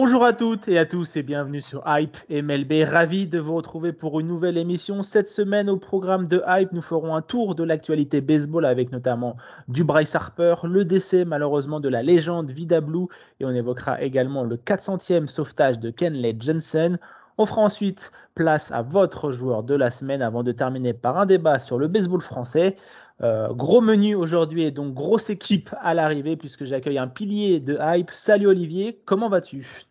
Bonjour 0.00 0.24
à 0.24 0.32
toutes 0.32 0.68
et 0.68 0.78
à 0.78 0.86
tous 0.86 1.16
et 1.16 1.24
bienvenue 1.24 1.60
sur 1.60 1.82
Hype 1.84 2.18
MLB. 2.30 2.88
Ravi 2.88 3.26
de 3.26 3.40
vous 3.40 3.56
retrouver 3.56 3.92
pour 3.92 4.20
une 4.20 4.28
nouvelle 4.28 4.56
émission. 4.56 5.02
Cette 5.02 5.28
semaine 5.28 5.68
au 5.68 5.76
programme 5.76 6.28
de 6.28 6.40
Hype, 6.46 6.70
nous 6.70 6.82
ferons 6.82 7.16
un 7.16 7.20
tour 7.20 7.56
de 7.56 7.64
l'actualité 7.64 8.20
baseball 8.20 8.64
avec 8.64 8.92
notamment 8.92 9.36
du 9.66 9.82
Bryce 9.82 10.14
Harper, 10.14 10.54
le 10.62 10.84
décès 10.84 11.24
malheureusement 11.24 11.80
de 11.80 11.88
la 11.88 12.04
légende 12.04 12.48
Vida 12.48 12.80
Blue 12.80 13.06
et 13.40 13.44
on 13.44 13.50
évoquera 13.50 14.00
également 14.00 14.44
le 14.44 14.54
400e 14.54 15.26
sauvetage 15.26 15.80
de 15.80 15.90
Kenley 15.90 16.36
Jensen. 16.38 17.00
On 17.36 17.44
fera 17.44 17.62
ensuite 17.62 18.12
place 18.36 18.70
à 18.70 18.82
votre 18.82 19.32
joueur 19.32 19.64
de 19.64 19.74
la 19.74 19.90
semaine 19.90 20.22
avant 20.22 20.44
de 20.44 20.52
terminer 20.52 20.94
par 20.94 21.18
un 21.18 21.26
débat 21.26 21.58
sur 21.58 21.76
le 21.76 21.88
baseball 21.88 22.20
français. 22.20 22.76
Euh, 23.20 23.52
gros 23.52 23.80
menu 23.80 24.14
aujourd'hui 24.14 24.62
et 24.62 24.70
donc 24.70 24.94
grosse 24.94 25.28
équipe 25.28 25.74
à 25.80 25.92
l'arrivée 25.92 26.36
puisque 26.36 26.64
j'accueille 26.66 26.98
un 26.98 27.08
pilier 27.08 27.58
de 27.58 27.76
hype. 27.80 28.12
Salut 28.12 28.46
Olivier, 28.46 29.02
comment 29.04 29.28
vas-tu? 29.28 29.87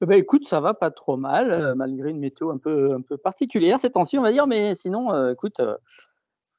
Eh 0.00 0.06
ben, 0.06 0.18
écoute, 0.18 0.46
ça 0.48 0.60
va 0.60 0.74
pas 0.74 0.90
trop 0.90 1.16
mal, 1.16 1.50
euh, 1.50 1.74
malgré 1.74 2.10
une 2.10 2.20
météo 2.20 2.50
un 2.50 2.58
peu, 2.58 2.94
un 2.94 3.00
peu 3.00 3.16
particulière 3.16 3.80
ces 3.80 3.90
temps-ci, 3.90 4.18
on 4.18 4.22
va 4.22 4.32
dire, 4.32 4.46
mais 4.46 4.74
sinon, 4.74 5.12
euh, 5.12 5.32
écoute, 5.32 5.60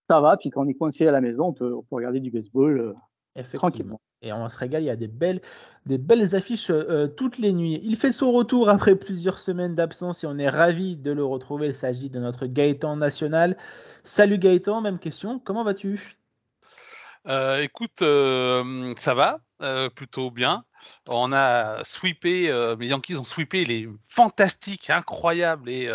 ça 0.10 0.20
va. 0.20 0.38
Puis 0.38 0.50
quand 0.50 0.64
on 0.64 0.68
est 0.68 0.74
coincé 0.74 1.08
à 1.08 1.12
la 1.12 1.22
maison, 1.22 1.48
on 1.48 1.54
peut, 1.54 1.74
on 1.74 1.84
peut 1.84 1.96
regarder 1.96 2.20
du 2.20 2.32
baseball 2.32 2.94
tranquillement. 3.54 4.02
Et 4.22 4.34
on 4.34 4.50
se 4.50 4.58
régale, 4.58 4.84
il 4.84 4.88
y 4.88 4.90
a 4.90 4.98
des 4.98 5.08
belles, 5.08 5.40
des 5.86 5.98
belles 5.98 6.36
affiches 6.36 6.70
euh, 6.70 7.08
toutes 7.08 7.38
les 7.38 7.54
nuits. 7.54 7.80
Il 7.84 7.96
fait 7.96 8.12
son 8.12 8.32
retour 8.34 8.68
après 8.68 8.96
plusieurs 8.96 9.40
semaines 9.40 9.76
d'absence 9.76 10.24
et 10.24 10.28
on 10.28 10.38
est 10.38 10.50
ravi 10.50 10.98
de 10.98 11.12
le 11.12 11.24
retrouver. 11.24 11.68
Il 11.68 11.74
s'agit 11.74 12.10
de 12.10 12.20
notre 12.20 12.46
Gaëtan 12.46 12.98
national. 12.98 13.56
Salut 14.04 14.38
Gaëtan, 14.38 14.82
même 14.82 15.00
question, 15.00 15.40
comment 15.40 15.64
vas-tu? 15.64 16.18
Euh, 17.28 17.62
Écoute, 17.62 18.02
euh, 18.02 18.94
ça 18.98 19.14
va, 19.14 19.40
plutôt 19.96 20.32
bien. 20.32 20.66
On 21.08 21.32
a 21.34 21.84
sweepé, 21.84 22.52
mes 22.78 22.88
Yankees 22.88 23.18
ont 23.18 23.24
sweepé 23.24 23.66
les 23.66 23.90
fantastiques, 24.08 24.90
incroyables 24.90 25.70
et 25.70 25.90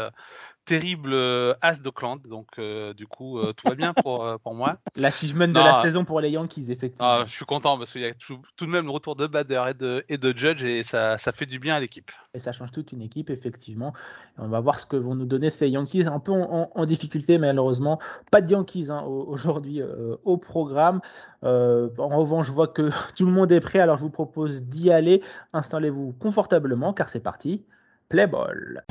terrible 0.65 1.13
euh, 1.13 1.55
As 1.63 1.81
d'Oakland. 1.81 2.21
Donc, 2.29 2.47
euh, 2.59 2.95
du 2.95 3.07
coup, 3.07 3.39
euh, 3.39 3.53
tout 3.53 3.69
va 3.69 3.75
bien 3.75 3.93
pour, 3.95 4.27
pour 4.43 4.55
moi. 4.55 4.79
L'achievement 4.97 5.49
de 5.49 5.55
la 5.55 5.75
saison 5.75 6.05
pour 6.05 6.21
les 6.21 6.31
Yankees, 6.31 6.71
effectivement. 6.71 7.07
Ah, 7.07 7.25
je 7.27 7.33
suis 7.33 7.45
content 7.45 7.79
parce 7.79 7.93
qu'il 7.93 8.03
y 8.03 8.07
a 8.07 8.13
tout, 8.15 8.39
de 8.61 8.71
même 8.71 8.87
le 8.87 8.91
retour 8.91 9.17
de 9.17 9.27
Bader 9.27 9.65
et 9.71 9.75
de, 9.75 10.05
et 10.09 10.19
de 10.19 10.37
Judge 10.37 10.63
et 10.65 10.83
ça, 10.83 11.19
ça 11.19 11.33
fait 11.33 11.47
du 11.47 11.59
bien 11.59 11.77
à 11.77 11.81
l'équipe. 11.81 12.11
Et 12.35 12.39
ça 12.39 12.53
change 12.53 12.73
toute 12.73 12.93
une 12.93 13.03
équipe, 13.03 13.31
effectivement. 13.31 13.93
on 14.39 14.49
va 14.49 14.61
voir 14.61 14.79
ce 14.81 14.87
que 14.87 14.97
vont 14.97 15.15
nous 15.15 15.27
donner 15.27 15.51
ces 15.51 15.69
Yankees 15.69 16.07
un 16.07 16.19
peu 16.19 16.33
en, 16.33 16.87
difficulté, 16.87 17.39
malheureusement. 17.39 17.99
Pas 18.31 18.41
de 18.41 18.51
Yankees 18.51 18.89
hein, 18.91 19.03
aujourd'hui 19.03 19.81
au 20.25 20.37
programme. 20.37 21.01
en 21.43 22.09
revanche, 22.09 22.47
je 22.47 22.53
vois 22.53 22.69
que 22.69 22.91
tout 23.17 23.27
le 23.27 23.33
monde 23.33 23.53
est 23.53 23.61
prêt, 23.61 23.79
alors 23.79 23.99
je 23.99 24.03
vous 24.03 24.11
propose 24.11 24.63
d'y 24.63 24.91
aller. 24.91 25.23
Installez-vous 25.53 26.15
confortablement 26.19 26.93
car 26.93 27.09
c'est 27.09 27.21
parti. 27.21 27.65
Play 28.09 28.27
ball. 28.27 28.85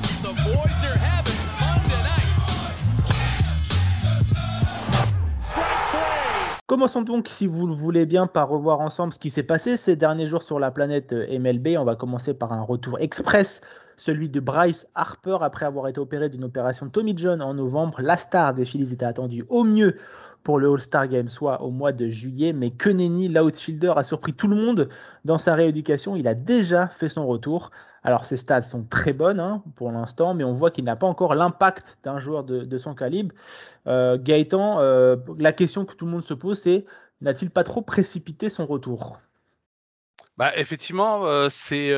Commençons 6.73 7.03
donc, 7.03 7.29
si 7.29 7.45
vous 7.45 7.67
le 7.67 7.75
voulez 7.75 8.07
bien, 8.07 8.25
par 8.25 8.49
revoir 8.49 8.79
ensemble 8.79 9.13
ce 9.13 9.19
qui 9.19 9.29
s'est 9.29 9.43
passé 9.43 9.77
ces 9.77 9.95
derniers 9.95 10.25
jours 10.25 10.41
sur 10.41 10.59
la 10.59 10.71
planète 10.71 11.13
euh, 11.13 11.37
MLB. 11.37 11.77
On 11.77 11.83
va 11.83 11.95
commencer 11.95 12.33
par 12.33 12.51
un 12.51 12.63
retour 12.63 12.99
express, 12.99 13.61
celui 13.95 14.27
de 14.27 14.39
Bryce 14.39 14.87
Harper 14.95 15.37
après 15.41 15.67
avoir 15.67 15.87
été 15.87 15.99
opéré 15.99 16.29
d'une 16.29 16.43
opération 16.43 16.89
Tommy 16.89 17.13
John 17.15 17.43
en 17.43 17.53
novembre. 17.53 18.01
La 18.01 18.17
star 18.17 18.55
des 18.55 18.65
Phillies 18.65 18.91
était 18.91 19.05
attendue 19.05 19.45
au 19.49 19.63
mieux 19.63 19.97
pour 20.41 20.57
le 20.57 20.67
All-Star 20.67 21.07
Game, 21.09 21.29
soit 21.29 21.61
au 21.61 21.69
mois 21.69 21.91
de 21.91 22.07
juillet, 22.07 22.53
mais 22.53 22.71
que 22.71 22.89
nenni, 22.89 23.27
l'outfielder 23.27 23.93
a 23.95 24.03
surpris 24.03 24.33
tout 24.33 24.47
le 24.47 24.55
monde 24.55 24.89
dans 25.25 25.37
sa 25.37 25.53
rééducation. 25.53 26.15
Il 26.15 26.27
a 26.27 26.33
déjà 26.33 26.87
fait 26.87 27.07
son 27.07 27.27
retour. 27.27 27.69
Alors 28.03 28.25
ses 28.25 28.37
stats 28.37 28.63
sont 28.63 28.83
très 28.83 29.13
bonnes 29.13 29.39
hein, 29.39 29.63
pour 29.75 29.91
l'instant, 29.91 30.33
mais 30.33 30.43
on 30.43 30.53
voit 30.53 30.71
qu'il 30.71 30.83
n'a 30.83 30.95
pas 30.95 31.07
encore 31.07 31.35
l'impact 31.35 31.97
d'un 32.03 32.19
joueur 32.19 32.43
de, 32.43 32.77
son 32.77 32.93
calibre. 32.93 33.33
Euh, 33.87 34.17
Gaëtan, 34.19 34.79
euh, 34.79 35.15
la 35.37 35.53
question 35.53 35.85
que 35.85 35.93
tout 35.93 36.05
le 36.05 36.11
monde 36.11 36.23
se 36.23 36.33
pose, 36.33 36.59
c'est 36.59 36.85
n'a-t-il 37.21 37.49
pas 37.49 37.63
trop 37.63 37.81
précipité 37.81 38.49
son 38.49 38.65
retour? 38.65 39.19
Bah, 40.37 40.51
Effectivement, 40.57 41.25
euh, 41.25 41.47
c'est 41.49 41.89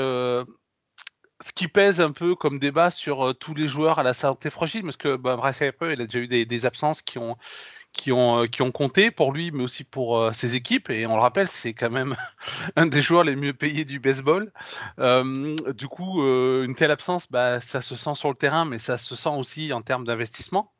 ce 1.41 1.51
qui 1.53 1.67
pèse 1.67 1.99
un 1.99 2.11
peu 2.11 2.35
comme 2.35 2.59
débat 2.59 2.91
sur 2.91 3.35
tous 3.37 3.55
les 3.55 3.67
joueurs 3.67 3.99
à 3.99 4.03
la 4.03 4.13
santé 4.13 4.49
fragile, 4.49 4.83
parce 4.83 4.97
que 4.97 5.15
bah, 5.17 5.35
Bryce 5.35 5.59
il 5.61 6.01
a 6.01 6.05
déjà 6.05 6.19
eu 6.19 6.45
des 6.45 6.65
absences 6.65 7.01
qui 7.01 7.17
ont, 7.17 7.35
qui 7.95 8.11
ont, 8.11 8.43
euh, 8.43 8.47
qui 8.47 8.61
ont 8.61 8.71
compté 8.71 9.09
pour 9.09 9.31
lui, 9.31 9.51
mais 9.51 9.63
aussi 9.63 9.83
pour 9.83 10.17
euh, 10.17 10.33
ses 10.33 10.55
équipes. 10.55 10.89
Et 10.89 11.07
on 11.07 11.15
le 11.15 11.21
rappelle, 11.21 11.47
c'est 11.47 11.73
quand 11.73 11.89
même 11.89 12.15
un 12.75 12.85
des 12.85 13.01
joueurs 13.01 13.23
les 13.23 13.35
mieux 13.35 13.53
payés 13.53 13.85
du 13.85 13.99
baseball. 13.99 14.51
Euh, 14.99 15.55
du 15.73 15.87
coup, 15.87 16.21
une 16.23 16.75
telle 16.75 16.91
absence, 16.91 17.31
bah, 17.31 17.61
ça 17.61 17.81
se 17.81 17.95
sent 17.95 18.15
sur 18.15 18.29
le 18.29 18.35
terrain, 18.35 18.65
mais 18.65 18.79
ça 18.79 18.97
se 18.97 19.15
sent 19.15 19.29
aussi 19.29 19.73
en 19.73 19.81
termes 19.81 20.05
d'investissement 20.05 20.73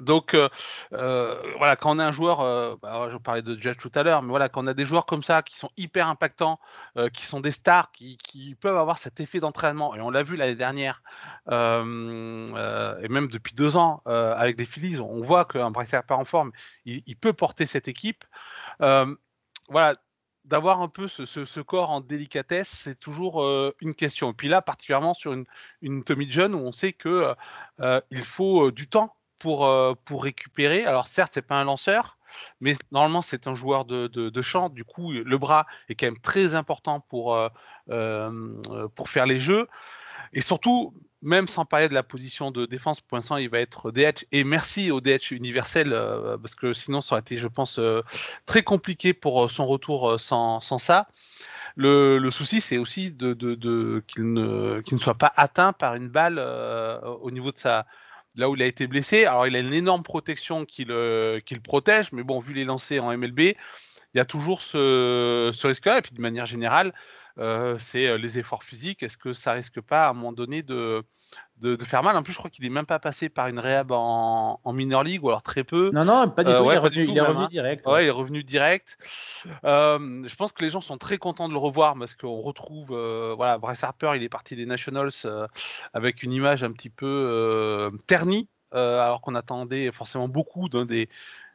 donc 0.00 0.34
euh, 0.34 0.48
euh, 0.92 1.40
voilà, 1.58 1.76
quand 1.76 1.94
on 1.94 1.98
a 1.98 2.06
un 2.06 2.12
joueur, 2.12 2.40
euh, 2.40 2.76
bah, 2.82 3.08
je 3.10 3.16
parlais 3.16 3.42
de 3.42 3.60
Judge 3.60 3.78
tout 3.78 3.92
à 3.94 4.02
l'heure, 4.02 4.22
mais 4.22 4.30
voilà, 4.30 4.48
quand 4.48 4.64
on 4.64 4.66
a 4.66 4.74
des 4.74 4.84
joueurs 4.84 5.06
comme 5.06 5.22
ça 5.22 5.42
qui 5.42 5.56
sont 5.56 5.70
hyper 5.76 6.08
impactants, 6.08 6.58
qui 7.12 7.24
sont 7.24 7.40
des 7.40 7.52
stars, 7.52 7.90
qui, 7.92 8.56
peuvent 8.60 8.76
avoir 8.76 8.98
cet 8.98 9.20
effet 9.20 9.40
d'entraînement, 9.40 9.94
et 9.94 10.00
on 10.00 10.10
l'a 10.10 10.22
vu 10.22 10.36
l'année 10.36 10.54
dernière, 10.54 11.02
et 11.48 11.52
même 13.08 13.28
depuis 13.28 13.54
deux 13.54 13.76
ans 13.76 14.02
avec 14.06 14.56
des 14.56 14.66
Phillies, 14.66 15.00
on 15.00 15.22
voit 15.22 15.44
qu'un 15.44 15.70
Bryce 15.70 15.94
pas 16.06 16.16
en 16.16 16.24
forme, 16.24 16.52
il, 16.84 17.16
peut 17.16 17.32
porter 17.32 17.66
cette 17.66 17.88
équipe. 17.88 18.24
voilà, 18.78 19.94
d'avoir 20.44 20.80
un 20.80 20.88
peu 20.88 21.06
ce, 21.08 21.60
corps 21.60 21.90
en 21.90 22.00
délicatesse, 22.00 22.68
c'est 22.68 22.98
toujours 22.98 23.44
une 23.80 23.94
question. 23.94 24.30
Et 24.30 24.34
puis 24.34 24.48
là, 24.48 24.62
particulièrement 24.62 25.14
sur 25.14 25.32
une, 25.82 26.04
Tommy 26.04 26.30
John, 26.30 26.54
où 26.54 26.58
on 26.58 26.72
sait 26.72 26.92
que 26.92 27.34
il 28.10 28.24
faut 28.24 28.70
du 28.70 28.88
temps 28.88 29.14
pour, 29.40 29.66
euh, 29.66 29.94
pour 30.04 30.22
récupérer. 30.22 30.84
Alors 30.84 31.08
certes, 31.08 31.32
c'est 31.34 31.42
pas 31.42 31.56
un 31.56 31.64
lanceur, 31.64 32.18
mais 32.60 32.76
normalement 32.92 33.22
c'est 33.22 33.48
un 33.48 33.54
joueur 33.54 33.84
de, 33.84 34.06
de, 34.06 34.42
champ. 34.42 34.68
Du 34.68 34.84
coup, 34.84 35.10
le 35.10 35.38
bras 35.38 35.66
est 35.88 35.96
quand 35.96 36.06
même 36.06 36.20
très 36.20 36.54
important 36.54 37.00
pour, 37.00 37.34
euh, 37.34 37.48
euh, 37.90 38.86
pour 38.94 39.08
faire 39.08 39.26
les 39.26 39.40
jeux. 39.40 39.66
Et 40.32 40.42
surtout, 40.42 40.94
même 41.22 41.48
sans 41.48 41.64
parler 41.64 41.88
de 41.88 41.94
la 41.94 42.04
position 42.04 42.52
de 42.52 42.66
défense, 42.66 43.00
pour 43.00 43.16
l'instant, 43.16 43.36
il 43.36 43.50
va 43.50 43.58
être 43.58 43.90
DH. 43.90 44.24
Et 44.30 44.44
merci 44.44 44.92
au 44.92 45.00
DH 45.00 45.32
universel, 45.32 45.90
parce 46.40 46.54
que 46.54 46.72
sinon, 46.72 47.00
ça 47.00 47.14
aurait 47.14 47.20
été, 47.20 47.36
je 47.36 47.48
pense, 47.48 47.80
très 48.46 48.62
compliqué 48.62 49.12
pour 49.12 49.50
son 49.50 49.66
retour 49.66 50.20
sans, 50.20 50.60
sans 50.60 50.78
ça. 50.78 51.08
Le, 51.76 52.18
le, 52.18 52.30
souci, 52.30 52.60
c'est 52.60 52.78
aussi 52.78 53.10
de, 53.10 53.32
de 53.34 54.04
qu'il 54.06 54.32
ne, 54.32 54.82
ne, 54.88 54.98
soit 54.98 55.14
pas 55.14 55.32
atteint 55.36 55.72
par 55.72 55.96
une 55.96 56.08
balle 56.08 56.38
au 56.38 57.30
niveau 57.32 57.50
de 57.50 57.58
sa, 57.58 57.86
là 58.36 58.48
où 58.48 58.56
il 58.56 58.62
a 58.62 58.66
été 58.66 58.86
blessé. 58.86 59.24
Alors, 59.24 59.46
il 59.46 59.56
a 59.56 59.60
une 59.60 59.74
énorme 59.74 60.02
protection 60.02 60.64
qui 60.64 60.84
le, 60.84 61.40
protège, 61.62 62.12
mais 62.12 62.22
bon, 62.22 62.40
vu 62.40 62.54
les 62.54 62.64
lancers 62.64 63.04
en 63.04 63.16
MLB, 63.16 63.40
il 63.40 63.56
y 64.16 64.20
a 64.20 64.24
toujours 64.24 64.62
ce, 64.62 65.66
risque-là. 65.66 65.98
Et 65.98 66.02
puis, 66.02 66.14
de 66.14 66.20
manière 66.20 66.46
générale, 66.46 66.94
euh, 67.38 67.78
c'est 67.78 68.06
euh, 68.06 68.18
les 68.18 68.38
efforts 68.38 68.64
physiques. 68.64 69.02
Est-ce 69.02 69.16
que 69.16 69.32
ça 69.32 69.52
risque 69.52 69.80
pas, 69.80 70.06
à 70.06 70.10
un 70.10 70.14
moment 70.14 70.32
donné, 70.32 70.62
de, 70.62 71.02
de, 71.60 71.76
faire 71.84 72.02
mal 72.02 72.16
En 72.16 72.22
plus, 72.22 72.32
je 72.32 72.38
crois 72.38 72.50
qu'il 72.50 72.64
n'est 72.64 72.70
même 72.70 72.86
pas 72.86 72.98
passé 72.98 73.28
par 73.28 73.48
une 73.48 73.58
réhab 73.58 73.92
en, 73.92 74.60
en 74.62 74.72
minor 74.72 75.02
league, 75.02 75.22
ou 75.24 75.28
alors 75.28 75.42
très 75.42 75.64
peu. 75.64 75.90
Non, 75.92 76.04
non, 76.04 76.28
pas 76.30 76.44
du 76.44 76.50
euh, 76.50 76.58
tout. 76.58 76.64
il, 76.64 76.74
est 76.74 76.78
revenu, 76.78 77.06
il 77.08 77.16
est 77.16 77.20
revenu, 77.20 77.46
direct. 77.48 77.86
Ouais. 77.86 78.04
il 78.04 78.08
est 78.08 78.12
revenu 78.12 78.42
direct. 78.42 78.98
je 79.64 80.34
pense 80.36 80.52
que 80.52 80.62
les 80.62 80.70
gens 80.70 80.80
sont 80.80 80.98
très 80.98 81.18
contents 81.18 81.48
de 81.48 81.52
le 81.52 81.58
revoir 81.58 81.96
parce 81.98 82.14
qu'on 82.14 82.40
retrouve. 82.40 82.88
voilà, 83.36 83.58
Bryce 83.58 83.84
Harper, 83.84 84.12
il 84.16 84.22
est 84.22 84.28
parti 84.28 84.56
des 84.56 84.66
Nationals 84.66 85.10
avec 85.94 86.22
une 86.22 86.32
image 86.32 86.62
un 86.64 86.72
petit 86.72 86.90
peu 86.90 87.90
ternie. 88.06 88.48
alors 88.72 89.20
qu'on 89.20 89.34
attendait 89.34 89.90
forcément 89.92 90.28
beaucoup 90.28 90.68
d'un 90.68 90.86
des, 90.86 91.08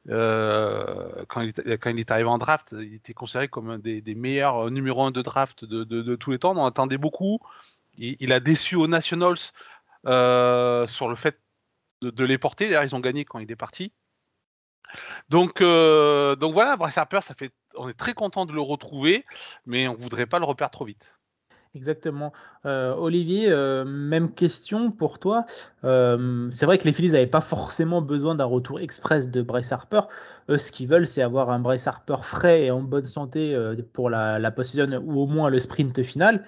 euh, 0.09 1.25
quand, 1.27 1.41
il, 1.41 1.53
quand, 1.53 1.89
il, 1.89 1.99
est 1.99 2.11
arrivé 2.11 2.29
en 2.29 2.37
draft, 2.37 2.75
il 2.77 2.95
était 2.95 3.13
considéré 3.13 3.47
comme 3.47 3.69
un 3.69 3.79
des, 3.79 4.15
meilleurs 4.15 4.69
numéro 4.69 5.03
1 5.03 5.11
de 5.11 5.21
draft 5.21 5.65
de, 5.65 6.15
tous 6.15 6.31
les 6.31 6.39
temps. 6.39 6.53
On 6.53 6.59
en 6.59 6.65
attendait 6.65 6.97
beaucoup. 6.97 7.39
Il, 7.97 8.33
a 8.33 8.39
déçu 8.39 8.75
aux 8.75 8.87
Nationals 8.87 9.37
euh, 10.07 10.85
sur 10.87 11.09
le 11.09 11.15
fait 11.15 11.39
de, 12.01 12.23
les 12.23 12.37
porter. 12.37 12.65
D'ailleurs, 12.65 12.83
ils 12.83 12.95
ont 12.95 12.99
gagné 12.99 13.25
quand 13.25 13.39
il 13.39 13.51
est 13.51 13.55
parti. 13.55 13.91
Donc, 15.29 15.61
euh, 15.61 16.35
donc 16.35 16.53
voilà, 16.53 16.77
Bryce 16.77 16.97
Harper, 16.97 17.21
ça 17.21 17.33
fait 17.33 17.51
on 17.77 17.89
est 17.89 17.93
très 17.93 18.13
content 18.13 18.45
de 18.45 18.53
le 18.53 18.61
retrouver, 18.61 19.25
mais 19.65 19.87
on 19.87 19.95
voudrait 19.95 20.27
pas 20.27 20.39
le 20.39 20.45
repère 20.45 20.69
trop 20.69 20.85
vite. 20.85 21.11
Exactement. 21.73 22.31
Euh, 22.65 22.93
Olivier, 22.93 23.53
même 23.85 24.33
question 24.33 24.91
pour 24.91 25.19
toi. 25.19 25.45
C'est 25.81 26.65
vrai 26.65 26.77
que 26.77 26.85
les 26.85 26.93
Phillies 26.93 27.11
n'avaient 27.11 27.27
pas 27.27 27.41
forcément 27.41 28.01
besoin 28.01 28.35
d'un 28.35 28.45
retour 28.45 28.79
express 28.79 29.29
de 29.29 29.41
Bryce 29.41 29.73
Harper. 29.73 30.01
Eux, 30.47 30.57
ce 30.57 30.71
qu'ils 30.71 30.87
veulent, 30.87 31.07
c'est 31.07 31.21
avoir 31.21 31.49
un 31.49 31.59
Bryce 31.59 31.85
Harper 31.87 32.15
frais 32.21 32.65
et 32.65 32.71
en 32.71 32.81
bonne 32.81 33.07
santé 33.07 33.57
pour 33.91 34.09
la, 34.09 34.39
la 34.39 34.53
ou 35.01 35.19
au 35.19 35.27
moins 35.27 35.49
le 35.49 35.59
sprint 35.59 36.01
final. 36.01 36.45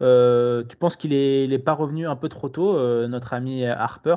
Tu 0.00 0.76
penses 0.76 0.96
qu'il 0.96 1.10
n'est 1.12 1.58
pas 1.58 1.74
revenu 1.74 2.06
un 2.06 2.16
peu 2.16 2.28
trop 2.28 2.48
tôt, 2.48 2.76
notre 3.08 3.34
ami 3.34 3.64
Harper? 3.64 4.16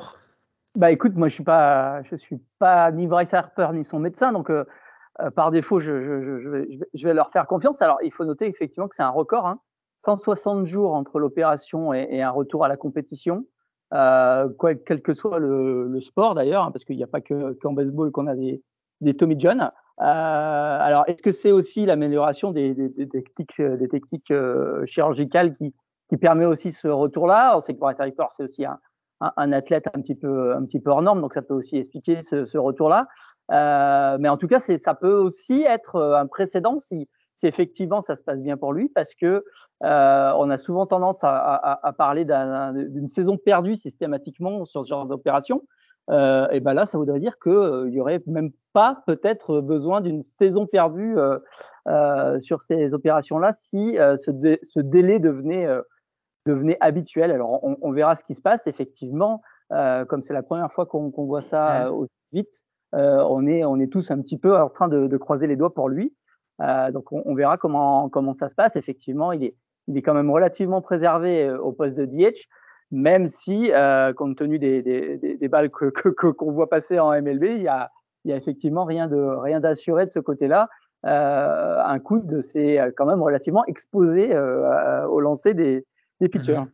Bah 0.75 0.91
écoute, 0.91 1.13
moi 1.15 1.27
je 1.27 1.35
suis 1.35 1.43
pas, 1.43 2.01
suis 2.15 2.41
pas 2.57 2.91
ni 2.91 3.05
Bryce 3.05 3.33
Harper 3.33 3.69
ni 3.73 3.85
son 3.85 3.99
médecin, 3.99 4.31
donc 4.31 4.51
par 5.35 5.51
défaut, 5.51 5.79
je, 5.79 5.91
vais, 5.91 7.13
leur 7.13 7.31
faire 7.31 7.47
confiance. 7.47 7.81
Alors 7.81 7.99
il 8.03 8.11
faut 8.11 8.25
noter 8.25 8.47
effectivement 8.47 8.87
que 8.87 8.95
c'est 8.95 9.03
un 9.03 9.09
record. 9.09 9.45
Hein. 9.45 9.59
160 9.97 10.65
jours 10.65 10.93
entre 10.93 11.19
l'opération 11.19 11.93
et, 11.93 12.21
un 12.21 12.29
retour 12.29 12.65
à 12.65 12.67
la 12.67 12.77
compétition, 12.77 13.45
euh, 13.93 14.49
quel 14.85 15.01
que 15.01 15.13
soit 15.13 15.39
le, 15.39 15.99
sport 16.01 16.35
d'ailleurs, 16.35 16.63
hein, 16.63 16.71
parce 16.71 16.83
qu'il 16.83 16.97
n'y 16.97 17.03
a 17.03 17.07
pas 17.07 17.21
que 17.21 17.53
qu'en 17.53 17.73
baseball 17.73 18.11
qu'on 18.11 18.27
a 18.27 18.35
des 18.35 19.13
Tommy 19.15 19.35
John. 19.39 19.71
Euh, 20.01 20.03
alors, 20.03 21.03
est-ce 21.07 21.21
que 21.21 21.31
c'est 21.31 21.51
aussi 21.51 21.85
l'amélioration 21.85 22.51
des, 22.51 22.75
techniques, 23.11 23.61
techniques 23.89 24.31
euh, 24.31 24.85
chirurgicales 24.85 25.51
qui, 25.51 25.73
permet 26.21 26.45
aussi 26.45 26.71
ce 26.71 26.87
retour-là? 26.87 27.57
On 27.57 27.61
sait 27.61 27.73
que 27.73 27.79
Boris 27.79 27.99
Harper, 27.99 28.25
c'est 28.29 28.43
aussi 28.43 28.65
un, 28.65 29.51
athlète 29.51 29.87
un 29.95 30.01
petit 30.01 30.13
peu 30.13 30.55
hors 30.85 31.01
norme, 31.01 31.21
donc 31.21 31.33
ça 31.33 31.41
peut 31.41 31.55
aussi 31.55 31.77
expliquer 31.77 32.21
ce, 32.21 32.57
retour-là. 32.57 33.07
Euh, 33.51 34.17
mais 34.19 34.29
en 34.29 34.37
tout 34.37 34.47
cas, 34.47 34.59
ça 34.59 34.93
peut 34.93 35.15
aussi 35.15 35.63
être 35.63 35.99
un 35.99 36.27
précédent 36.27 36.77
si 36.77 37.07
effectivement 37.47 38.01
ça 38.01 38.15
se 38.15 38.23
passe 38.23 38.39
bien 38.39 38.57
pour 38.57 38.73
lui 38.73 38.89
parce 38.89 39.15
que 39.15 39.43
euh, 39.83 40.31
on 40.37 40.49
a 40.49 40.57
souvent 40.57 40.85
tendance 40.85 41.19
à, 41.23 41.93
parler 41.97 42.25
d'une 42.25 43.07
saison 43.07 43.37
perdue 43.37 43.75
systématiquement 43.75 44.65
sur 44.65 44.83
ce 44.83 44.89
genre 44.89 45.05
d'opération. 45.05 45.63
Euh, 46.09 46.47
et 46.51 46.59
ben 46.59 46.73
là, 46.73 46.85
ça 46.85 46.97
voudrait 46.97 47.19
dire 47.19 47.39
qu'il 47.39 47.51
euh, 47.51 47.89
n'y 47.89 47.95
y 47.95 48.01
aurait 48.01 48.21
même 48.27 48.51
pas 48.73 49.03
peut-être 49.07 49.61
besoin 49.61 50.01
d'une 50.01 50.21
saison 50.21 50.65
perdue 50.65 51.15
sur 52.41 52.61
ces 52.63 52.93
opérations-là 52.93 53.53
si 53.53 53.95
ce, 53.97 54.79
délai 54.79 55.19
devenait, 55.19 55.67
devenait 56.47 56.77
habituel. 56.81 57.31
Alors 57.31 57.63
on, 57.63 57.91
verra 57.91 58.15
ce 58.15 58.23
qui 58.23 58.33
se 58.33 58.41
passe 58.41 58.65
effectivement. 58.65 59.43
comme 59.69 60.23
c'est 60.23 60.33
la 60.33 60.41
première 60.41 60.73
fois 60.73 60.87
qu'on 60.87 61.11
voit 61.17 61.41
ça 61.41 61.91
aussi 61.91 62.11
vite, 62.31 62.63
on, 62.93 63.45
est, 63.45 63.63
on 63.63 63.79
est 63.79 63.91
tous 63.91 64.09
un 64.09 64.19
petit 64.21 64.39
peu 64.39 64.57
en 64.57 64.69
train 64.69 64.87
de 64.87 65.17
croiser 65.17 65.45
les 65.45 65.55
doigts 65.55 65.73
pour 65.73 65.87
lui. 65.87 66.15
Euh, 66.61 66.91
donc 66.91 67.11
on, 67.11 67.33
verra 67.33 67.57
comment, 67.57 68.09
comment 68.09 68.33
ça 68.33 68.49
se 68.49 68.55
passe. 68.55 68.75
Effectivement, 68.75 69.31
il 69.31 69.43
est, 69.43 69.55
il 69.87 69.97
est 69.97 70.01
quand 70.01 70.13
même 70.13 70.29
relativement 70.29 70.81
préservé 70.81 71.45
euh, 71.45 71.59
au 71.59 71.71
poste 71.71 71.95
de 71.95 72.05
DH, 72.05 72.47
même 72.93 73.29
si, 73.29 73.71
euh, 73.73 74.13
compte 74.13 74.37
tenu 74.37 74.59
des, 74.59 74.81
des, 74.81 75.17
des, 75.17 75.47
balles 75.49 75.69
qu'on 75.69 75.89
que, 75.89 76.09
que, 76.09 76.45
voit 76.45 76.69
passer 76.69 76.99
en 76.99 77.09
MLB, 77.11 77.43
il 77.43 77.63
y 77.63 77.67
a, 77.67 77.91
il 78.23 78.31
y 78.31 78.33
a 78.33 78.37
effectivement 78.37 78.85
rien 78.85 79.07
de 79.07 79.17
rien 79.17 79.59
d'assuré 79.59 80.05
de 80.05 80.11
ce 80.11 80.19
côté-là. 80.19 80.69
Euh, 81.05 81.83
un 81.83 81.99
coup 81.99 82.19
de 82.19 82.39
c'est 82.41 82.79
quand 82.95 83.05
même 83.05 83.21
relativement 83.21 83.65
exposé 83.65 84.33
euh, 84.33 85.05
au 85.07 85.19
lancer 85.19 85.53
des, 85.53 85.85
des 86.21 86.29
pitchers. 86.29 86.59
Mhm. 86.59 86.71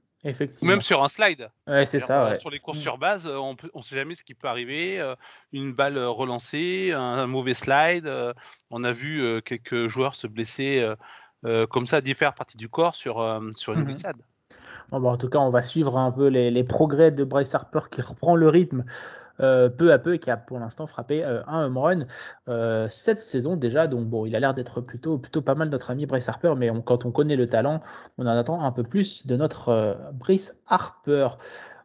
Ou 0.62 0.66
même 0.66 0.82
sur 0.82 1.02
un 1.02 1.08
slide. 1.08 1.50
Ouais, 1.66 1.86
c'est 1.86 2.00
ça. 2.00 2.38
Sur 2.40 2.50
les 2.50 2.60
courses 2.60 2.80
sur 2.80 2.98
base, 2.98 3.26
euh, 3.26 3.38
on 3.38 3.56
ne 3.74 3.82
sait 3.82 3.96
jamais 3.96 4.16
ce 4.16 4.24
qui 4.24 4.34
peut 4.34 4.50
arriver. 4.50 5.00
Euh, 5.00 5.16
une 5.54 5.74
balle 5.74 5.98
euh, 5.98 6.10
relancée, 6.10 6.92
un, 6.94 7.26
mauvais 7.26 7.54
slide. 7.54 8.12
On 8.70 8.84
a 8.84 8.92
vu 8.92 9.42
quelques 9.44 9.88
joueurs 9.88 10.16
se 10.16 10.28
blesser 10.28 10.86
comme 11.44 11.88
ça 11.88 11.98
à 11.98 12.02
différentes 12.02 12.36
parties 12.36 12.58
du 12.58 12.70
corps 12.70 12.96
sur, 12.96 13.16
sur 13.56 13.74
une 13.74 13.82
mm-hmm. 13.82 13.86
glissade. 13.86 14.18
Bah, 14.92 15.00
en 15.00 15.18
tout 15.18 15.30
cas, 15.30 15.40
on 15.40 15.50
va 15.50 15.62
suivre 15.62 15.98
un 15.98 16.12
peu 16.12 16.28
les, 16.28 16.64
progrès 16.64 17.12
de 17.12 17.24
Bryce 17.24 17.56
Harper 17.56 17.82
qui 17.92 18.02
reprend 18.02 18.36
le 18.36 18.50
rythme 18.50 18.84
euh, 19.42 19.70
peu 19.70 19.94
à 19.94 20.00
peu 20.00 20.16
et 20.16 20.20
qui 20.20 20.30
a 20.30 20.36
pour 20.36 20.60
l'instant 20.60 20.86
frappé 20.86 21.24
euh, 21.24 21.42
un 21.48 21.68
home 21.68 21.78
run 21.78 22.00
euh, 22.50 22.88
cette 22.90 23.22
saison 23.22 23.56
déjà. 23.56 23.88
Donc 23.88 24.08
bon, 24.08 24.26
il 24.26 24.36
a 24.36 24.40
l'air 24.40 24.54
d'être 24.54 24.82
plutôt, 24.82 25.18
plutôt 25.18 25.42
pas 25.42 25.56
mal 25.56 25.70
notre 25.70 25.92
ami 25.92 26.06
Bryce 26.06 26.28
Harper, 26.28 26.56
mais 26.58 26.70
quand 26.84 27.06
on 27.06 27.12
connaît 27.12 27.38
le 27.38 27.48
talent, 27.48 27.80
on 28.18 28.26
en 28.26 28.32
attend 28.32 28.62
un 28.62 28.72
peu 28.72 28.84
plus 28.84 29.26
de 29.26 29.38
notre 29.38 29.98
Bryce 30.14 30.54
Harper. 30.68 31.30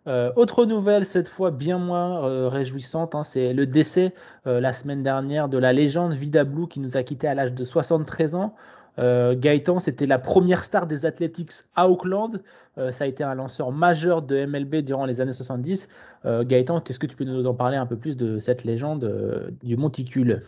autre 0.07 0.65
nouvelle, 0.65 1.07
cette 1.07 1.29
fois 1.29 1.53
bien 1.53 1.79
moins 1.79 2.49
réjouissante, 2.49 3.15
hein, 3.15 3.23
c'est 3.25 3.53
le 3.53 3.67
décès 3.67 4.15
la 4.45 4.73
semaine 4.73 5.03
dernière 5.03 5.49
de 5.49 5.59
la 5.59 5.73
légende 5.73 6.13
Vida 6.15 6.45
Blue 6.45 6.67
qui 6.67 6.81
nous 6.81 6.97
a 6.97 7.03
quitté 7.05 7.29
à 7.29 7.35
l'âge 7.35 7.55
de 7.55 7.65
73 7.65 8.35
ans. 8.35 8.55
Euh, 8.99 9.35
Gaëtan, 9.37 9.81
c'était 9.81 10.07
la 10.07 10.19
première 10.19 10.63
star 10.63 10.87
des 10.87 11.07
Athletics 11.07 11.53
à 11.75 11.89
Auckland. 11.89 12.43
Euh, 12.79 12.93
ça 12.93 13.05
a 13.05 13.07
été 13.07 13.25
un 13.25 13.35
lanceur 13.35 13.73
majeur 13.73 14.23
de 14.23 14.45
MLB 14.47 14.77
durant 14.77 15.05
les 15.05 15.21
années 15.21 15.33
70. 15.33 15.89
Euh, 16.25 16.45
Gaëtan, 16.45 16.81
qu'est-ce 16.81 16.99
que 16.99 17.07
tu 17.07 17.17
peux 17.17 17.25
nous 17.25 17.47
en 17.47 17.55
parler 17.55 17.77
un 17.77 17.87
peu 17.87 17.97
plus 17.97 18.17
de 18.17 18.39
cette 18.39 18.65
légende 18.65 19.51
du 19.63 19.77
monticule? 19.77 20.43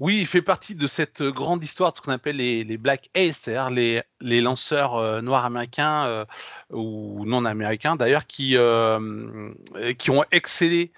Oui, 0.00 0.18
il 0.20 0.26
fait 0.26 0.42
partie 0.42 0.74
de 0.74 0.86
cette 0.86 1.22
grande 1.22 1.62
histoire 1.62 1.92
de 1.92 1.96
ce 1.96 2.02
qu'on 2.02 2.12
appelle 2.12 2.36
les, 2.36 2.76
Black 2.76 3.10
Ace, 3.14 3.40
c'est-à-dire 3.42 4.04
les, 4.20 4.40
lanceurs 4.40 5.22
noirs 5.22 5.44
américains 5.44 6.24
ou 6.70 7.24
non 7.26 7.44
américains 7.44 7.96
d'ailleurs 7.96 8.26
qui, 8.26 8.56
qui 9.98 10.10
ont 10.10 10.24
excellé 10.30 10.92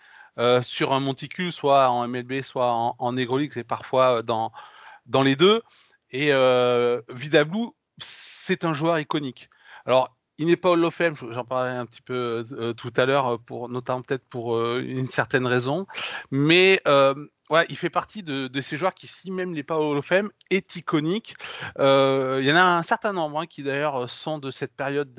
sur 0.62 0.92
un 0.92 1.00
monticule, 1.00 1.52
soit 1.52 1.88
en 1.88 2.06
MLB, 2.08 2.42
soit 2.42 2.72
en, 2.72 2.94
en 2.98 3.16
et 3.16 3.64
parfois 3.64 4.22
dans, 4.22 4.52
dans 5.06 5.22
les 5.22 5.36
deux. 5.36 5.62
Et 6.12 6.32
euh, 6.32 7.00
Vidablou, 7.08 7.74
c'est 7.98 8.64
un 8.64 8.72
joueur 8.72 8.98
iconique. 8.98 9.48
Alors, 9.86 10.16
il 10.38 10.46
n'est 10.46 10.56
pas 10.56 10.70
Hall 10.70 10.84
of 10.84 10.94
Fame, 10.94 11.14
j'en 11.30 11.44
parlais 11.44 11.70
un 11.70 11.86
petit 11.86 12.02
peu 12.02 12.44
euh, 12.52 12.72
tout 12.72 12.92
à 12.96 13.04
l'heure, 13.04 13.40
pour 13.40 13.68
notamment 13.68 14.02
peut-être 14.02 14.26
pour 14.28 14.56
euh, 14.56 14.82
une 14.84 15.08
certaine 15.08 15.46
raison, 15.46 15.86
mais 16.30 16.80
il 17.68 17.76
fait 17.76 17.90
partie 17.90 18.22
de, 18.22 18.60
ces 18.60 18.76
joueurs 18.76 18.94
qui, 18.94 19.06
si 19.06 19.30
même 19.30 19.50
n'est 19.52 19.62
pas 19.62 19.78
Hall 19.78 19.98
of 19.98 20.06
Fame, 20.06 20.30
est 20.50 20.76
iconique. 20.76 21.34
Euh, 21.78 22.38
il 22.40 22.46
y 22.46 22.52
en 22.52 22.56
a 22.56 22.62
un 22.62 22.82
certain 22.82 23.12
nombre 23.12 23.40
hein, 23.40 23.46
qui 23.46 23.62
d'ailleurs 23.62 24.08
sont 24.08 24.38
de 24.38 24.50
cette 24.50 24.74
période 24.74 25.14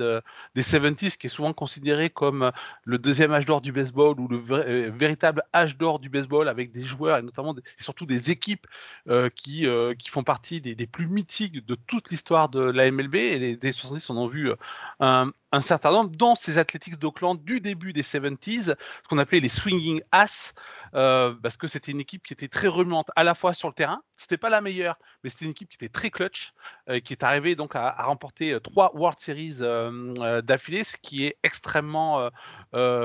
des 0.55 0.61
70s, 0.61 1.17
qui 1.17 1.27
est 1.27 1.29
souvent 1.29 1.53
considéré 1.53 2.09
comme 2.09 2.51
le 2.83 2.97
deuxième 2.97 3.33
âge 3.33 3.45
d'or 3.45 3.61
du 3.61 3.71
baseball 3.71 4.19
ou 4.19 4.27
le 4.27 4.43
euh, 4.51 4.91
véritable 4.93 5.43
âge 5.53 5.77
d'or 5.77 5.99
du 5.99 6.09
baseball, 6.09 6.47
avec 6.47 6.71
des 6.71 6.83
joueurs 6.83 7.17
et 7.17 7.21
notamment 7.21 7.55
surtout 7.77 8.05
des 8.05 8.31
équipes 8.31 8.67
euh, 9.09 9.29
qui, 9.29 9.67
qui 9.99 10.09
font 10.09 10.23
partie 10.23 10.61
des, 10.61 10.75
plus 10.87 11.07
mythiques 11.07 11.65
de 11.65 11.75
toute 11.75 12.09
l'histoire 12.11 12.49
de 12.49 12.61
la 12.61 12.89
MLB. 12.89 13.15
Et 13.15 13.39
les, 13.39 13.55
des 13.57 13.71
70 13.71 14.09
on 14.09 14.17
en 14.17 14.27
a 14.27 14.29
vu 14.29 14.51
un, 14.99 15.31
un 15.51 15.61
certain 15.61 15.91
nombre, 15.91 16.11
dont 16.15 16.35
ces 16.35 16.57
Athletics 16.57 16.97
d'Oakland 16.97 17.43
du 17.43 17.59
début 17.59 17.93
des 17.93 18.03
70s, 18.03 18.63
ce 18.63 19.07
qu'on 19.09 19.17
appelait 19.17 19.39
les 19.39 19.49
swinging 19.49 20.01
ass, 20.11 20.53
euh, 20.93 21.33
parce 21.41 21.57
que 21.57 21.67
c'était 21.67 21.91
une 21.91 21.99
équipe 21.99 22.23
qui 22.23 22.33
était 22.33 22.47
très 22.47 22.67
remuante 22.67 23.09
à 23.15 23.23
la 23.23 23.35
fois 23.35 23.53
sur 23.53 23.67
le 23.67 23.73
terrain, 23.73 24.01
c'était 24.15 24.37
pas 24.37 24.49
la 24.49 24.61
meilleure, 24.61 24.97
mais 25.23 25.29
c'était 25.29 25.45
une 25.45 25.51
équipe 25.51 25.69
qui 25.69 25.75
était 25.75 25.89
très 25.89 26.09
clutch, 26.09 26.53
euh, 26.89 26.99
qui 26.99 27.13
est 27.13 27.23
arrivée 27.23 27.55
donc 27.55 27.75
à, 27.75 27.91
remporter 28.03 28.53
euh, 28.53 28.59
trois 28.59 28.91
World 28.95 29.19
Series 29.19 29.59
d'affilée, 30.43 30.83
ce 30.83 30.95
qui 30.97 31.25
est 31.25 31.37
extrêmement 31.43 32.29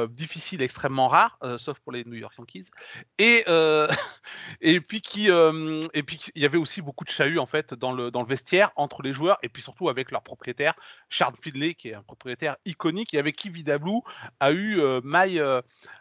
difficile, 0.08 0.62
extrêmement 0.62 1.08
rare, 1.08 1.38
sauf 1.56 1.78
pour 1.80 1.92
les 1.92 2.04
New 2.04 2.14
York 2.14 2.34
Yankees. 2.38 2.70
Et 3.18 3.44
et 4.60 4.80
puis 4.80 5.00
qui 5.00 5.28
et 5.28 6.02
puis 6.02 6.20
il 6.34 6.42
y 6.42 6.44
avait 6.44 6.58
aussi 6.58 6.82
beaucoup 6.82 7.04
de 7.04 7.10
chahut 7.10 7.38
en 7.38 7.46
fait 7.46 7.74
dans 7.74 7.92
le 7.92 8.10
dans 8.10 8.22
le 8.22 8.28
vestiaire 8.28 8.70
entre 8.76 9.02
les 9.02 9.12
joueurs 9.12 9.38
et 9.42 9.48
puis 9.48 9.62
surtout 9.62 9.88
avec 9.88 10.10
leur 10.10 10.22
propriétaire 10.22 10.74
Charles 11.08 11.34
Fidley 11.40 11.74
qui 11.74 11.88
est 11.88 11.94
un 11.94 12.02
propriétaire 12.02 12.35
iconique 12.64 13.14
et 13.14 13.18
avec 13.18 13.36
qui 13.36 13.50
Vidablou 13.50 14.02
a 14.40 14.52
eu 14.52 14.80
maille 15.02 15.42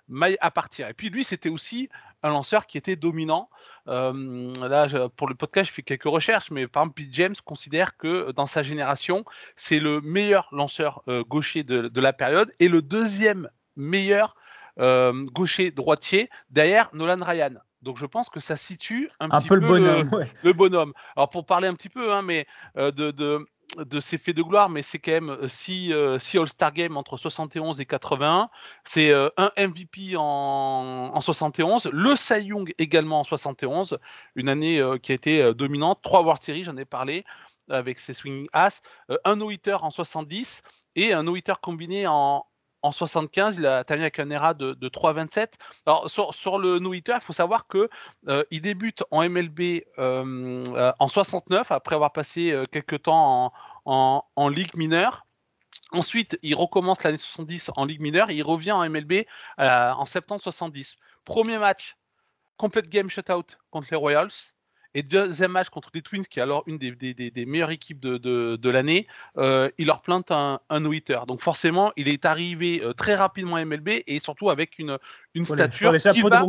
maille 0.08 0.38
à 0.42 0.52
partir. 0.52 0.88
Et 0.88 0.94
puis 0.94 1.10
lui 1.10 1.24
c'était 1.24 1.50
aussi 1.50 1.90
un 2.26 2.30
lanceur 2.30 2.66
qui 2.66 2.78
était 2.78 2.96
dominant. 2.96 3.50
Euh, 3.88 4.52
là, 4.56 4.88
pour 5.16 5.28
le 5.28 5.36
podcast, 5.36 5.70
je 5.70 5.76
fais 5.76 5.84
quelques 5.84 6.06
recherches, 6.06 6.50
mais 6.50 6.68
par 6.68 6.84
exemple, 6.84 6.96
Pete 6.96 7.14
James 7.14 7.36
considère 7.46 7.98
que 7.98 8.32
dans 8.32 8.48
sa 8.48 8.64
génération, 8.64 9.26
c'est 9.56 9.80
le 9.80 10.02
meilleur 10.02 10.48
lanceur 10.52 11.04
euh, 11.08 11.24
gaucher 11.24 11.64
de, 11.64 12.00
la 12.00 12.14
période 12.14 12.52
et 12.60 12.68
le 12.68 12.82
deuxième 12.82 13.50
meilleur 13.76 14.36
euh, 14.80 15.26
gaucher 15.34 15.70
droitier 15.70 16.30
derrière 16.50 16.90
Nolan 16.94 17.24
Ryan. 17.24 17.54
Donc 17.84 17.98
je 18.00 18.08
pense 18.08 18.30
que 18.30 18.40
ça 18.40 18.58
situe 18.58 19.10
un, 19.20 19.30
petit 19.30 19.48
peu, 19.48 19.56
le 19.56 19.68
bonhomme. 19.68 20.26
Le, 20.44 20.54
bonhomme. 20.54 20.94
Alors 21.16 21.30
pour 21.30 21.46
parler 21.46 21.68
un 21.68 21.76
petit 21.76 21.90
peu, 21.90 22.12
hein, 22.12 22.24
mais 22.24 22.48
de, 22.76 22.90
de 22.90 23.48
ses 24.00 24.18
faits 24.18 24.36
de 24.36 24.42
gloire, 24.42 24.70
mais 24.70 24.82
c'est 24.82 25.00
quand 25.00 25.12
même 25.12 25.48
6 25.48 25.92
euh, 25.92 26.18
All-Star 26.34 26.72
Games 26.72 26.96
entre 26.98 27.18
71 27.18 27.80
et 27.82 27.86
81. 27.86 28.50
C'est 28.84 29.12
euh, 29.12 29.30
un 29.38 29.52
MVP 29.58 30.16
en, 30.18 31.12
en, 31.14 31.22
71, 31.22 31.90
le 31.92 32.16
Cy 32.16 32.46
Young 32.46 32.74
également 32.78 33.22
en 33.22 33.24
71, 33.24 33.98
une 34.36 34.50
année 34.50 34.80
euh, 34.80 34.98
qui 34.98 35.12
a 35.12 35.16
été 35.16 35.54
dominante. 35.54 36.00
Trois 36.02 36.22
World 36.22 36.42
Series, 36.42 36.64
j'en 36.64 36.78
ai 36.78 36.86
parlé 36.86 37.26
avec 37.70 38.00
ses 38.00 38.14
swing 38.14 38.48
ass, 38.54 38.82
un 39.24 39.38
no-hitter 39.38 39.78
en 39.82 39.90
70 39.90 40.62
et 40.96 41.14
un 41.14 41.24
no-hitter 41.24 41.56
combiné 41.62 42.06
en, 42.06 42.46
en 42.86 42.92
75, 42.92 43.56
il 43.58 43.66
a 43.66 43.84
terminé 43.84 44.06
avec 44.06 44.20
un 44.20 44.30
ERA 44.30 44.54
de, 44.54 44.74
de 44.74 44.90
3,27. 44.90 45.48
Alors 45.86 46.10
sur, 46.10 46.60
le 46.60 46.80
no-hitter, 46.80 47.16
il 47.16 47.24
faut 47.24 47.34
savoir 47.34 47.68
que 47.68 47.90
il 48.52 48.62
débute 48.62 49.04
en 49.12 49.28
MLB 49.28 49.82
en 49.98 51.08
69 51.08 51.72
après 51.72 51.96
avoir 51.96 52.12
passé 52.12 52.56
quelques 52.72 53.04
temps 53.04 53.54
en, 53.86 54.24
en 54.36 54.50
ligue 54.50 54.76
mineure. 54.76 55.26
Ensuite, 55.92 56.38
il 56.42 56.56
recommence 56.56 57.04
l'année 57.04 57.18
70 57.18 57.72
en 57.76 57.86
Ligue 57.86 58.02
mineure 58.02 58.30
et 58.30 58.36
il 58.36 58.44
revient 58.44 58.72
en 58.72 58.88
MLB 58.90 59.26
en 59.58 60.06
septembre 60.06 60.42
70. 60.42 60.96
Premier 61.26 61.58
match, 61.58 61.96
complete 62.58 62.90
game 62.90 63.10
shutout 63.10 63.46
contre 63.72 63.88
les 63.92 63.98
Royals. 63.98 64.55
Et 64.96 65.04
deuxième 65.04 65.52
match 65.52 65.68
contre 65.68 65.90
les 65.94 66.02
Twins, 66.02 66.24
qui 66.26 66.40
est 66.40 66.42
alors 66.42 66.64
une 66.68 66.78
des, 66.78 67.46
meilleures 67.46 67.72
équipes 67.72 68.00
de, 68.00 68.70
l'année, 68.70 69.08
euh, 69.38 69.70
il 69.78 69.88
leur 69.88 70.02
plante 70.02 70.32
un, 70.32 70.62
un 70.70 70.80
no-hitter. 70.80 71.20
Donc 71.28 71.42
forcément, 71.42 71.92
il 71.98 72.08
est 72.08 72.24
arrivé 72.24 72.82
euh, 72.82 72.94
très 72.94 73.14
rapidement 73.14 73.58
à 73.58 73.66
MLB 73.66 73.90
et 74.08 74.20
surtout 74.20 74.50
avec 74.50 74.80
une, 74.80 74.98
une 75.34 75.44
stature 75.44 75.94
qui 75.98 76.22
va, 76.22 76.46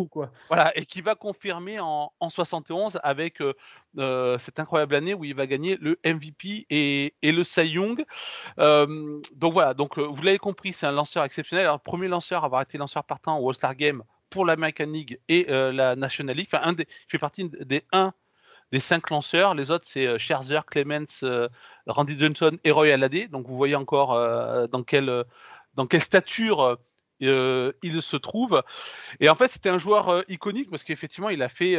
Voilà, 0.46 0.72
et 0.78 0.86
qui 0.86 1.00
va 1.00 1.16
confirmer 1.16 1.80
en, 1.80 2.12
71 2.28 3.00
avec 3.02 3.40
euh, 3.40 4.38
cette 4.38 4.60
incroyable 4.60 4.94
année 4.94 5.14
où 5.14 5.24
il 5.24 5.34
va 5.34 5.48
gagner 5.48 5.76
le 5.80 5.98
MVP 6.04 6.66
et, 6.70 7.14
le 7.20 7.42
Cy 7.42 7.66
Young. 7.66 8.04
donc 8.56 9.52
voilà, 9.52 9.74
donc 9.74 9.98
vous 9.98 10.22
l'avez 10.22 10.38
compris, 10.38 10.72
c'est 10.72 10.86
un 10.86 10.92
lanceur 10.92 11.24
exceptionnel. 11.24 11.66
Alors, 11.66 11.80
premier 11.80 12.06
lanceur 12.06 12.44
à 12.44 12.46
avoir 12.46 12.62
été 12.62 12.78
lanceur 12.78 13.02
partant 13.02 13.40
au 13.40 13.48
All-Star 13.48 13.74
Game 13.74 14.04
pour 14.30 14.44
l'American 14.44 14.86
League 14.86 15.18
et 15.28 15.46
la 15.48 15.96
National 15.96 16.36
League. 16.36 16.48
Enfin, 16.52 16.64
un 16.64 16.74
des, 16.74 16.84
il 16.84 17.10
fait 17.10 17.18
partie 17.18 17.50
des 17.50 17.82
un 17.90 18.12
des 18.72 18.80
cinq 18.80 19.10
lanceurs. 19.10 19.54
Les 19.54 19.70
autres, 19.70 19.86
c'est 19.88 20.06
euh, 20.06 20.18
Scherzer, 20.18 20.60
Clemens, 20.66 21.22
euh, 21.22 21.48
Randy 21.86 22.18
Johnson 22.18 22.58
et 22.64 22.70
Roy 22.70 22.92
Halladay. 22.92 23.28
Donc 23.28 23.46
vous 23.46 23.56
voyez 23.56 23.76
encore 23.76 24.14
euh, 24.14 24.66
dans, 24.66 24.82
quelle, 24.82 25.24
dans 25.74 25.86
quelle 25.86 26.02
stature 26.02 26.78
il 27.18 28.02
se 28.02 28.16
trouve. 28.16 28.62
Et 29.20 29.30
en 29.30 29.34
fait, 29.36 29.48
c'était 29.48 29.70
un 29.70 29.78
joueur 29.78 30.24
iconique 30.28 30.68
parce 30.68 30.84
qu'effectivement, 30.84 31.30
il 31.30 31.42
a 31.42 31.48
fait, 31.48 31.72
il 31.72 31.78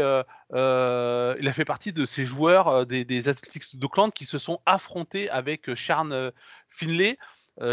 a 0.51 1.53
fait 1.53 1.65
partie 1.65 1.93
de 1.93 2.05
ces 2.05 2.25
joueurs 2.25 2.87
des, 2.87 3.05
des 3.05 3.29
Athletics 3.29 3.77
d'Oakland 3.77 4.11
qui 4.11 4.25
se 4.25 4.39
sont 4.39 4.61
affrontés 4.65 5.29
avec 5.29 5.75
Charles 5.75 6.33
Finlay. 6.69 7.19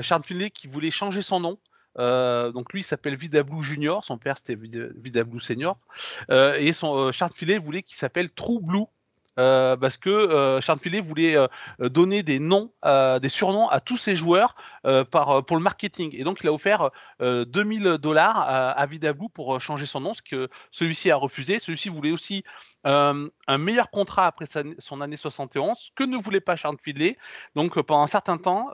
Charles 0.03 0.25
Finlay 0.25 0.51
qui 0.51 0.67
voulait 0.67 0.91
changer 0.91 1.23
son 1.23 1.41
nom. 1.41 1.59
donc 2.53 2.71
lui 2.75 2.83
s'appelle 2.83 3.17
Vidablou 3.17 3.63
Junior, 3.63 4.05
son 4.05 4.19
père 4.19 4.37
c'était 4.37 4.59
Vidablou 4.59 5.41
Senior, 5.41 5.79
et 6.31 6.75
son 6.75 7.13
Charles 7.13 7.33
Finlay 7.35 7.57
voulait 7.57 7.83
qu'il 7.83 7.97
s'appelle 7.97 8.29
True 8.29 8.61
Blue 8.61 8.85
euh, 9.39 9.77
parce 9.77 9.97
que 9.97 10.11
euh, 10.11 10.61
Charles 10.61 10.79
voulait 11.03 11.37
euh, 11.37 11.49
donner 11.81 12.23
des 12.23 12.39
noms, 12.39 12.73
des 13.21 13.29
surnoms 13.29 13.69
à 13.69 13.81
tous 13.81 13.97
ses 13.97 14.17
joueurs 14.17 14.55
pour 14.83 15.57
le 15.57 15.61
marketing. 15.61 16.11
Et 16.15 16.25
donc, 16.25 16.39
il 16.43 16.49
a 16.49 16.53
offert 16.53 16.91
2000 17.21 17.99
dollars 17.99 18.39
à, 18.39 18.71
à 18.71 18.87
pour 19.33 19.61
changer 19.61 19.87
son 19.87 20.01
nom, 20.01 20.15
ce 20.15 20.23
que 20.23 20.49
celui-ci 20.71 21.11
a 21.11 21.17
refusé. 21.17 21.59
Celui-ci 21.59 21.89
voulait 21.89 22.13
aussi 22.13 22.45
un 22.85 23.59
meilleur 23.59 23.91
contrat 23.91 24.27
après 24.27 24.47
son 24.79 25.01
année 25.01 25.17
71, 25.17 25.79
ce 25.79 25.91
que 25.95 26.05
ne 26.05 26.17
voulait 26.17 26.41
pas 26.41 26.57
Charles. 26.57 26.77
Donc, 27.55 27.81
pendant 27.83 28.03
un 28.03 28.09
certain 28.09 28.39
temps, 28.39 28.71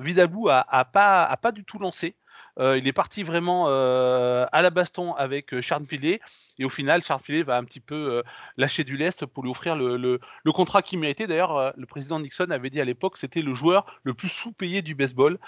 Vidabou 0.00 0.48
a 0.48 0.84
pas 0.84 1.52
du 1.52 1.64
tout 1.64 1.78
lancé. 1.78 2.16
Il 2.58 2.86
est 2.86 2.92
parti 2.92 3.22
vraiment 3.22 3.68
à 3.68 4.62
la 4.62 4.70
baston 4.70 5.14
avec 5.14 5.60
Charles 5.60 5.86
Filet 5.86 6.20
et 6.58 6.64
au 6.64 6.68
final, 6.68 7.02
Charles 7.02 7.20
Filet 7.20 7.42
va 7.42 7.56
un 7.56 7.64
petit 7.64 7.80
peu 7.80 7.94
euh, 7.94 8.22
lâcher 8.56 8.82
du 8.82 8.96
lest 8.96 9.26
pour 9.26 9.44
lui 9.44 9.50
offrir 9.50 9.76
le, 9.76 10.20
contrat 10.52 10.82
qu'il 10.82 10.98
méritait. 10.98 11.26
D'ailleurs, 11.26 11.56
euh, 11.56 11.70
le 11.76 11.86
président 11.86 12.18
Nixon 12.18 12.50
avait 12.50 12.70
dit 12.70 12.80
à 12.80 12.84
l'époque 12.84 13.14
que 13.14 13.18
c'était 13.18 13.42
le 13.42 13.54
joueur 13.54 13.86
le 14.02 14.12
plus 14.14 14.28
sous-payé 14.28 14.82
du 14.82 14.94
baseball. 14.94 15.38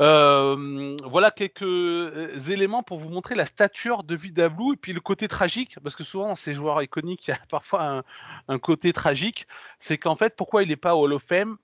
Euh, 0.00 0.96
voilà 1.04 1.30
quelques 1.30 2.48
éléments 2.48 2.82
pour 2.82 2.98
vous 2.98 3.08
montrer 3.08 3.34
la 3.34 3.46
stature 3.46 4.04
de 4.04 4.14
Vida 4.14 4.48
Blue 4.48 4.74
et 4.74 4.76
puis 4.76 4.92
le 4.92 5.00
côté 5.00 5.26
tragique, 5.26 5.76
parce 5.82 5.96
que 5.96 6.04
souvent, 6.04 6.36
ces 6.36 6.54
joueurs 6.54 6.80
iconiques, 6.82 7.26
il 7.26 7.30
y 7.32 7.34
a 7.34 7.38
parfois 7.50 8.04
un, 8.48 8.58
côté 8.58 8.92
tragique. 8.92 9.46
C'est 9.80 9.98
qu'en 9.98 10.16
fait, 10.16 10.36
pourquoi 10.36 10.62
il 10.62 10.68
n'est 10.68 10.76
pas 10.76 10.94
au 10.94 11.04
Hall 11.04 11.14
of 11.14 11.22
Fame? 11.22 11.56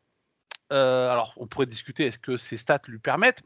Alors, 0.71 1.35
on 1.37 1.47
pourrait 1.47 1.67
discuter, 1.67 2.07
est-ce 2.07 2.19
que 2.19 2.37
ses 2.37 2.57
stats 2.57 2.81
lui 2.89 2.99
permettent? 2.99 3.45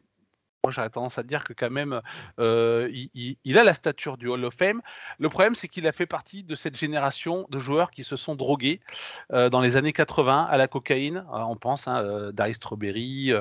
Moi, 0.68 0.72
j'aurais 0.75 0.90
tendance 0.90 1.18
à 1.18 1.22
dire 1.22 1.44
que 1.44 1.54
quand 1.54 1.70
même, 1.70 2.02
euh, 2.38 2.90
il, 3.14 3.58
a 3.58 3.64
la 3.64 3.72
stature 3.72 4.18
du 4.18 4.28
Hall 4.28 4.44
of 4.44 4.54
Fame. 4.54 4.82
Le 5.18 5.30
problème, 5.30 5.54
c'est 5.54 5.66
qu'il 5.66 5.87
a 5.87 5.92
fait 5.92 6.04
partie 6.04 6.44
de 6.44 6.54
cette 6.54 6.76
génération 6.76 7.46
de 7.48 7.58
joueurs 7.58 7.90
qui 7.90 8.04
se 8.04 8.16
sont 8.16 8.34
drogués 8.34 8.80
euh, 9.32 9.48
dans 9.48 9.62
les 9.62 9.76
années 9.76 9.94
80 9.94 10.46
à 10.50 10.56
la 10.58 10.68
cocaïne. 10.68 11.25
Euh, 11.32 11.38
on 11.38 11.56
pense 11.56 11.88
à 11.88 11.92
hein, 11.92 12.32
Darius 12.34 12.58
Strawberry, 12.58 13.32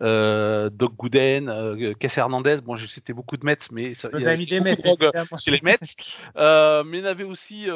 Doc 0.00 0.94
Gooden, 0.96 1.94
Kessler 1.98 2.22
Hernandez. 2.22 2.56
Bon, 2.64 2.76
j'ai 2.76 2.88
cité 2.88 3.12
beaucoup 3.12 3.36
de 3.36 3.44
Mets, 3.44 3.56
mais 3.70 3.92
ça, 3.92 4.08
il 4.14 4.22
y 4.22 4.26
a 4.26 4.36
mis 4.38 4.46
des 4.46 4.60
Mets 4.60 4.76
chez 5.38 5.50
les 5.50 5.60
Mets. 5.62 5.78
mais 6.34 6.98
il 6.98 7.00
y 7.00 7.02
en 7.02 7.04
avait 7.04 7.24
aussi 7.24 7.68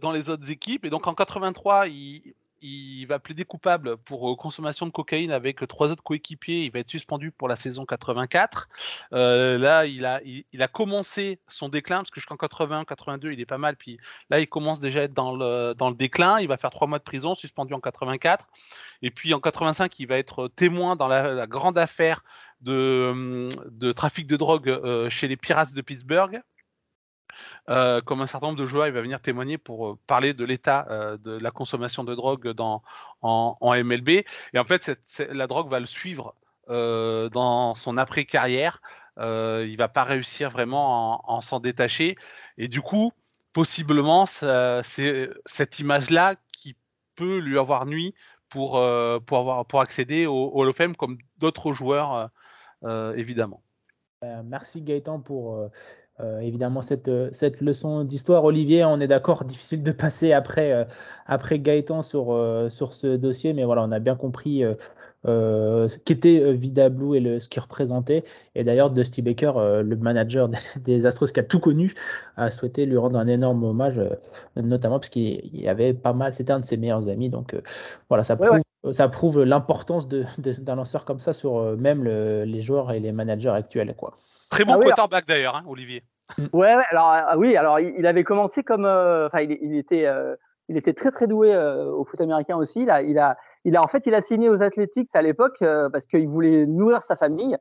dans 0.00 0.10
les 0.10 0.30
autres 0.30 0.50
équipes. 0.50 0.84
Et 0.84 0.90
donc 0.90 1.06
en 1.06 1.14
83, 1.14 1.86
il 1.86 2.34
il 2.62 3.04
va 3.06 3.18
plaider 3.18 3.44
coupable 3.44 3.96
pour 3.96 4.30
euh, 4.30 4.36
consommation 4.36 4.86
de 4.86 4.92
cocaïne 4.92 5.32
avec 5.32 5.66
trois 5.66 5.90
autres 5.90 6.02
coéquipiers. 6.02 6.64
Il 6.64 6.70
va 6.70 6.78
être 6.78 6.90
suspendu 6.90 7.32
pour 7.32 7.48
la 7.48 7.56
saison 7.56 7.84
84. 7.84 8.68
Euh, 9.12 9.58
là, 9.58 9.84
il 9.86 10.04
a, 10.06 10.68
commencé 10.68 11.40
son 11.48 11.68
déclin 11.68 11.98
parce 11.98 12.10
que 12.10 12.20
jusqu'en 12.20 12.36
81, 12.36 12.84
82, 12.84 13.32
il 13.32 13.40
est 13.40 13.46
pas 13.46 13.58
mal. 13.58 13.76
Puis 13.76 13.98
là, 14.30 14.38
il 14.40 14.48
commence 14.48 14.80
déjà 14.80 15.00
à 15.00 15.02
être 15.04 15.14
dans 15.14 15.34
le, 15.34 15.94
déclin. 15.94 16.40
Il 16.40 16.48
va 16.48 16.56
faire 16.56 16.70
trois 16.70 16.86
mois 16.86 16.98
de 16.98 17.04
prison, 17.04 17.34
suspendu 17.34 17.74
en 17.74 17.80
84. 17.80 18.46
Et 19.02 19.10
puis 19.10 19.34
en 19.34 19.40
85, 19.40 19.98
il 19.98 20.06
va 20.06 20.16
être 20.18 20.48
témoin 20.48 20.96
dans 20.96 21.08
la, 21.08 21.46
grande 21.46 21.76
affaire 21.76 22.22
de, 22.60 23.48
de, 23.70 23.92
trafic 23.92 24.28
de 24.28 24.36
drogue 24.36 24.68
euh, 24.68 25.10
chez 25.10 25.26
les 25.26 25.36
Pirates 25.36 25.74
de 25.74 25.80
Pittsburgh. 25.80 26.40
Euh, 27.68 28.00
comme 28.00 28.20
un 28.20 28.26
certain 28.26 28.48
nombre 28.48 28.58
de 28.58 28.66
joueurs, 28.66 28.86
il 28.86 28.92
va 28.92 29.00
venir 29.00 29.20
témoigner 29.20 29.58
pour 29.58 29.88
euh, 29.88 29.98
parler 30.06 30.34
de 30.34 30.44
l'état 30.44 30.86
euh, 30.90 31.16
de 31.18 31.32
la 31.32 31.50
consommation 31.50 32.04
de 32.04 32.14
drogue 32.14 32.48
dans, 32.48 32.82
en, 33.20 33.56
MLB. 33.62 34.08
Et 34.08 34.58
en 34.58 34.64
fait, 34.64 34.92
la 35.30 35.46
drogue 35.46 35.70
va 35.70 35.80
le 35.80 35.86
suivre 35.86 36.34
dans 36.68 37.74
son 37.74 37.98
après-carrière. 37.98 38.80
il 39.18 39.76
va 39.76 39.88
pas 39.88 40.04
réussir 40.04 40.50
vraiment 40.50 41.30
en, 41.30 41.40
s'en 41.40 41.60
détacher. 41.60 42.16
Et 42.56 42.68
du 42.68 42.80
coup, 42.80 43.12
possiblement, 43.52 44.26
c'est 44.26 45.28
cette 45.44 45.78
image-là 45.80 46.36
qui 46.52 46.76
peut 47.16 47.38
lui 47.38 47.58
avoir 47.58 47.84
nuit 47.84 48.14
pour, 48.48 48.80
pour, 49.26 49.38
avoir, 49.38 49.66
pour 49.66 49.80
accéder 49.80 50.26
au 50.26 50.50
Hall 50.54 50.68
of 50.68 50.76
Fame 50.76 50.96
comme 50.96 51.18
d'autres 51.38 51.72
joueurs, 51.72 52.30
évidemment. 53.16 53.62
merci 54.44 54.82
Gaëtan 54.82 55.20
pour 55.20 55.68
euh, 56.20 56.40
évidemment, 56.40 56.82
cette, 56.82 57.08
euh, 57.08 57.30
cette 57.32 57.60
leçon 57.60 58.04
d'histoire, 58.04 58.44
Olivier, 58.44 58.84
on 58.84 59.00
est 59.00 59.06
d'accord, 59.08 59.44
difficile 59.46 59.82
de 59.82 59.92
passer 59.92 60.32
après, 60.32 60.72
euh, 60.72 60.84
après 61.26 61.58
Gaëtan 61.58 62.02
sur, 62.02 62.38
sur 62.70 62.94
ce 62.94 63.16
dossier, 63.16 63.54
mais 63.54 63.64
voilà, 63.64 63.82
on 63.82 63.92
a 63.92 63.98
bien 63.98 64.16
compris 64.16 64.62
qu'était 66.04 66.52
Vida 66.52 66.88
Blue 66.88 67.16
et 67.16 67.20
le, 67.20 67.40
ce 67.40 67.48
qu'il 67.48 67.62
représentait. 67.62 68.24
Et 68.54 68.64
d'ailleurs, 68.64 68.90
Dusty 68.90 69.22
Baker, 69.22 69.52
le 69.82 69.96
manager 69.96 70.48
des 70.84 71.06
Astros 71.06 71.32
qui 71.32 71.40
a 71.40 71.44
tout 71.44 71.60
connu, 71.60 71.94
a 72.36 72.50
souhaité 72.50 72.86
lui 72.86 72.96
rendre 72.96 73.18
un 73.18 73.28
énorme 73.28 73.62
hommage, 73.64 74.00
notamment 74.56 74.98
parce 74.98 75.10
qu'il 75.10 75.66
avait 75.68 75.94
pas 75.94 76.12
mal, 76.12 76.34
c'était 76.34 76.52
un 76.52 76.60
de 76.60 76.64
ses 76.64 76.76
meilleurs 76.76 77.08
amis. 77.08 77.30
Donc 77.30 77.56
voilà, 78.08 78.24
ça 78.24 78.36
prouve, 78.36 78.60
ça 78.92 79.08
prouve 79.08 79.44
l'importance 79.44 80.08
d'un 80.08 80.74
lanceur 80.74 81.04
comme 81.04 81.20
ça 81.20 81.32
sur 81.32 81.76
même 81.76 82.04
les 82.04 82.60
joueurs 82.60 82.90
et 82.90 83.00
les 83.00 83.12
managers 83.12 83.50
actuels. 83.50 83.94
Quoi. 83.96 84.14
Très 84.52 84.66
bon 84.66 84.78
ah 84.78 84.84
quarterback 84.84 85.26
d'ailleurs, 85.26 85.56
hein, 85.56 85.64
Olivier. 85.66 86.04
Mm. 86.36 86.44
Ouais, 86.52 86.76
alors 86.90 87.08
ah 87.08 87.38
oui, 87.38 87.56
alors 87.56 87.80
il, 87.80 88.06
avait 88.06 88.22
commencé 88.22 88.62
comme, 88.62 88.84
euh, 88.84 89.26
enfin, 89.26 89.40
il, 89.40 89.76
était, 89.76 90.04
euh, 90.06 90.36
il 90.68 90.76
était 90.76 90.92
très 90.92 91.10
très 91.10 91.26
doué 91.26 91.54
euh, 91.54 91.90
au 91.90 92.04
foot 92.04 92.20
américain 92.20 92.56
aussi. 92.56 92.82
Il 92.82 92.90
a, 92.90 93.02
il 93.02 93.18
a, 93.18 93.38
il 93.64 93.76
a, 93.76 93.82
en 93.82 93.88
fait, 93.88 94.06
il 94.06 94.14
a 94.14 94.20
signé 94.20 94.50
aux 94.50 94.62
Athletics 94.62 95.08
à 95.14 95.22
l'époque 95.22 95.58
parce 95.60 96.06
qu'il 96.06 96.28
voulait 96.28 96.66
nourrir 96.66 97.02
sa 97.02 97.16
famille 97.16 97.56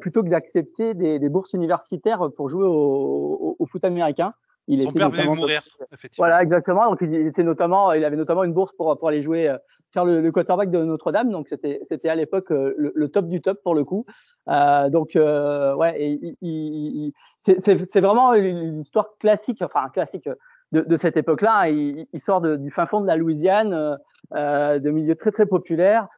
plutôt 0.00 0.22
que 0.22 0.28
d'accepter 0.28 0.94
des, 0.94 1.18
des, 1.18 1.28
bourses 1.28 1.52
universitaires 1.52 2.28
pour 2.36 2.48
jouer 2.48 2.64
au, 2.66 3.56
au 3.58 3.66
foot 3.66 3.84
américain. 3.84 4.32
Il 4.68 4.82
Son 4.82 4.92
père 4.92 5.10
venait 5.10 5.24
de 5.24 5.28
mourir, 5.28 5.62
effectivement. 5.92 6.26
Voilà, 6.26 6.42
exactement. 6.42 6.90
Donc, 6.90 6.98
il, 7.00 7.14
était 7.14 7.44
notamment, 7.44 7.92
il 7.92 8.04
avait 8.04 8.16
notamment 8.16 8.42
une 8.42 8.52
bourse 8.52 8.72
pour, 8.72 8.98
pour 8.98 9.08
aller 9.08 9.22
jouer, 9.22 9.48
euh, 9.48 9.58
faire 9.92 10.04
le, 10.04 10.20
le 10.20 10.32
quarterback 10.32 10.70
de 10.70 10.82
Notre-Dame. 10.84 11.30
Donc, 11.30 11.48
c'était, 11.48 11.80
c'était 11.84 12.08
à 12.08 12.14
l'époque 12.14 12.50
euh, 12.50 12.74
le, 12.94 13.08
top 13.08 13.28
du 13.28 13.40
top 13.40 13.62
pour 13.62 13.74
le 13.74 13.84
coup. 13.84 14.04
Euh, 14.48 14.90
donc, 14.90 15.16
euh, 15.16 15.74
ouais, 15.74 15.94
et, 16.00 16.36
il, 16.42 17.12
c'est, 17.40 17.60
c'est 17.60 18.00
vraiment 18.00 18.34
une 18.34 18.80
histoire 18.80 19.16
classique, 19.20 19.62
enfin, 19.62 19.88
classique 19.90 20.28
de, 20.72 20.80
de 20.80 20.96
cette 20.96 21.16
époque-là. 21.16 21.68
Il, 21.68 22.06
il, 22.12 22.20
sort 22.20 22.40
de, 22.40 22.56
du 22.56 22.70
fin 22.70 22.86
fond 22.86 23.00
de 23.00 23.06
la 23.06 23.16
Louisiane, 23.16 23.98
euh, 24.34 24.78
de 24.78 24.90
milieu 24.90 25.14
très, 25.14 25.30
très 25.30 25.46
populaire. 25.46 26.08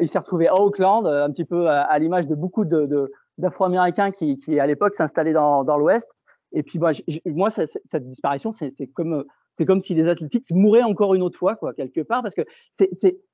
il 0.00 0.08
s'est 0.08 0.18
retrouvé 0.18 0.48
à 0.48 0.54
Auckland, 0.54 1.06
un 1.06 1.30
petit 1.30 1.44
peu 1.44 1.68
à, 1.68 1.98
l'image 1.98 2.26
de 2.26 2.34
beaucoup 2.34 2.64
de, 2.64 2.86
de 2.86 3.12
d'Afro-Américains 3.38 4.12
qui, 4.12 4.38
qui, 4.38 4.58
à 4.58 4.66
l'époque, 4.66 4.94
s'installaient 4.94 5.34
dans, 5.34 5.62
dans 5.62 5.76
l'Ouest. 5.76 6.10
Et 6.56 6.62
puis, 6.62 6.78
bah, 6.78 6.92
moi, 7.26 7.50
cette 7.50 8.08
disparition, 8.08 8.50
c'est 8.50 8.86
comme, 8.94 9.24
c'est 9.52 9.66
comme 9.66 9.82
si 9.82 9.94
les 9.94 10.08
Athletics 10.08 10.50
mouraient 10.52 10.82
encore 10.82 11.14
une 11.14 11.22
autre 11.22 11.38
fois, 11.38 11.54
quoi, 11.54 11.74
quelque 11.74 12.00
part, 12.00 12.22
parce 12.22 12.34
que 12.34 12.42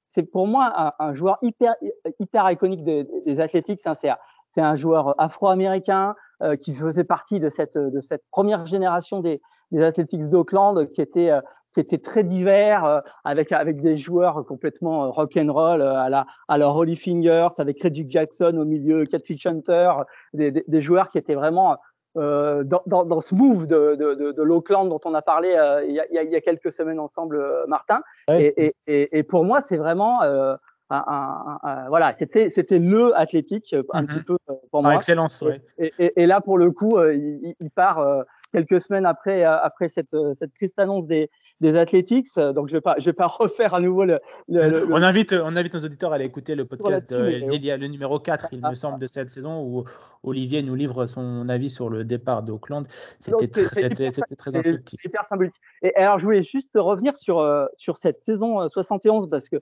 c'est 0.04 0.22
pour 0.24 0.48
moi 0.48 0.92
un, 0.98 1.14
joueur 1.14 1.38
hyper, 1.40 1.76
hyper 2.18 2.50
iconique 2.50 2.82
des, 2.82 3.06
des 3.24 3.40
Athletics. 3.40 3.80
Hein, 3.86 3.94
c'est 3.94 4.60
un 4.60 4.74
joueur 4.74 5.14
afro-américain 5.18 6.16
qui 6.60 6.74
faisait 6.74 7.04
partie 7.04 7.38
de 7.38 7.48
cette, 7.48 7.78
première 8.32 8.66
génération 8.66 9.20
des, 9.20 9.40
des 9.70 9.84
Athletics 9.84 10.22
qui 10.92 11.00
était 11.00 11.30
qui 11.74 11.80
était 11.80 11.98
très 11.98 12.22
divers 12.22 13.00
avec 13.24 13.80
des 13.80 13.96
joueurs 13.96 14.44
complètement 14.44 15.10
rock 15.10 15.38
and 15.38 15.50
roll 15.50 15.80
à 15.80 16.10
la 16.10 16.26
à 16.48 16.58
la 16.58 16.68
Holly 16.68 16.96
Fingers 16.96 17.48
avec 17.56 17.82
Reggie 17.82 18.04
Jackson 18.06 18.58
au 18.58 18.66
milieu, 18.66 19.04
Catfish 19.04 19.46
Hunter, 19.46 19.92
des 20.34 20.80
joueurs 20.80 21.08
qui 21.08 21.16
étaient 21.16 21.36
vraiment 21.36 21.78
euh, 22.16 22.62
dans, 22.62 22.82
dans, 22.86 23.04
dans, 23.04 23.20
ce 23.20 23.34
move 23.34 23.66
de, 23.66 23.96
de, 23.96 24.14
de, 24.14 24.32
de 24.32 24.42
l'Auckland 24.42 24.88
dont 24.88 25.00
on 25.04 25.14
a 25.14 25.22
parlé 25.22 25.54
euh, 25.56 25.82
il, 25.86 25.94
y 25.94 26.00
a, 26.00 26.04
il, 26.10 26.30
y 26.30 26.36
a, 26.36 26.40
quelques 26.42 26.70
semaines 26.70 27.00
ensemble, 27.00 27.36
euh, 27.36 27.64
Martin. 27.66 28.02
Ouais. 28.28 28.52
Et, 28.56 28.74
et, 28.86 29.18
et, 29.18 29.22
pour 29.22 29.44
moi, 29.44 29.62
c'est 29.62 29.78
vraiment 29.78 30.20
un, 30.22 30.58
un, 30.90 31.58
un, 31.62 31.88
voilà, 31.88 32.12
c'était 32.12 32.50
c'était 32.50 32.78
le 32.78 33.16
athlétique 33.18 33.74
un 33.74 34.02
mm 34.02 34.04
-hmm. 34.04 34.06
petit 34.08 34.22
peu 34.24 34.36
pour 34.70 34.82
moi. 34.82 34.94
excellence. 34.94 35.40
Ouais. 35.40 35.62
Et, 35.78 36.22
et, 36.22 36.26
là, 36.26 36.40
pour 36.42 36.58
le 36.58 36.70
coup, 36.70 37.00
il, 37.02 37.54
il 37.58 37.70
part 37.70 37.98
quelques 38.52 38.80
semaines 38.80 39.06
après 39.06 39.44
après 39.44 39.88
cette 39.88 40.14
cette 40.34 40.54
triste 40.54 40.78
annonce 40.78 41.06
des 41.06 41.30
des 41.62 41.76
Athletics. 41.76 42.34
Donc, 42.36 42.68
je 42.68 42.74
ne 42.74 42.78
vais, 42.78 42.80
pas, 42.82 42.96
je 42.98 43.06
vais 43.06 43.14
pas 43.14 43.26
refaire 43.38 43.72
à 43.72 43.80
nouveau 43.80 44.04
le. 44.04 44.20
le, 44.48 44.68
le 44.68 44.92
on, 44.92 44.96
invite, 44.96 45.32
on 45.32 45.56
invite 45.56 45.72
nos 45.72 45.84
auditeurs 45.84 46.12
à 46.12 46.16
aller 46.16 46.26
écouter 46.26 46.54
le 46.54 46.66
podcast, 46.66 47.10
de, 47.10 47.30
il 47.30 47.64
y 47.64 47.70
a 47.70 47.78
le 47.78 47.86
numéro 47.86 48.18
4, 48.18 48.48
il 48.52 48.60
me 48.60 48.74
semble, 48.74 48.98
de 48.98 49.06
cette 49.06 49.30
saison, 49.30 49.62
où 49.62 49.84
Olivier 50.22 50.62
nous 50.62 50.74
livre 50.74 51.06
son 51.06 51.48
avis 51.48 51.70
sur 51.70 51.88
le 51.88 52.04
départ 52.04 52.42
d'Auckland. 52.42 52.86
C'était 53.20 53.48
très, 53.48 53.88
très 53.88 54.56
instructif. 54.56 55.02
Hyper 55.04 55.24
symbolique. 55.24 55.54
Et 55.82 55.94
alors, 55.96 56.18
je 56.18 56.24
voulais 56.24 56.42
juste 56.42 56.72
revenir 56.74 57.16
sur, 57.16 57.68
sur 57.76 57.96
cette 57.96 58.20
saison 58.20 58.68
71, 58.68 59.30
parce 59.30 59.48
que 59.48 59.56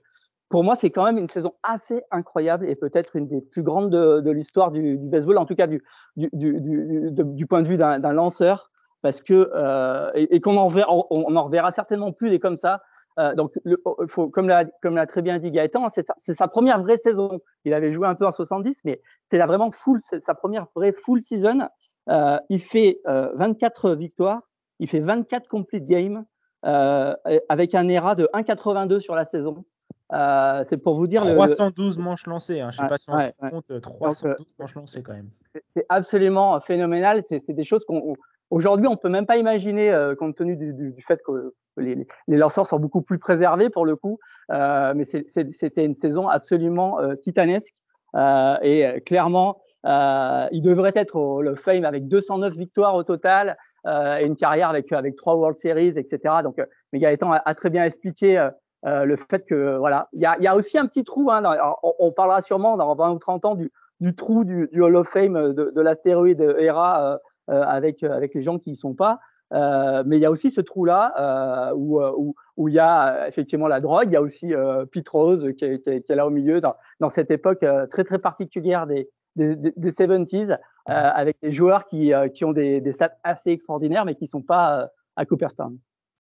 pour 0.49 0.65
moi, 0.65 0.75
c'est 0.75 0.89
quand 0.89 1.05
même 1.05 1.17
une 1.17 1.29
saison 1.29 1.53
assez 1.63 2.01
incroyable 2.11 2.67
et 2.67 2.75
peut-être 2.75 3.15
une 3.15 3.27
des 3.27 3.39
plus 3.39 3.63
grandes 3.63 3.89
de, 3.89 4.19
de 4.19 4.31
l'histoire 4.31 4.71
du, 4.71 4.97
du, 4.97 5.07
baseball, 5.07 5.37
en 5.37 5.45
tout 5.45 5.55
cas 5.55 5.67
du, 5.67 5.81
du, 6.17 6.29
du, 6.33 7.09
du 7.11 7.45
point 7.45 7.61
de 7.61 7.67
vue 7.67 7.77
d'un 7.77 7.99
lanceur 8.11 8.70
parce 9.01 9.21
que 9.21 9.51
euh, 9.53 10.11
et, 10.15 10.35
et 10.35 10.41
qu'on 10.41 10.57
en 10.57 10.71
on, 11.09 11.35
en 11.35 11.43
reverra 11.43 11.71
certainement 11.71 12.11
plus 12.11 12.29
des 12.29 12.39
comme 12.39 12.57
ça. 12.57 12.81
Euh, 13.19 13.35
donc, 13.35 13.51
le, 13.65 13.81
faut, 14.07 14.29
comme 14.29 14.47
l'a 14.47 14.65
comme 14.81 14.95
l'a 14.95 15.05
très 15.05 15.21
bien 15.21 15.37
dit 15.37 15.51
Gaëtan, 15.51 15.87
c'est 15.89 16.33
sa 16.33 16.47
première 16.47 16.81
vraie 16.81 16.97
saison. 16.97 17.41
Il 17.65 17.73
avait 17.73 17.91
joué 17.91 18.07
un 18.07 18.15
peu 18.15 18.25
en 18.25 18.31
70, 18.31 18.81
mais 18.85 19.01
c'était 19.23 19.37
là 19.37 19.47
vraiment 19.47 19.71
full, 19.71 19.99
sa 20.01 20.33
première 20.33 20.67
vraie 20.75 20.93
full 20.93 21.21
season. 21.21 21.67
Euh, 22.09 22.39
il 22.49 22.61
fait 22.61 22.99
24 23.05 23.91
victoires, 23.91 24.49
il 24.79 24.87
fait 24.87 24.99
24 24.99 25.47
complete 25.47 25.85
games 25.85 26.25
avec 26.63 27.75
un 27.75 27.87
ERA 27.89 28.15
de 28.15 28.29
1,82 28.33 29.01
sur 29.01 29.15
la 29.15 29.25
saison. 29.25 29.65
Euh, 30.13 30.63
c'est 30.67 30.77
pour 30.77 30.95
vous 30.95 31.07
dire 31.07 31.21
312 31.21 31.97
le... 31.97 32.03
manches 32.03 32.25
lancées. 32.27 32.59
Hein. 32.59 32.71
Je 32.71 32.77
sais 32.77 32.83
ouais, 32.83 32.89
pas 32.89 32.97
si 32.97 33.09
on 33.09 33.15
ouais, 33.15 33.33
se 33.41 33.49
compte 33.49 33.81
312 33.81 34.37
Donc, 34.37 34.47
manches 34.59 34.75
lancées 34.75 35.03
quand 35.03 35.13
même. 35.13 35.29
C'est 35.75 35.85
absolument 35.89 36.59
phénoménal. 36.61 37.23
C'est 37.25 37.53
des 37.53 37.63
choses 37.63 37.85
qu'on 37.85 38.15
Aujourd'hui, 38.51 38.87
on 38.87 38.97
peut 38.97 39.09
même 39.09 39.25
pas 39.25 39.37
imaginer, 39.37 39.91
euh, 39.91 40.13
compte 40.13 40.35
tenu 40.35 40.57
du, 40.57 40.73
du, 40.73 40.91
du, 40.91 41.01
fait 41.01 41.21
que 41.25 41.53
les, 41.77 42.05
les, 42.27 42.37
lanceurs 42.37 42.67
sont 42.67 42.79
beaucoup 42.79 43.01
plus 43.01 43.17
préservés 43.17 43.69
pour 43.69 43.85
le 43.85 43.95
coup, 43.95 44.19
euh, 44.51 44.93
mais 44.93 45.05
c'était 45.05 45.85
une 45.85 45.95
saison 45.95 46.27
absolument 46.27 46.99
euh, 46.99 47.15
titanesque 47.15 47.75
euh, 48.15 48.57
et 48.61 48.85
euh, 48.85 48.99
clairement, 48.99 49.61
il 49.85 50.61
devrait 50.61 50.91
être 50.95 51.15
au, 51.15 51.41
le 51.41 51.55
Fame 51.55 51.85
avec 51.85 52.09
209 52.09 52.53
victoires 52.53 52.95
au 52.95 53.03
total 53.03 53.57
et 53.87 54.25
une 54.25 54.35
carrière 54.35 54.69
avec 54.69 54.91
avec 54.91 55.15
trois 55.15 55.35
World 55.35 55.57
Series, 55.57 55.97
etc. 55.97 56.19
Donc, 56.43 56.61
mais 56.93 56.99
Gaëtan 56.99 57.31
a, 57.31 57.37
a 57.37 57.55
très 57.55 57.71
bien 57.71 57.83
expliqué. 57.83 58.47
le 58.83 59.15
fait 59.15 59.43
que 59.47 59.77
voilà, 59.77 60.07
il 60.13 60.21
y 60.21 60.25
a, 60.27 60.37
y 60.39 60.45
a, 60.45 60.55
aussi 60.55 60.77
un 60.77 60.85
petit 60.85 61.03
trou. 61.03 61.31
Hein, 61.31 61.41
on, 61.81 61.93
on, 61.97 62.11
parlera 62.11 62.41
sûrement 62.41 62.77
dans 62.77 62.93
20 62.93 63.11
ou 63.13 63.17
30 63.17 63.45
ans 63.45 63.55
du, 63.55 63.71
du 64.01 64.15
trou 64.15 64.43
du, 64.43 64.67
du, 64.71 64.81
Hall 64.81 64.95
of 64.95 65.07
Fame 65.07 65.53
de, 65.53 65.71
de 65.73 65.81
l'astéroïde 65.81 66.41
ERA 66.59 67.13
euh, 67.13 67.17
avec, 67.47 68.03
euh, 68.03 68.11
avec 68.11 68.33
les 68.35 68.41
gens 68.41 68.59
qui 68.59 68.71
y 68.71 68.75
sont 68.75 68.93
pas. 68.93 69.19
Euh, 69.53 70.03
mais 70.05 70.17
il 70.17 70.21
y 70.21 70.25
a 70.25 70.31
aussi 70.31 70.49
ce 70.49 70.61
trou-là 70.61 71.73
où, 71.75 72.01
où, 72.01 72.35
où, 72.55 72.69
il 72.69 72.73
y 72.73 72.79
a 72.79 73.27
effectivement 73.27 73.67
la 73.67 73.81
drogue, 73.81 74.05
il 74.07 74.13
y 74.13 74.15
a 74.15 74.21
aussi 74.21 74.53
Pete 74.93 75.09
Rose 75.09 75.53
qui 75.57 75.65
est, 75.65 75.79
qui, 75.81 75.89
est, 75.89 76.01
qui 76.03 76.11
est, 76.11 76.15
là 76.15 76.25
au 76.25 76.29
milieu 76.29 76.61
dans, 76.61 76.75
dans 77.01 77.09
cette 77.09 77.31
époque 77.31 77.65
très 77.89 78.05
très 78.05 78.19
particulière 78.19 78.87
des, 78.87 79.09
des, 79.35 79.57
des 79.57 79.91
70s, 79.91 80.57
avec 80.85 81.35
des 81.41 81.51
joueurs 81.51 81.83
qui, 81.83 82.13
qui 82.33 82.45
ont 82.45 82.53
des, 82.53 82.79
des, 82.79 82.93
stats 82.93 83.17
assez 83.25 83.51
extraordinaires 83.51 84.05
mais 84.05 84.15
qui 84.15 84.23
ne 84.23 84.29
sont 84.29 84.41
pas 84.41 84.89
à 85.17 85.25
Cooperstown. 85.25 85.77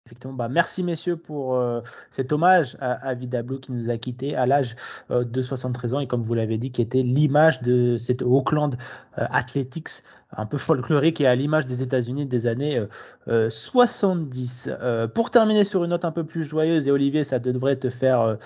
Effectivement, 0.09 0.33
bah, 0.33 0.49
merci 0.49 0.81
messieurs 0.81 1.17
pour 1.17 1.53
euh, 1.53 1.81
cet 2.09 2.33
hommage 2.33 2.75
à, 2.79 3.09
à 3.09 3.15
qui 3.15 3.71
nous 3.71 3.91
a 3.91 3.97
quittés 3.97 4.35
à 4.35 4.47
l'âge 4.47 4.75
euh, 5.11 5.23
de 5.23 5.41
73 5.43 5.93
ans 5.93 5.99
et 5.99 6.07
comme 6.07 6.23
vous 6.23 6.33
l'avez 6.33 6.57
dit, 6.57 6.71
qui 6.71 6.81
était 6.81 7.03
l'image 7.03 7.59
de 7.59 7.95
cette 7.97 8.23
Auckland 8.23 8.75
euh, 9.19 9.25
Athletics 9.29 10.01
un 10.35 10.47
peu 10.47 10.57
folklorique 10.57 11.21
et 11.21 11.27
à 11.27 11.35
l'image 11.35 11.67
des 11.67 11.83
États-Unis 11.83 12.25
des 12.27 12.45
années 12.45 12.79
70. 13.27 14.69
pour 15.15 15.31
terminer 15.31 15.63
sur 15.63 15.83
une 15.83 15.89
note 15.89 16.05
un 16.05 16.11
peu 16.11 16.23
plus 16.23 16.43
joyeuse, 16.43 16.87
et 16.87 16.91
Olivier, 16.91 17.23
ça 17.23 17.39
devrait 17.39 17.77
te 17.77 17.89
faire 17.89 18.37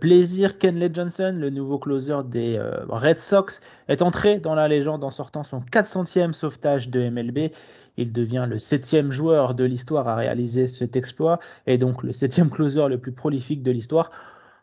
plaisir, 0.00 0.56
Kenley 0.56 0.88
Johnson, 0.90 1.36
le 1.38 1.50
nouveau 1.50 1.78
closer 1.78 2.16
des 2.24 2.58
Red 2.88 3.18
Sox, 3.18 3.60
est 3.88 4.00
entré 4.00 4.38
dans 4.38 4.54
la 4.54 4.68
légende 4.68 5.04
en 5.04 5.10
sortant 5.10 5.44
son 5.44 5.60
400e 5.60 6.32
sauvetage 6.32 6.88
de 6.88 7.10
MLB. 7.10 7.50
Il 7.98 8.12
devient 8.12 8.46
le 8.48 8.58
septième 8.58 9.10
joueur 9.10 9.54
de 9.54 9.64
l'histoire 9.64 10.06
à 10.06 10.14
réaliser 10.14 10.68
cet 10.68 10.94
exploit 10.94 11.40
et 11.66 11.78
donc 11.78 12.04
le 12.04 12.12
septième 12.12 12.48
closer 12.48 12.86
le 12.88 12.96
plus 12.96 13.12
prolifique 13.12 13.62
de 13.64 13.72
l'histoire. 13.72 14.10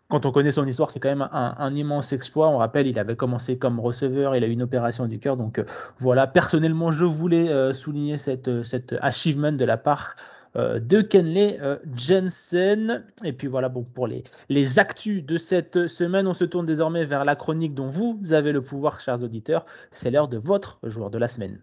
Quand 0.07 0.25
on 0.25 0.31
connaît 0.31 0.51
son 0.51 0.65
histoire, 0.67 0.91
c'est 0.91 0.99
quand 0.99 1.09
même 1.09 1.27
un, 1.31 1.75
immense 1.75 2.13
exploit. 2.13 2.47
On 2.47 2.57
rappelle, 2.57 2.87
il 2.87 2.97
avait 2.97 3.15
commencé 3.15 3.57
comme 3.57 3.79
receveur, 3.79 4.35
il 4.35 4.43
a 4.43 4.47
eu 4.47 4.51
une 4.51 4.61
opération 4.61 5.07
du 5.07 5.19
cœur. 5.19 5.35
Donc 5.35 5.59
euh, 5.59 5.65
voilà, 5.97 6.27
personnellement, 6.27 6.91
je 6.91 7.05
voulais 7.05 7.49
euh, 7.49 7.73
souligner 7.73 8.17
euh, 8.47 8.63
cette 8.63 8.95
achievement 9.01 9.51
de 9.51 9.65
la 9.65 9.77
part 9.77 10.15
de 10.55 11.01
Kenley 11.01 11.59
Jensen. 11.97 13.03
Et 13.25 13.33
puis 13.33 13.49
voilà, 13.49 13.67
bon, 13.67 13.83
pour 13.83 14.07
les, 14.07 14.23
les 14.47 14.79
actus 14.79 15.21
de 15.21 15.37
cette 15.37 15.89
semaine, 15.89 16.27
on 16.27 16.33
se 16.33 16.45
tourne 16.45 16.65
désormais 16.65 17.03
vers 17.03 17.25
la 17.25 17.35
chronique 17.35 17.73
dont 17.73 17.89
vous 17.89 18.17
avez 18.31 18.53
le 18.53 18.61
pouvoir, 18.61 19.01
chers 19.01 19.21
auditeurs. 19.21 19.65
C'est 19.91 20.11
l'heure 20.11 20.29
de 20.29 20.37
votre 20.37 20.79
joueur 20.83 21.09
de 21.09 21.17
la 21.17 21.27
semaine. 21.27 21.59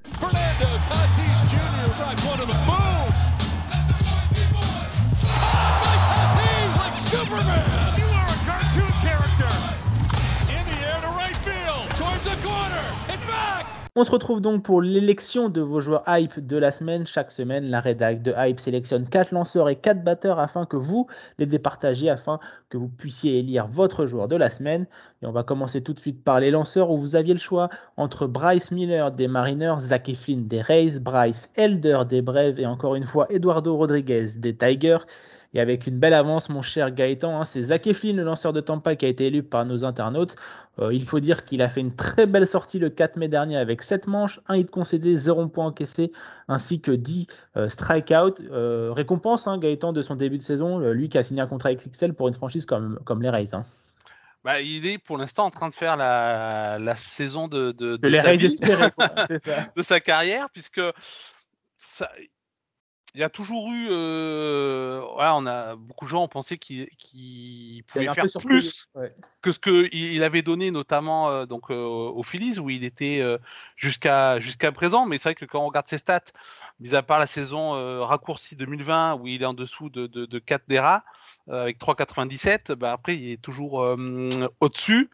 drive, 2.02 2.24
one 2.26 2.40
of 2.40 2.48
the 2.48 2.54
boom. 2.66 2.81
On 13.94 14.04
se 14.04 14.10
retrouve 14.10 14.40
donc 14.40 14.62
pour 14.62 14.80
l'élection 14.80 15.50
de 15.50 15.60
vos 15.60 15.80
joueurs 15.80 16.02
hype 16.06 16.46
de 16.46 16.56
la 16.56 16.70
semaine. 16.70 17.06
Chaque 17.06 17.30
semaine, 17.30 17.68
la 17.68 17.82
rédac 17.82 18.22
de 18.22 18.32
hype 18.34 18.58
sélectionne 18.58 19.06
4 19.06 19.32
lanceurs 19.32 19.68
et 19.68 19.76
4 19.76 20.02
batteurs 20.02 20.38
afin 20.38 20.64
que 20.64 20.78
vous 20.78 21.08
les 21.38 21.44
départagiez, 21.44 22.08
afin 22.08 22.40
que 22.70 22.78
vous 22.78 22.88
puissiez 22.88 23.40
élire 23.40 23.66
votre 23.66 24.06
joueur 24.06 24.28
de 24.28 24.36
la 24.36 24.48
semaine. 24.48 24.86
Et 25.20 25.26
on 25.26 25.30
va 25.30 25.42
commencer 25.42 25.82
tout 25.82 25.92
de 25.92 26.00
suite 26.00 26.24
par 26.24 26.40
les 26.40 26.50
lanceurs 26.50 26.90
où 26.90 26.96
vous 26.96 27.16
aviez 27.16 27.34
le 27.34 27.38
choix 27.38 27.68
entre 27.98 28.26
Bryce 28.26 28.70
Miller 28.70 29.12
des 29.12 29.28
Mariners, 29.28 29.80
Zach 29.80 30.08
Eflin 30.08 30.38
des 30.38 30.62
Rays, 30.62 30.98
Bryce 30.98 31.50
Elder 31.56 32.04
des 32.08 32.22
Braves 32.22 32.58
et 32.58 32.64
encore 32.64 32.94
une 32.94 33.04
fois 33.04 33.26
Eduardo 33.30 33.76
Rodriguez 33.76 34.24
des 34.38 34.56
Tigers. 34.56 35.04
Et 35.54 35.60
avec 35.60 35.86
une 35.86 35.98
belle 35.98 36.14
avance, 36.14 36.48
mon 36.48 36.62
cher 36.62 36.90
Gaëtan, 36.90 37.40
hein, 37.40 37.44
c'est 37.44 37.62
Zach 37.62 37.86
Eflin, 37.86 38.14
le 38.14 38.22
lanceur 38.22 38.54
de 38.54 38.60
Tampa, 38.60 38.96
qui 38.96 39.04
a 39.04 39.08
été 39.08 39.26
élu 39.26 39.42
par 39.42 39.66
nos 39.66 39.84
internautes. 39.84 40.36
Euh, 40.78 40.94
il 40.94 41.04
faut 41.04 41.20
dire 41.20 41.44
qu'il 41.44 41.60
a 41.60 41.68
fait 41.68 41.80
une 41.82 41.94
très 41.94 42.26
belle 42.26 42.48
sortie 42.48 42.78
le 42.78 42.88
4 42.88 43.16
mai 43.16 43.28
dernier 43.28 43.58
avec 43.58 43.82
7 43.82 44.06
manches, 44.06 44.40
1 44.48 44.56
hit 44.56 44.70
concédé, 44.70 45.14
0 45.14 45.48
point 45.48 45.66
encaissé, 45.66 46.10
ainsi 46.48 46.80
que 46.80 46.90
10 46.90 47.26
euh, 47.56 47.68
strikeouts. 47.68 48.40
Euh, 48.50 48.92
récompense, 48.92 49.46
hein, 49.46 49.58
Gaëtan, 49.58 49.92
de 49.92 50.00
son 50.00 50.16
début 50.16 50.38
de 50.38 50.42
saison, 50.42 50.78
lui 50.78 51.10
qui 51.10 51.18
a 51.18 51.22
signé 51.22 51.42
un 51.42 51.46
contrat 51.46 51.74
XXL 51.74 52.14
pour 52.14 52.28
une 52.28 52.34
franchise 52.34 52.64
comme, 52.64 52.98
comme 53.04 53.20
les 53.20 53.28
Rays. 53.28 53.54
Hein. 53.54 53.64
Bah, 54.44 54.60
il 54.60 54.86
est 54.86 54.98
pour 54.98 55.18
l'instant 55.18 55.44
en 55.44 55.50
train 55.50 55.68
de 55.68 55.74
faire 55.74 55.96
la, 55.96 56.78
la 56.80 56.96
saison 56.96 57.46
de, 57.46 57.72
de, 57.72 57.96
de, 57.96 59.82
sa 59.82 60.00
carrière, 60.00 60.48
puisque 60.50 60.80
ça, 61.78 62.08
il 63.14 63.20
y 63.20 63.24
a 63.24 63.28
toujours 63.28 63.70
eu, 63.70 63.88
euh, 63.90 64.81
voilà, 65.22 65.36
on 65.36 65.46
a 65.46 65.76
beaucoup 65.76 66.04
de 66.04 66.10
gens 66.10 66.24
ont 66.24 66.28
pensé 66.28 66.58
qu'il 66.58 66.88
qu 66.98 67.84
pouvait 67.86 68.12
faire 68.12 68.24
plus 68.40 68.88
ouais. 68.96 69.14
que 69.40 69.52
ce 69.52 69.60
qu'il 69.60 69.88
il 69.92 70.22
avait 70.24 70.42
donné, 70.42 70.72
notamment 70.72 71.30
euh, 71.30 71.46
donc 71.46 71.70
euh, 71.70 71.76
aux 71.76 72.24
Phillies 72.24 72.58
où 72.58 72.70
il 72.70 72.82
était 72.82 73.20
euh, 73.20 73.38
jusqu'à 73.76 74.40
jusqu'à 74.40 74.72
présent. 74.72 75.06
Mais 75.06 75.18
c'est 75.18 75.28
vrai 75.28 75.34
que 75.36 75.44
quand 75.44 75.60
on 75.60 75.68
regarde 75.68 75.86
ses 75.86 75.98
stats, 75.98 76.24
mis 76.80 76.96
à 76.96 77.02
part 77.02 77.20
la 77.20 77.28
saison 77.28 77.70
raccourcie 78.04 78.56
2020 78.56 79.14
où 79.14 79.28
il 79.28 79.42
est 79.42 79.46
en 79.46 79.54
dessous 79.54 79.90
de, 79.90 80.08
de, 80.08 80.26
de 80.26 80.38
4 80.40 80.64
DERA 80.66 81.04
avec 81.48 81.78
3,97, 81.78 82.72
bah 82.72 82.90
après 82.90 83.16
il 83.16 83.30
est 83.30 83.40
toujours 83.40 83.74
au-dessus. 84.58 85.08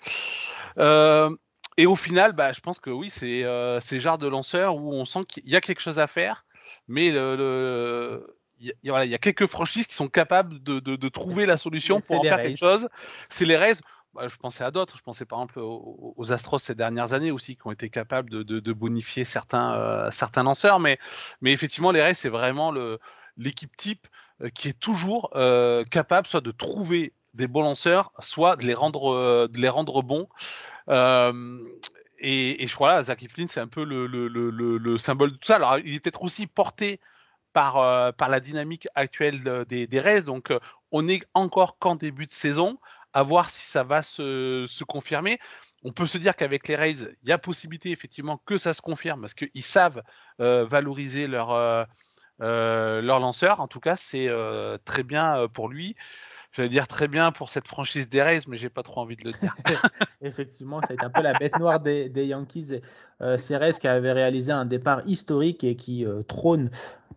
et 0.79 1.87
au 1.87 1.97
final, 1.97 2.33
bah, 2.33 2.53
je 2.53 2.61
pense 2.61 2.81
que 2.81 2.89
oui, 2.89 3.11
c'est 3.11 3.45
ces 3.83 4.01
genres 4.01 4.17
de 4.17 4.27
lanceurs 4.27 4.77
où 4.77 4.95
on 4.95 5.05
sent 5.05 5.25
qu'il 5.29 5.47
y 5.47 5.55
a 5.55 5.61
quelque 5.61 5.81
chose 5.81 5.99
à 5.99 6.07
faire 6.07 6.47
mais 6.87 7.11
le, 7.11 7.37
le 7.37 8.38
il 8.61 8.67
y, 8.67 8.71
a, 8.71 8.93
voilà, 8.93 9.05
il 9.05 9.11
y 9.11 9.15
a 9.15 9.19
quelques 9.19 9.47
franchises 9.47 9.87
qui 9.87 9.95
sont 9.95 10.09
capables 10.09 10.63
de, 10.63 10.81
de, 10.81 10.97
de 10.97 11.09
trouver 11.09 11.47
la 11.47 11.57
solution 11.57 12.01
pour 12.01 12.21
en 12.21 12.23
faire 12.23 12.39
quelque 12.39 12.59
chose. 12.59 12.89
C'est 13.29 13.45
les 13.45 13.57
Rays. 13.57 13.75
bah, 14.15 14.29
je 14.29 14.37
pensais 14.37 14.65
à 14.65 14.71
d'autres. 14.71 14.97
Je 14.97 15.03
pensais 15.03 15.25
par 15.25 15.39
exemple 15.39 15.61
aux, 15.61 16.33
Astros 16.33 16.59
ces 16.59 16.75
dernières 16.75 17.13
années 17.13 17.31
aussi, 17.31 17.57
qui 17.57 17.67
ont 17.67 17.73
été 17.73 17.91
capables 17.91 18.31
de, 18.31 18.73
bonifier 18.73 19.25
certains, 19.25 19.75
euh, 19.75 20.11
certains 20.11 20.43
lanceurs. 20.43 20.81
Mais, 20.81 20.99
mais 21.41 21.53
effectivement, 21.53 21.93
les 21.93 22.03
Rays, 22.03 22.15
c'est 22.15 22.29
vraiment 22.29 22.73
l'équipe 23.37 23.77
type 23.77 24.07
euh, 24.43 24.49
qui 24.51 24.69
est 24.69 24.79
toujours 24.79 25.31
euh, 25.35 25.85
capable 25.85 26.27
soit 26.27 26.41
de 26.41 26.51
trouver 26.51 27.13
des 27.35 27.47
bons 27.47 27.63
lanceurs, 27.63 28.13
soit 28.19 28.57
de 28.57 28.67
les 28.67 28.75
rendre, 28.75 29.47
de 29.47 29.59
les 29.59 29.69
rendre 29.69 30.03
bons. 30.03 30.29
et, 30.89 32.67
je 32.67 32.75
crois 32.75 32.89
là, 32.89 33.03
Zach 33.05 33.23
Eflin, 33.23 33.47
c'est 33.49 33.61
un 33.61 33.69
peu 33.69 33.85
le, 33.85 34.99
symbole 34.99 35.33
de 35.33 35.37
tout 35.37 35.47
ça. 35.47 35.57
Alors, 35.57 35.79
il 35.79 35.95
est 35.95 36.01
peut-être 36.01 36.23
aussi 36.23 36.49
porté 36.49 36.99
par, 37.53 38.15
par 38.15 38.29
la 38.29 38.41
dynamique 38.41 38.89
actuelle 38.95 39.65
des, 39.69 39.87
des 39.87 40.01
Rays. 40.01 40.23
Donc, 40.23 40.53
on 40.93 41.03
n'est 41.03 41.23
encore 41.35 41.79
qu'en 41.79 41.97
début 41.97 42.27
de 42.27 42.33
saison 42.33 42.79
à 43.13 43.23
voir 43.23 43.51
si 43.51 43.67
ça 43.67 43.83
va 43.83 44.03
se, 44.03 44.85
confirmer. 44.85 45.39
On 45.85 45.93
peut 45.93 46.07
se 46.07 46.19
dire 46.19 46.37
qu'avec 46.37 46.69
les 46.69 46.77
Rays, 46.77 46.97
il 47.23 47.29
y 47.29 47.33
a 47.33 47.39
possibilité 47.39 47.91
effectivement 47.91 48.41
que 48.45 48.59
ça 48.59 48.73
se 48.73 48.83
confirme 48.83 49.21
parce 49.21 49.35
qu'ils 49.35 49.65
savent 49.65 50.03
euh, 50.41 50.65
valoriser 50.65 51.27
leur, 51.27 51.53
euh, 51.53 51.85
euh, 52.43 53.01
leur 53.01 53.21
lanceur. 53.21 53.61
En 53.61 53.69
tout 53.69 53.81
cas, 53.81 53.97
c'est 53.97 54.31
très 54.85 55.03
bien 55.03 55.49
pour 55.53 55.69
lui. 55.69 55.97
Je 56.53 56.63
vais 56.63 56.69
dire 56.71 56.89
très 56.89 57.09
bien 57.09 57.31
pour 57.31 57.51
cette 57.51 57.69
franchise 57.69 58.09
des 58.09 58.23
Rays, 58.23 58.41
mais 58.49 58.57
j'ai 58.57 58.71
pas 58.71 58.83
trop 58.83 59.03
envie 59.03 59.17
de 59.17 59.25
le 59.25 59.33
dire. 59.33 59.55
Effectivement, 60.23 60.81
ça 60.81 60.89
a 60.91 60.95
été 60.95 61.05
un 61.05 61.11
peu 61.11 61.21
la 61.21 61.35
bête 61.35 61.59
noire 61.59 61.79
des, 61.79 62.09
Yankees. 62.15 62.81
c'est 63.37 63.57
Rays 63.57 63.75
qui 63.75 63.87
avait 63.87 64.13
réalisé 64.13 64.51
un 64.53 64.65
départ 64.65 65.03
historique 65.07 65.63
et 65.63 65.77
qui 65.77 66.07
trône 66.27 66.71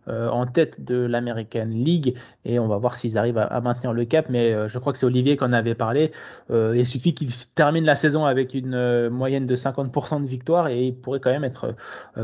euh, 0.08 0.28
en 0.28 0.46
tête 0.46 0.84
de 0.84 0.96
l'American 0.96 1.68
League 1.68 2.16
et 2.44 2.58
on 2.58 2.66
va 2.66 2.76
voir 2.76 2.96
s'ils 2.96 3.16
arrivent 3.16 3.38
à, 3.38 3.60
maintenir 3.60 3.92
le 3.92 4.04
cap. 4.04 4.28
Mais 4.28 4.52
euh, 4.52 4.66
je 4.66 4.78
crois 4.78 4.92
que 4.92 4.98
c'est 4.98 5.06
Olivier 5.06 5.36
qui 5.36 5.44
en 5.44 5.52
avait 5.52 5.76
parlé. 5.76 6.10
Euh, 6.50 6.74
il 6.76 6.84
suffit 6.84 7.14
qu'il 7.14 7.30
termine 7.54 7.84
la 7.84 7.94
saison 7.94 8.24
avec 8.24 8.52
une 8.52 9.08
moyenne 9.10 9.46
de 9.46 9.54
50% 9.54 10.24
de 10.24 10.26
victoire 10.26 10.66
et 10.66 10.86
il 10.86 10.96
pourrait 10.96 11.20
quand 11.20 11.30
même 11.30 11.44
être 11.44 11.76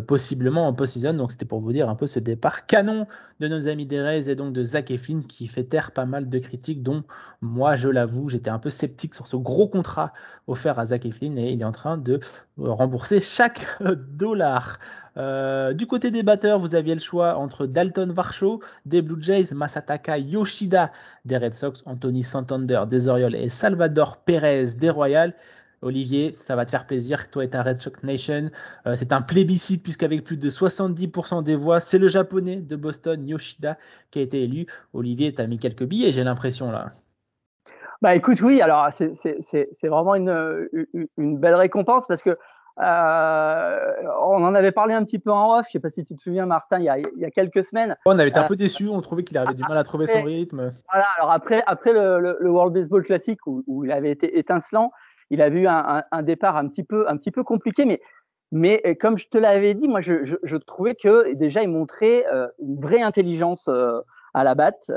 possiblement 0.09 0.67
en 0.67 0.73
post-season. 0.73 1.15
Donc 1.15 1.31
c'était 1.31 1.45
pour 1.45 1.61
vous 1.61 1.73
dire 1.73 1.89
un 1.89 1.95
peu 1.95 2.09
ce 2.09 2.19
départ 2.19 2.67
canon 2.67 3.07
de 3.39 3.47
nos 3.47 3.69
amis 3.69 3.87
Rays 3.91 4.29
et 4.29 4.35
donc 4.35 4.53
de 4.53 4.65
Zach 4.65 4.91
Eflin 4.91 5.21
qui 5.27 5.47
fait 5.47 5.65
taire 5.65 5.93
pas 5.93 6.05
mal 6.05 6.29
de 6.29 6.39
critiques, 6.41 6.83
dont 6.83 7.05
moi, 7.41 7.77
je 7.77 7.89
l'avoue, 7.89 8.29
j'étais 8.29 8.51
un 8.51 8.59
peu 8.59 8.71
sceptique 8.71 9.15
sur 9.15 9.29
ce 9.29 9.37
gros 9.37 9.69
contrat 9.69 10.13
offert 10.49 10.79
à 10.81 10.87
Zach 10.87 11.07
Eflin 11.07 11.37
et 11.37 11.53
il 11.53 11.61
est 11.61 11.65
en 11.65 11.73
train 11.73 11.97
de 11.97 12.19
rembourser 12.59 13.21
chaque 13.21 13.65
dollar. 14.11 14.81
Euh, 15.19 15.73
du 15.73 15.87
côté 15.87 16.11
des 16.11 16.23
batteurs, 16.23 16.61
vous 16.61 16.75
aviez 16.75 16.95
le 16.95 17.01
choix 17.01 17.37
entre 17.37 17.67
Dalton 17.67 18.13
Varsho 18.13 18.61
des 18.87 19.03
Blue 19.03 19.21
Jays, 19.21 19.53
Masataka 19.53 20.19
Yoshida 20.19 20.93
des 21.25 21.37
Red 21.37 21.55
Sox, 21.55 21.83
Anthony 21.87 22.23
Santander 22.23 22.85
des 22.89 23.09
Orioles 23.09 23.35
et 23.35 23.49
Salvador 23.49 24.19
Perez 24.19 24.75
des 24.79 24.91
Royals. 24.91 25.35
Olivier, 25.83 26.37
ça 26.41 26.57
va 26.57 26.65
te 26.65 26.71
faire 26.71 26.87
plaisir, 26.87 27.31
toi 27.31 27.45
et 27.45 27.51
ta 27.51 27.63
Red 27.63 27.81
Sox 27.81 28.03
Nation. 28.03 28.51
Euh, 28.87 28.95
c'est 28.97 29.13
un 29.13 29.23
plébiscite 29.23 29.83
puisqu'avec 29.83 30.25
plus 30.25 30.37
de 30.37 30.51
70% 30.51 31.43
des 31.43 31.57
voix, 31.57 31.81
c'est 31.81 31.99
le 31.99 32.09
japonais 32.09 32.57
de 32.57 32.77
Boston, 32.77 33.29
Yoshida, 33.29 33.77
qui 34.11 34.21
a 34.21 34.23
été 34.23 34.43
élu. 34.43 34.67
Olivier, 34.93 35.35
tu 35.35 35.43
as 35.43 35.47
mis 35.47 35.59
quelques 35.59 35.85
billets, 35.85 36.13
j'ai 36.13 36.25
l'impression 36.25 36.71
là. 36.71 36.93
Bah 38.01 38.15
écoute, 38.15 38.41
oui, 38.43 38.61
alors 38.61 38.89
c'est 38.93 39.89
vraiment 39.89 40.15
une, 40.15 40.69
une, 41.17 41.37
belle 41.37 41.57
récompense 41.57 42.07
parce 42.07 42.23
que 42.23 42.39
euh, 42.81 43.93
on 44.21 44.45
en 44.45 44.55
avait 44.55 44.73
parlé 44.73 44.95
un 44.95 45.05
petit 45.05 45.19
peu 45.19 45.33
en 45.33 45.59
off, 45.59 45.67
je 45.67 45.73
sais 45.73 45.81
pas 45.81 45.91
si 45.91 46.05
tu 46.05 46.15
te 46.15 46.23
souviens 46.23 46.47
Martin, 46.47 46.79
il 46.79 46.85
y 46.85 47.25
a, 47.25 47.31
quelques 47.31 47.65
semaines. 47.65 47.97
On 48.07 48.19
avait 48.19 48.29
été 48.29 48.39
un 48.39 48.45
euh, 48.45 48.49
peu 48.49 48.57
déçus, 48.57 48.89
on 48.89 49.01
trouvait 49.01 49.25
qu'il 49.25 49.37
avait 49.37 49.55
du 49.55 49.63
mal 49.63 49.77
à 49.77 49.85
trouver 49.85 50.07
son 50.07 50.23
rythme. 50.23 50.71
Voilà, 50.93 51.07
alors 51.19 51.33
après, 51.33 51.63
après 51.67 51.93
le, 51.93 52.49
World 52.49 52.73
Baseball 52.73 53.03
Classic 53.03 53.39
où, 53.47 53.85
il 53.85 53.91
avait 53.91 54.11
été 54.11 54.39
étincelant, 54.39 54.93
il 55.31 55.43
avait 55.43 55.61
eu 55.61 55.67
un, 55.67 56.23
départ 56.23 56.57
un 56.57 56.69
petit 56.69 56.85
peu, 56.85 57.09
un 57.09 57.17
petit 57.17 57.31
peu 57.31 57.43
compliqué, 57.43 57.85
mais 57.85 58.01
mais 58.51 58.81
euh, 58.87 58.95
comme 58.99 59.19
je 59.19 59.29
te 59.29 59.39
l'avais 59.39 59.75
dit, 59.75 59.89
moi, 59.89 60.01
je, 60.01 60.25
je, 60.25 60.37
je, 60.43 60.57
trouvais 60.57 60.95
que 60.95 61.35
déjà, 61.35 61.63
il 61.63 61.69
montrait 61.69 62.25
euh, 62.33 62.49
une 62.61 62.81
vraie 62.81 63.03
intelligence 63.03 63.69
euh, 63.69 64.01
à 64.35 64.45
la 64.45 64.55
batte, 64.55 64.91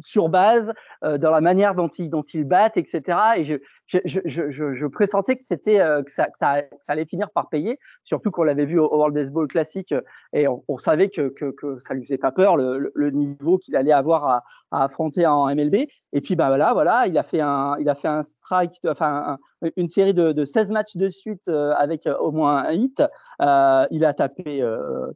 sur 0.00 0.28
base, 0.28 0.72
dans 1.02 1.30
la 1.30 1.40
manière 1.40 1.74
dont 1.74 1.88
il, 1.88 2.10
dont 2.10 2.22
il 2.22 2.44
batte, 2.44 2.76
etc. 2.76 3.18
Et 3.36 3.44
je, 3.44 3.56
je, 4.04 4.20
je, 4.24 4.74
je, 4.74 4.86
pressentais 4.86 5.36
que 5.36 5.44
c'était 5.44 5.80
euh, 5.80 6.02
que, 6.02 6.10
ça, 6.10 6.26
que, 6.26 6.38
ça, 6.38 6.62
ça, 6.80 6.92
allait 6.92 7.04
finir 7.04 7.30
par 7.30 7.48
payer, 7.48 7.78
surtout 8.04 8.30
qu'on 8.30 8.44
l'avait 8.44 8.64
vu 8.64 8.78
au, 8.78 8.88
World 8.88 9.14
Baseball 9.14 9.48
Classic 9.48 9.90
euh, 9.92 10.00
et 10.32 10.46
on, 10.48 10.62
on 10.68 10.78
savait 10.78 11.08
que, 11.08 11.28
que, 11.28 11.50
que, 11.50 11.78
ça 11.78 11.94
lui 11.94 12.04
faisait 12.04 12.18
pas 12.18 12.32
peur 12.32 12.56
le, 12.56 12.92
le 12.94 13.10
niveau 13.10 13.58
qu'il 13.58 13.76
allait 13.76 13.92
avoir 13.92 14.26
à, 14.26 14.44
à, 14.70 14.84
affronter 14.84 15.26
en 15.26 15.46
MLB. 15.54 15.86
Et 16.12 16.20
puis 16.20 16.36
bah 16.36 16.48
voilà, 16.48 16.72
voilà, 16.72 17.06
il 17.06 17.16
a 17.18 17.22
fait 17.22 17.40
un, 17.40 17.76
il 17.80 17.88
a 17.88 17.94
fait 17.94 18.08
un 18.08 18.22
strike, 18.22 18.78
enfin 18.86 19.38
une 19.76 19.88
série 19.88 20.14
de, 20.14 20.32
de 20.32 20.44
16 20.44 20.70
matchs 20.70 20.96
de 20.96 21.08
suite 21.08 21.48
euh, 21.48 21.74
avec 21.76 22.08
au 22.20 22.30
moins 22.30 22.64
un 22.64 22.72
hit. 22.72 23.02
Euh, 23.42 23.86
il 23.90 24.04
a 24.04 24.14
tapé 24.14 24.64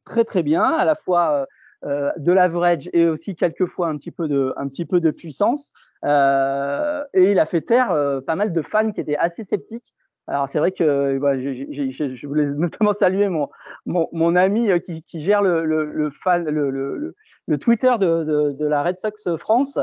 très 0.04 0.24
très 0.24 0.42
bien, 0.42 0.64
à 0.64 0.84
la 0.84 0.94
fois 0.94 1.46
euh, 1.86 2.10
de 2.16 2.32
l'average 2.32 2.88
et 2.94 3.06
aussi 3.06 3.36
quelquefois 3.36 3.88
un 3.88 3.98
petit 3.98 4.10
peu 4.10 4.26
de, 4.26 5.10
puissance. 5.10 5.74
Euh, 6.06 7.04
et 7.12 7.32
il 7.32 7.38
a 7.38 7.44
fait 7.44 7.60
taire 7.60 7.92
euh, 7.92 8.22
pas 8.22 8.36
mal 8.36 8.54
de 8.54 8.62
fans 8.62 8.90
qui 8.90 9.02
étaient 9.02 9.18
assez 9.18 9.44
sceptiques. 9.44 9.92
Alors 10.26 10.48
c'est 10.48 10.58
vrai 10.58 10.72
que 10.72 11.18
je 11.20 12.26
voulais 12.26 12.46
notamment 12.56 12.94
saluer 12.94 13.28
mon, 13.28 13.50
mon, 13.84 14.34
ami 14.34 14.70
qui, 15.06 15.20
gère 15.20 15.42
le, 15.42 15.66
le, 15.66 16.10
le, 17.46 17.58
Twitter 17.58 17.92
de, 18.00 18.52
de, 18.52 18.66
la 18.66 18.82
Red 18.82 18.96
Sox 18.96 19.36
France, 19.36 19.78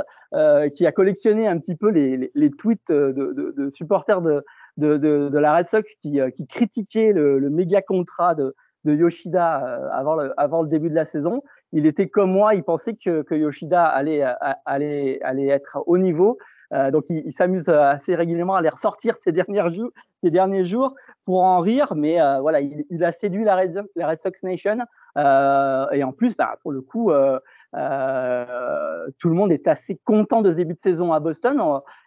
qui 0.73 0.87
a 0.87 0.91
collectionné 0.91 1.47
un 1.47 1.59
petit 1.59 1.75
peu 1.75 1.89
les, 1.89 2.51
tweets 2.57 2.91
de, 2.91 3.69
supporters 3.69 4.21
de, 4.21 4.43
de, 4.77 5.37
la 5.37 5.55
Red 5.55 5.67
Sox 5.67 5.93
qui, 6.01 6.19
critiquaient 6.49 7.13
le, 7.13 7.47
méga 7.51 7.83
contrat 7.83 8.33
de, 8.33 8.55
Yoshida 8.85 9.91
avant 9.91 10.63
le 10.63 10.67
début 10.67 10.89
de 10.89 10.95
la 10.95 11.05
saison 11.05 11.43
il 11.73 11.85
était 11.85 12.07
comme 12.09 12.31
moi, 12.31 12.55
il 12.55 12.63
pensait 12.63 12.95
que, 12.95 13.23
Yoshida 13.33 13.85
allait, 13.85 14.23
allait, 14.65 15.47
être 15.47 15.79
au 15.85 15.97
niveau. 15.97 16.37
Euh, 16.73 16.89
donc 16.89 17.09
il, 17.09 17.31
s'amuse 17.33 17.67
assez 17.67 18.15
régulièrement 18.15 18.55
à 18.55 18.61
les 18.61 18.69
ressortir 18.69 19.15
ces, 19.21 19.33
derniers 19.33 20.65
jours, 20.65 20.95
pour 21.25 21.41
en 21.41 21.59
rire, 21.59 21.93
mais 21.95 22.21
euh, 22.21 22.39
voilà, 22.39 22.61
il, 22.61 22.85
il, 22.89 23.03
a 23.03 23.11
séduit 23.11 23.43
la 23.43 23.57
Red, 23.57 24.19
Sox 24.19 24.43
Nation. 24.43 24.77
Euh, 25.17 25.89
et 25.91 26.03
en 26.03 26.13
plus, 26.13 26.35
bah, 26.35 26.57
pour 26.61 26.71
le 26.71 26.81
coup, 26.81 27.11
euh, 27.11 27.39
euh, 27.75 29.07
tout 29.19 29.29
le 29.29 29.35
monde 29.35 29.51
est 29.51 29.67
assez 29.67 29.99
content 30.05 30.41
de 30.41 30.51
ce 30.51 30.55
début 30.55 30.73
de 30.73 30.79
saison 30.79 31.13
à 31.13 31.19
Boston. 31.19 31.61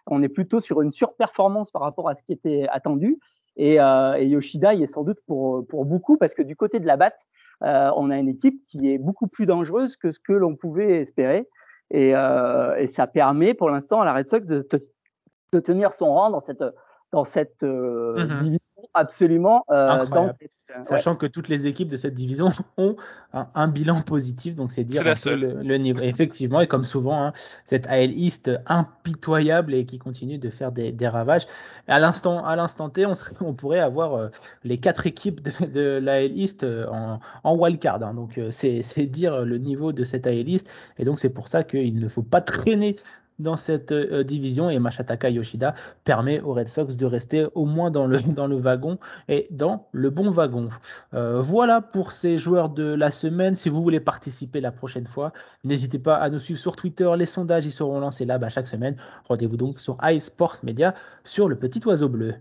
On, 0.07 0.23
est 0.23 0.29
plutôt 0.29 0.59
sur 0.59 0.81
une 0.81 0.91
surperformance 0.91 1.71
par 1.71 1.81
rapport 1.81 2.09
à 2.09 2.15
ce 2.15 2.23
qui 2.23 2.33
était 2.33 2.67
attendu. 2.71 3.19
Et, 3.57 3.75
Yoshida 3.75 4.73
y 4.73 4.83
est 4.83 4.87
sans 4.87 5.03
doute 5.03 5.19
pour, 5.27 5.65
pour 5.67 5.85
beaucoup 5.85 6.17
parce 6.17 6.33
que 6.33 6.41
du 6.41 6.55
côté 6.55 6.79
de 6.79 6.87
la 6.87 6.97
batte, 6.97 7.19
euh, 7.19 7.44
on 7.61 8.09
a 8.09 8.17
une 8.17 8.29
équipe 8.29 8.61
qui 8.67 8.91
est 8.91 8.97
beaucoup 8.97 9.27
plus 9.27 9.45
dangereuse 9.45 9.95
que 9.97 10.11
ce 10.11 10.19
que 10.19 10.33
l'on 10.33 10.55
pouvait 10.55 11.01
espérer. 11.01 11.47
Et, 11.91 12.15
euh, 12.15 12.75
et, 12.77 12.87
ça 12.87 13.07
permet 13.07 13.53
pour 13.53 13.69
l'instant 13.69 14.01
à 14.01 14.05
la 14.05 14.13
Red 14.13 14.25
Sox 14.25 14.47
de, 14.47 14.67
de, 15.51 15.59
tenir 15.59 15.93
son 15.93 16.13
rang 16.13 16.31
dans 16.31 16.39
cette, 16.39 16.63
dans 17.11 17.23
cette 17.23 17.63
euh, 17.63 18.15
mm-hmm. 18.17 18.37
division 18.41 18.59
absolument 18.93 19.65
euh, 19.71 20.05
Sachant 20.83 21.15
que 21.15 21.25
toutes 21.25 21.47
les 21.47 21.67
équipes 21.67 21.89
de 21.89 21.97
cette 21.97 22.13
division 22.13 22.49
ont 22.77 22.95
un, 23.33 23.67
bilan 23.67 24.01
positif, 24.01 24.55
donc 24.55 24.71
c'est 24.71 24.83
dire 24.83 25.03
le, 25.25 25.77
niveau. 25.77 26.01
Effectivement, 26.01 26.61
et 26.61 26.67
comme 26.67 26.83
souvent, 26.83 27.21
hein, 27.21 27.33
cette 27.65 27.87
AL 27.87 28.11
East 28.11 28.51
impitoyable 28.65 29.73
et 29.73 29.85
qui 29.85 29.99
continue 29.99 30.37
de 30.37 30.49
faire 30.49 30.71
des, 30.71 31.07
ravages. 31.07 31.45
À 31.87 31.99
l'instant, 31.99 32.43
à 32.45 32.55
l'instant 32.55 32.89
T, 32.89 33.05
on, 33.05 33.13
on 33.41 33.53
pourrait 33.53 33.79
avoir 33.79 34.13
euh, 34.13 34.27
les 34.63 34.77
quatre 34.77 35.05
équipes 35.07 35.41
de, 35.41 35.65
de 35.65 35.99
l'AL 35.99 36.37
East 36.37 36.63
euh, 36.63 36.87
en, 36.89 37.19
en 37.43 37.55
wildcard. 37.55 38.03
Hein, 38.03 38.13
donc 38.13 38.39
c'est 38.51 39.05
dire 39.05 39.45
le 39.45 39.57
niveau 39.57 39.91
de 39.91 40.03
cette 40.03 40.27
AL 40.27 40.47
East, 40.47 40.71
et 40.97 41.05
donc 41.05 41.19
c'est 41.19 41.33
pour 41.33 41.47
ça 41.47 41.63
qu'il 41.63 41.99
ne 41.99 42.07
faut 42.07 42.23
pas 42.23 42.41
traîner 42.41 42.95
dans 43.39 43.57
cette 43.57 43.91
euh, 43.91 44.23
division 44.23 44.69
et 44.69 44.79
Mashataka 44.79 45.29
Yoshida 45.29 45.75
permet 46.03 46.41
aux 46.41 46.53
Red 46.53 46.69
Sox 46.69 46.95
de 46.95 47.05
rester 47.05 47.47
au 47.55 47.65
moins 47.65 47.91
dans 47.91 48.07
le, 48.07 48.55
wagon 48.55 48.97
et 49.27 49.47
dans 49.51 49.87
le 49.91 50.09
bon 50.09 50.29
wagon. 50.29 50.69
Euh, 51.13 51.41
voilà 51.41 51.81
pour 51.81 52.11
ces 52.11 52.37
joueurs 52.37 52.69
de 52.69 52.93
la 52.93 53.11
semaine. 53.11 53.55
Si 53.55 53.69
vous 53.69 53.81
voulez 53.81 53.99
participer 53.99 54.61
la 54.61 54.71
prochaine 54.71 55.07
fois, 55.07 55.33
n'hésitez 55.63 55.99
pas 55.99 56.15
à 56.15 56.29
nous 56.29 56.39
suivre 56.39 56.59
sur 56.59 56.75
Twitter. 56.75 57.11
Les 57.17 57.25
sondages 57.25 57.65
ils 57.65 57.71
seront 57.71 57.99
lancés 57.99 58.25
là-bas 58.25 58.49
chaque 58.49 58.67
semaine. 58.67 58.95
Rendez-vous 59.25 59.57
donc 59.57 59.79
sur 59.79 59.97
iSport 60.03 60.57
Media 60.63 60.95
sur 61.23 61.49
le 61.49 61.55
petit 61.55 61.81
oiseau 61.85 62.09
bleu. 62.09 62.35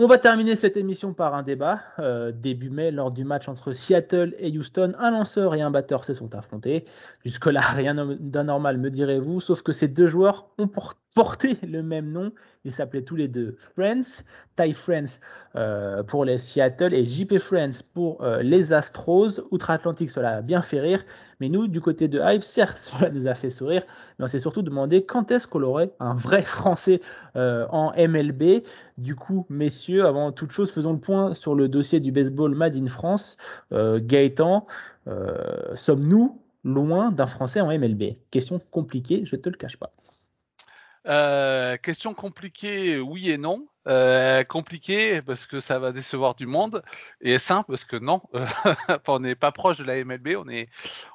On 0.00 0.08
va 0.08 0.18
terminer 0.18 0.56
cette 0.56 0.76
émission 0.76 1.14
par 1.14 1.34
un 1.34 1.44
débat. 1.44 1.80
Euh, 2.00 2.32
début 2.32 2.68
mai, 2.68 2.90
lors 2.90 3.12
du 3.12 3.24
match 3.24 3.46
entre 3.46 3.72
Seattle 3.72 4.34
et 4.38 4.50
Houston, 4.58 4.92
un 4.98 5.12
lanceur 5.12 5.54
et 5.54 5.62
un 5.62 5.70
batteur 5.70 6.02
se 6.02 6.14
sont 6.14 6.34
affrontés. 6.34 6.84
Jusque-là, 7.24 7.60
rien 7.76 7.94
d'anormal, 7.94 8.78
me 8.78 8.90
direz-vous, 8.90 9.40
sauf 9.40 9.62
que 9.62 9.70
ces 9.70 9.86
deux 9.86 10.08
joueurs 10.08 10.50
ont, 10.58 10.68
portaient 11.14 11.58
le 11.62 11.84
même 11.84 12.10
nom. 12.10 12.32
Ils 12.64 12.72
s'appelaient 12.72 13.04
tous 13.04 13.14
les 13.14 13.28
deux 13.28 13.56
Friends, 13.76 14.24
Ty 14.56 14.72
Friends 14.72 15.20
euh, 15.54 16.02
pour 16.02 16.24
les 16.24 16.38
Seattle 16.38 16.92
et 16.92 17.04
JP 17.04 17.38
Friends 17.38 17.84
pour 17.92 18.20
euh, 18.24 18.42
les 18.42 18.72
Astros. 18.72 19.40
Outre-Atlantique, 19.52 20.10
cela 20.10 20.38
a 20.38 20.42
bien 20.42 20.60
fait 20.60 20.80
rire. 20.80 21.04
Mais 21.44 21.50
nous, 21.50 21.68
du 21.68 21.82
côté 21.82 22.08
de 22.08 22.22
Hype, 22.24 22.42
certes, 22.42 22.80
cela 22.98 23.10
nous 23.10 23.26
a 23.26 23.34
fait 23.34 23.50
sourire, 23.50 23.82
mais 24.18 24.24
on 24.24 24.28
s'est 24.28 24.38
surtout 24.38 24.62
demandé 24.62 25.04
quand 25.04 25.30
est-ce 25.30 25.46
qu'on 25.46 25.62
aurait 25.62 25.92
un 26.00 26.14
vrai 26.14 26.40
Français 26.56 27.02
euh, 27.36 27.66
en 27.68 27.92
MLB. 27.98 28.62
Du 28.96 29.14
coup, 29.14 29.44
messieurs, 29.50 30.06
avant 30.06 30.32
toute 30.32 30.52
chose, 30.52 30.72
faisons 30.72 30.94
le 30.94 31.00
point 31.00 31.34
sur 31.34 31.54
le 31.54 31.68
dossier 31.68 32.00
du 32.00 32.12
baseball 32.12 32.54
Made 32.54 32.76
in 32.76 32.88
France. 32.88 33.36
Gaëtan, 33.70 34.66
sommes-nous 35.74 36.40
loin 36.64 37.10
d'un 37.10 37.26
Français 37.26 37.60
en 37.60 37.66
MLB 37.66 38.14
Question 38.30 38.58
compliquée, 38.70 39.26
je 39.26 39.36
ne 39.36 39.42
te 39.42 39.50
le 39.50 39.56
cache 39.56 39.76
pas. 39.76 39.92
Euh, 41.06 41.76
question 41.76 42.14
compliquée, 42.14 42.98
oui 42.98 43.30
et 43.30 43.38
non. 43.38 43.66
Euh, 43.86 44.44
compliqué 44.44 45.20
parce 45.20 45.44
que 45.44 45.60
ça 45.60 45.78
va 45.78 45.92
décevoir 45.92 46.34
du 46.34 46.46
monde 46.46 46.82
et 47.20 47.38
simple 47.38 47.66
parce 47.68 47.84
que 47.84 47.96
non, 47.96 48.22
on 49.08 49.18
n'est 49.18 49.34
pas 49.34 49.52
proche 49.52 49.76
de 49.76 49.84
la 49.84 50.02
MLB, 50.02 50.36
on 50.38 50.48
est, 50.48 50.70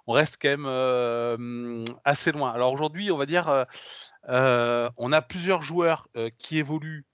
on 0.05 0.13
reste 0.13 0.37
quand 0.39 0.49
même 0.49 0.67
euh, 0.67 1.83
assez 2.05 2.31
loin. 2.31 2.51
Alors 2.51 2.71
aujourd'hui, 2.71 3.09
on 3.09 3.17
va 3.17 3.25
dire, 3.25 3.65
on 4.27 5.11
a 5.11 5.21
plusieurs 5.23 5.63
joueurs 5.63 6.07
qui 6.37 6.59
évoluent 6.59 7.05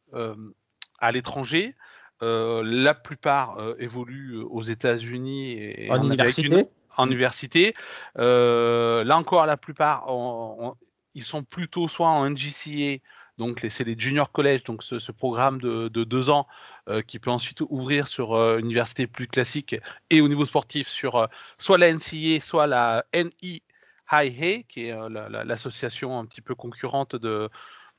à 1.00 1.12
l'étranger. 1.14 1.76
la 2.20 2.94
plupart 2.94 3.58
évoluent 3.80 4.42
aux 4.42 4.64
États-Unis 4.64 5.54
et 5.54 5.90
en, 5.90 6.04
université? 6.04 6.68
en 6.98 7.06
université. 7.08 7.76
là 8.16 9.16
encore, 9.16 9.46
la 9.46 9.56
plupart, 9.56 10.04
on, 10.10 10.76
ils 11.16 11.24
sont 11.24 11.44
plutôt 11.44 11.88
soit 11.88 12.10
en 12.10 12.30
NGCA, 12.30 13.02
donc 13.38 13.66
c'est 13.70 13.84
les 13.84 13.96
junior 13.98 14.32
college, 14.32 14.64
donc 14.64 14.84
ce, 14.84 15.12
programme 15.12 15.60
de, 15.60 15.90
deux 15.90 16.30
ans 16.30 16.48
euh, 16.88 17.02
qui 17.02 17.20
peut 17.20 17.32
ensuite 17.32 17.62
ouvrir 17.62 18.08
sur 18.08 18.34
euh, 18.34 18.60
une 18.60 18.66
université 18.66 19.08
plus 19.08 19.28
classique 19.28 19.76
et 20.10 20.22
au 20.22 20.28
niveau 20.28 20.46
sportif 20.46 20.88
sur 20.88 21.16
euh, 21.16 21.28
soit 21.58 21.78
la 21.78 21.92
NCA, 21.94 22.40
soit 22.40 22.68
la 22.68 23.06
NEIA, 23.14 24.64
qui 24.70 24.86
est 24.86 24.96
l'association 25.10 26.18
un 26.20 26.26
petit 26.26 26.42
peu 26.42 26.56
concurrente 26.56 27.16
de, 27.16 27.50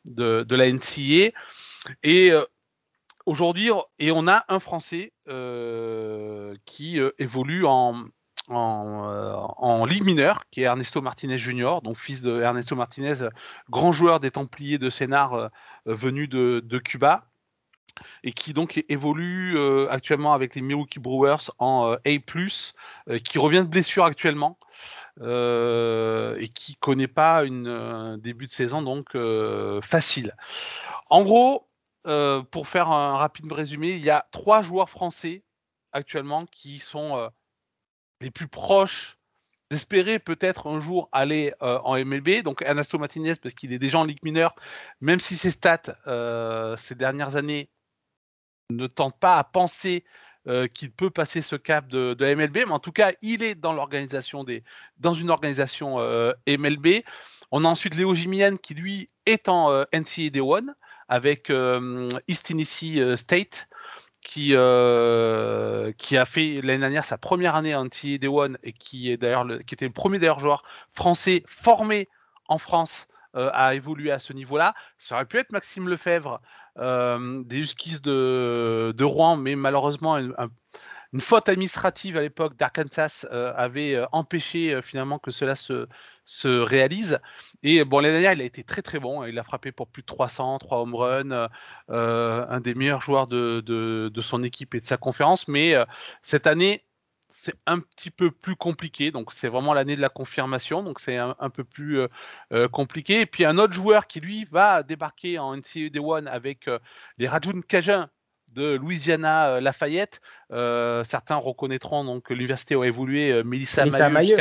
de, 0.05 0.45
de 0.49 0.57
la 0.57 0.71
NCA. 0.71 1.33
Et 2.03 2.31
aujourd'hui, 3.27 3.71
et 3.99 4.13
on 4.13 4.29
a 4.29 4.45
un 4.49 4.61
Français 4.61 5.13
qui 6.65 7.01
évolue 7.19 7.67
en, 7.67 8.05
euh, 8.51 9.33
en, 9.57 9.85
ligue 9.87 10.05
mineure, 10.05 10.45
qui 10.51 10.61
est 10.61 10.65
Ernesto 10.65 11.03
Martinez 11.03 11.39
Junior, 11.39 11.83
donc 11.83 11.97
fils 11.97 12.23
de 12.23 12.41
Ernesto 12.41 12.77
Martinez, 12.77 13.29
grand 13.71 13.93
joueur 13.93 14.21
des 14.21 14.31
Templiers 14.31 14.79
de 14.79 14.89
Sénart 14.89 15.35
euh, 15.35 15.49
venu 15.87 16.29
de, 16.29 16.79
Cuba, 16.79 17.27
et 18.23 18.33
qui 18.33 18.53
donc 18.53 18.85
évolue 18.89 19.57
euh, 19.57 19.89
actuellement 19.91 20.33
avec 20.33 20.55
les 20.55 20.61
Milwaukee 20.61 21.01
Brewers 21.01 21.51
en 21.59 21.95
A+, 21.95 23.19
qui 23.19 23.39
revient 23.39 23.61
de 23.61 23.69
blessure 23.69 24.05
actuellement 24.05 24.59
et 25.19 26.49
qui 26.55 26.77
connaît 26.77 27.09
pas 27.09 27.45
une 27.45 28.19
début 28.21 28.47
de 28.47 28.53
saison 28.53 28.83
donc 28.83 29.17
facile. 29.83 30.37
En 31.09 31.23
gros, 31.23 31.67
pour 32.05 32.69
faire 32.69 32.91
un 32.91 33.17
rapide 33.17 33.51
résumé, 33.51 33.93
il 33.93 34.05
y 34.05 34.11
a 34.11 34.27
trois 34.31 34.63
joueurs 34.63 34.91
français 34.91 35.43
actuellement 35.93 36.45
qui 36.45 36.79
sont 36.81 37.31
les 38.21 38.31
plus 38.31 38.49
proches 38.49 39.17
d'espérer 39.71 40.19
peut-être 40.19 40.69
un 40.69 40.79
jour 40.79 41.09
aller 41.13 41.53
euh, 41.63 41.79
en 41.85 41.97
MLB. 41.97 42.43
Donc 42.43 42.63
Ernesto 42.63 42.99
Martinez, 42.99 43.35
parce 43.37 43.55
qu'il 43.55 43.73
est 43.73 43.79
déjà 43.79 43.99
en 43.99 44.05
Ligue 44.05 44.23
mineure, 44.23 44.55
même 45.01 45.21
si 45.21 45.37
ses 45.37 45.51
stats 45.51 45.97
euh, 46.07 46.77
ces 46.77 46.95
dernières 46.95 47.37
années 47.37 47.69
ne 48.71 48.87
tentent 48.87 49.19
pas 49.19 49.39
à 49.39 49.45
penser 49.45 50.05
euh, 50.49 50.69
qu'il 50.69 50.93
peut 50.93 51.11
passer 51.11 51.43
ce 51.43 51.57
cap 51.57 51.89
de, 51.89 52.17
MLB, 52.21 52.59
mais 52.67 52.71
en 52.71 52.79
tout 52.79 52.93
cas, 52.93 53.13
il 53.21 53.43
est 53.43 53.57
dans 53.57 53.73
l'organisation 53.73 54.45
des, 54.45 54.63
dans 54.99 55.15
une 55.15 55.31
organisation 55.31 55.99
MLB. 56.47 57.03
On 57.51 57.65
a 57.65 57.69
ensuite 57.69 57.95
Léo 57.95 58.15
Jimian 58.15 58.57
qui 58.57 58.75
lui 58.75 59.09
est 59.25 59.49
en 59.49 59.85
NCAA 59.93 60.43
One 60.43 60.75
avec 61.09 61.53
East 62.29 62.47
Tennessee 62.47 63.17
State 63.17 63.69
qui, 64.27 64.55
euh, 64.55 65.93
qui 65.99 66.17
a 66.17 66.25
fait 66.25 66.61
l'année 66.61 66.81
dernière 66.81 67.05
sa 67.05 67.17
première 67.17 67.55
année 67.55 67.77
en 67.77 67.89
TD 67.89 68.27
One 68.27 68.59
et 68.65 68.73
qui 68.73 69.09
est 69.13 69.17
d'ailleurs 69.17 69.47
qui 69.65 69.75
était 69.77 69.87
le 69.87 69.93
premier 69.93 70.19
d'ailleurs 70.19 70.41
joueur 70.41 70.65
français 70.93 71.45
formé 71.47 72.09
en 72.49 72.59
France 72.59 73.07
euh, 73.37 73.51
à 73.53 73.77
évoluer 73.77 74.11
à 74.11 74.19
ce 74.19 74.33
niveau-là. 74.33 74.75
Ça 74.99 75.15
aurait 75.15 75.27
pu 75.27 75.39
être 75.39 75.53
Maxime 75.53 75.89
Lefebvre 75.89 76.41
euh, 76.77 77.41
des 77.45 77.59
Huskies 77.59 78.01
de, 78.01 78.93
de, 78.97 79.05
Rouen, 79.05 79.37
mais 79.37 79.55
malheureusement 79.55 80.17
une 80.19 81.21
faute 81.21 81.49
administrative 81.49 82.17
à 82.17 82.21
l'époque 82.21 82.57
d'Arkansas 82.57 83.27
avait 83.31 84.03
empêché 84.11 84.83
finalement 84.83 85.21
que 85.21 85.31
cela 85.31 85.55
se, 85.55 85.87
se 86.27 86.49
réalise. 86.49 87.19
Et 87.63 87.85
bon, 87.85 88.01
l'année 88.01 88.21
dernière, 88.21 88.33
il 88.35 88.43
a 88.43 88.45
été 88.45 88.65
très 88.65 88.83
très 88.83 88.99
bon. 88.99 89.25
Il 89.25 89.39
a 89.39 89.45
frappé 89.45 89.73
pour 89.73 89.87
plus 89.89 90.03
de 90.03 90.07
300, 90.07 90.59
3 90.59 90.79
home 90.81 90.95
runs, 90.95 91.49
euh, 91.91 92.47
un 92.49 92.61
des 92.61 92.75
meilleurs 92.75 93.01
joueurs 93.01 93.29
de, 93.29 93.61
de, 93.61 94.21
son 94.21 94.43
équipe 94.43 94.75
et 94.75 94.81
de 94.81 94.87
sa 94.87 94.99
conférence. 94.99 95.49
Mais 95.49 95.75
euh, 95.75 95.85
cette 96.23 96.47
année, 96.47 96.85
c'est 97.29 97.55
un 97.67 97.79
petit 97.79 98.11
peu 98.11 98.31
plus 98.31 98.57
compliqué. 98.57 99.13
Donc, 99.13 99.33
c'est 99.33 99.49
vraiment 99.49 99.73
l'année 99.73 99.97
de 99.97 100.01
la 100.01 100.09
confirmation. 100.09 100.83
Donc, 100.83 101.01
c'est 101.01 101.17
un, 101.17 101.51
peu 101.51 101.65
plus 101.65 102.01
euh, 102.53 102.69
compliqué. 102.69 103.21
Et 103.21 103.27
puis, 103.27 103.45
un 103.45 103.59
autre 103.59 103.73
joueur 103.73 104.07
qui, 104.09 104.21
lui, 104.21 104.47
va 104.51 104.83
débarquer 104.83 105.39
en 105.39 105.57
NCAA 105.57 106.01
One 106.01 106.29
avec 106.29 106.69
les 107.19 107.29
Rajun 107.29 107.61
Cajun 107.63 108.09
de 108.57 108.75
Louisiana 108.75 109.51
euh, 109.51 109.61
Lafayette. 109.61 110.21
Euh, 110.51 111.05
certains 111.05 111.37
reconnaîtront 111.37 112.05
donc 112.05 112.25
que 112.25 112.35
l'université 112.35 112.75
a 112.75 112.83
évolué 112.83 113.31
euh, 113.31 113.45
Mélissa 113.45 113.85
Maillot 113.85 114.37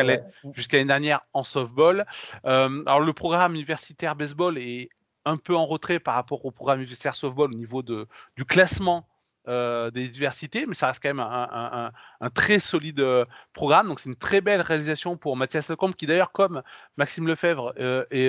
jusqu'à 0.53 0.77
l'année 0.77 0.87
dernière 0.87 1.21
en 1.33 1.43
softball. 1.43 2.05
alors 2.43 3.01
le 3.01 3.13
programme 3.13 3.53
universitaire 3.53 4.15
baseball 4.15 4.57
est 4.57 4.89
un 5.25 5.37
peu 5.37 5.55
en 5.55 5.65
retrait 5.65 5.99
par 5.99 6.15
rapport 6.15 6.45
au 6.45 6.51
programme 6.51 6.79
universitaire 6.79 7.15
softball 7.15 7.51
au 7.51 7.57
niveau 7.57 7.83
de, 7.83 8.07
du 8.37 8.45
classement 8.45 9.07
euh, 9.47 9.91
des 9.91 10.07
diversités, 10.07 10.65
mais 10.65 10.73
ça 10.73 10.87
reste 10.87 11.01
quand 11.03 11.09
même 11.09 11.19
un, 11.19 11.91
très 12.33 12.57
solide 12.59 12.99
euh, 12.99 13.25
programme. 13.53 13.87
Donc 13.87 13.99
c'est 13.99 14.09
une 14.09 14.15
très 14.15 14.41
belle 14.41 14.61
réalisation 14.61 15.17
pour 15.17 15.37
Mathias 15.37 15.69
Lecombe, 15.69 15.93
qui 15.93 16.07
d'ailleurs, 16.07 16.31
comme 16.31 16.63
Maxime 16.97 17.27
Lefebvre 17.27 17.73
euh, 17.79 18.05
et 18.09 18.27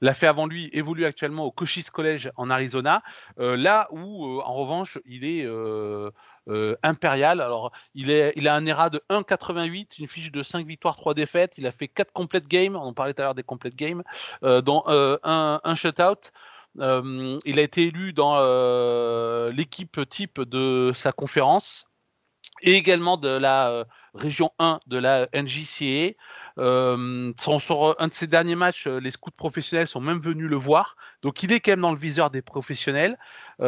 l'a 0.00 0.14
fait 0.14 0.26
avant 0.26 0.46
lui, 0.46 0.68
évolue 0.72 1.06
actuellement 1.06 1.44
au 1.44 1.50
Cochise 1.50 1.88
College 1.88 2.30
en 2.36 2.50
Arizona, 2.50 3.02
là 3.38 3.88
où 3.90 4.40
en 4.40 4.52
revanche 4.54 4.98
il 5.06 5.24
est 5.24 5.48
impérial. 6.82 7.40
Alors, 7.40 7.72
il, 7.94 8.10
a 8.48 8.54
un 8.54 8.66
ERA 8.66 8.90
de 8.90 9.02
1,88, 9.08 10.00
une 10.00 10.08
fiche 10.08 10.30
de 10.30 10.42
5 10.42 10.66
victoires, 10.66 10.96
3 10.96 11.14
défaites. 11.14 11.54
Il 11.56 11.66
a 11.66 11.72
fait 11.72 11.88
4 11.88 12.12
complete 12.12 12.46
games. 12.46 12.76
On 12.76 12.92
parlait 12.92 13.14
tout 13.14 13.22
à 13.22 13.24
l'heure 13.24 13.34
des 13.34 13.42
complete 13.42 13.76
games, 13.76 14.02
dont 14.42 14.84
un 14.86 15.74
shutout. 15.74 16.30
Euh, 16.78 17.38
il 17.44 17.58
a 17.58 17.62
été 17.62 17.88
élu 17.88 18.12
dans 18.12 18.36
euh, 18.36 19.50
l'équipe 19.50 20.08
type 20.08 20.40
de 20.40 20.92
sa 20.94 21.12
conférence 21.12 21.86
et 22.62 22.74
également 22.74 23.16
de 23.16 23.28
la 23.28 23.70
euh, 23.70 23.84
région 24.14 24.50
1 24.58 24.80
de 24.86 24.98
la 24.98 25.28
NJCA. 25.34 26.14
Euh, 26.58 27.32
un 27.38 28.08
de 28.08 28.14
ses 28.14 28.26
derniers 28.26 28.56
matchs, 28.56 28.86
les 28.86 29.10
scouts 29.10 29.30
professionnels 29.30 29.86
sont 29.86 30.00
même 30.00 30.20
venus 30.20 30.48
le 30.48 30.56
voir. 30.56 30.96
Donc 31.22 31.42
il 31.42 31.52
est 31.52 31.60
quand 31.60 31.72
même 31.72 31.80
dans 31.80 31.92
le 31.92 31.98
viseur 31.98 32.30
des 32.30 32.42
professionnels. 32.42 33.18
il 33.60 33.64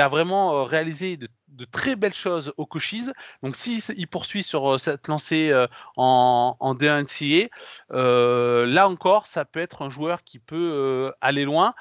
a 0.00 0.08
vraiment 0.08 0.64
réalisé 0.64 1.16
de, 1.16 1.28
très 1.72 1.96
belles 1.96 2.14
choses 2.14 2.52
au 2.58 2.66
Cochise. 2.66 3.12
Donc 3.42 3.56
s'il 3.56 4.08
poursuit 4.08 4.42
sur 4.42 4.78
cette 4.78 5.08
lancée 5.08 5.52
en, 5.96 6.56
en 6.58 6.74
D1 6.74 7.48
là 7.90 8.88
encore, 8.88 9.26
ça 9.26 9.44
peut 9.44 9.60
être 9.60 9.82
un 9.82 9.88
joueur 9.88 10.22
qui 10.22 10.38
peut 10.38 11.12
aller 11.20 11.44
loin. 11.44 11.74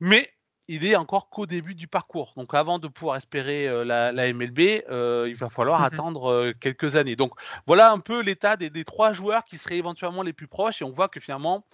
Mais 0.00 0.32
il 0.72 0.86
est 0.86 0.96
encore 0.96 1.28
qu'au 1.28 1.44
début 1.44 1.74
du 1.74 1.86
parcours. 1.86 2.32
Donc 2.34 2.54
avant 2.54 2.78
de 2.78 2.88
pouvoir 2.88 3.16
espérer 3.16 3.68
euh, 3.68 3.84
la, 3.84 4.32
MLB, 4.32 4.84
euh, 4.90 5.26
il 5.28 5.36
va 5.36 5.50
falloir 5.50 5.80
mmh 5.80 5.84
attendre 5.84 6.30
euh, 6.30 6.52
quelques 6.58 6.96
années. 6.96 7.14
Donc 7.14 7.32
voilà 7.66 7.92
un 7.92 7.98
peu 7.98 8.22
l'état 8.22 8.56
des, 8.56 8.84
trois 8.84 9.12
joueurs 9.12 9.44
qui 9.44 9.58
seraient 9.58 9.76
éventuellement 9.76 10.22
les 10.22 10.32
plus 10.32 10.46
proches. 10.46 10.80
Et 10.80 10.84
on 10.86 10.90
voit 10.90 11.08
que 11.08 11.20
finalement, 11.20 11.66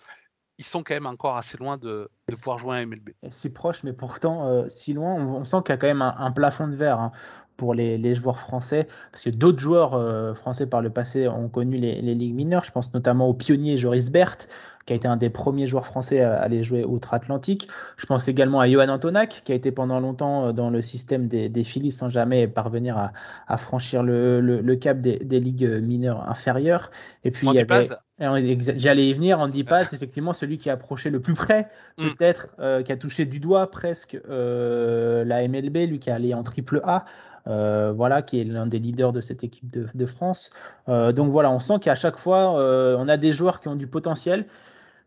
ils 0.59 0.65
sont 0.65 0.83
quand 0.83 0.95
même 0.95 1.07
encore 1.07 1.37
assez 1.37 1.57
loin 1.59 1.77
de, 1.77 2.11
pouvoir 2.27 2.59
jouer 2.59 2.79
à 2.79 2.85
MLB. 2.85 3.11
Si 3.31 3.51
proche, 3.51 3.85
mais 3.85 3.93
pourtant 3.93 4.69
si 4.69 4.95
loin, 4.95 5.15
on, 5.15 5.45
sent 5.45 5.59
qu'il 5.65 5.71
y 5.71 5.75
a 5.75 5.77
quand 5.77 5.87
même 5.87 6.03
un, 6.03 6.33
plafond 6.33 6.67
de 6.67 6.75
verre. 6.75 6.99
Hein. 6.99 7.13
pour 7.57 7.75
les, 7.75 8.15
joueurs 8.17 8.41
français, 8.41 8.89
parce 9.13 9.23
que 9.23 9.31
d'autres 9.31 9.61
joueurs 9.61 10.37
français 10.37 10.67
par 10.67 10.83
le 10.83 10.91
passé 10.91 11.29
ont 11.29 11.49
connu 11.49 11.77
les, 11.77 12.03
les, 12.03 12.17
ligues 12.17 12.35
mineures. 12.35 12.65
Je 12.65 12.73
pense 12.73 12.93
notamment 12.93 13.29
au 13.29 13.35
pionnier 13.35 13.77
Joris 13.77 14.11
Berthe, 14.11 14.49
qui 14.89 14.95
a 14.95 14.97
été 14.97 15.07
un 15.07 15.19
des 15.19 15.29
premiers 15.29 15.67
joueurs 15.67 15.85
français 15.85 16.23
à 16.23 16.41
aller 16.41 16.65
jouer 16.65 16.83
outre-Atlantique. 16.83 17.69
Je 17.99 18.07
pense 18.07 18.27
également 18.27 18.59
à 18.59 18.71
Johan 18.71 18.89
Antonac, 18.89 19.43
qui 19.45 19.53
a 19.53 19.55
été 19.55 19.71
pendant 19.71 20.01
longtemps 20.01 20.47
euh, 20.47 20.53
dans 20.53 20.71
le 20.71 20.81
système 20.81 21.29
des, 21.29 21.51
des 21.51 21.63
Phillies 21.63 21.91
sans 21.91 22.09
jamais 22.09 22.49
parvenir 22.49 22.97
à, 22.97 23.57
franchir 23.59 24.03
le, 24.03 24.75
cap 24.77 24.99
des, 24.99 25.41
ligues 25.41 25.69
mineures 25.83 26.27
inférieures. 26.27 26.91
Et 27.23 27.31
puis, 27.31 27.47
il 27.49 27.55
y 27.55 27.59
avait, 27.59 27.87
J'allais 28.19 29.11
y 29.11 29.13
venir, 29.13 29.41
Andy 29.41 29.63
Paz, 29.63 29.93
effectivement, 29.93 30.33
celui 30.33 30.57
qui 30.57 30.71
a 30.71 30.73
approché 30.73 31.11
le 31.11 31.21
plus 31.21 31.35
près, 31.35 31.69
mm. 31.99 32.09
peut-être, 32.09 32.49
euh, 32.59 32.83
qui 32.83 32.91
a 32.91 32.97
touché 32.97 33.27
du 33.27 33.41
doigt 33.41 33.71
presque 33.71 34.19
euh, 34.31 35.23
la 35.27 35.47
MLB, 35.47 35.77
lui 35.87 35.99
qui 35.99 36.09
est 36.09 36.15
allé 36.15 36.33
en 36.33 36.43
triple 36.43 36.81
A. 36.85 37.05
voilà, 37.45 38.23
qui 38.23 38.41
est 38.41 38.45
l'un 38.45 38.67
des 38.67 38.79
leaders 38.79 39.13
de 39.13 39.21
cette 39.21 39.45
équipe 39.45 39.71
de, 39.71 39.87
de 39.95 40.07
France. 40.07 40.51
donc 40.87 41.31
voilà, 41.31 41.51
on 41.51 41.61
sent 41.61 41.79
qu'à 41.83 41.95
chaque 41.95 42.17
fois, 42.17 42.55
on 42.55 43.07
a 43.07 43.19
des 43.19 43.33
joueurs 43.33 43.61
qui 43.61 43.69
ont 43.69 43.77
du 43.77 43.87
potentiel, 43.87 44.47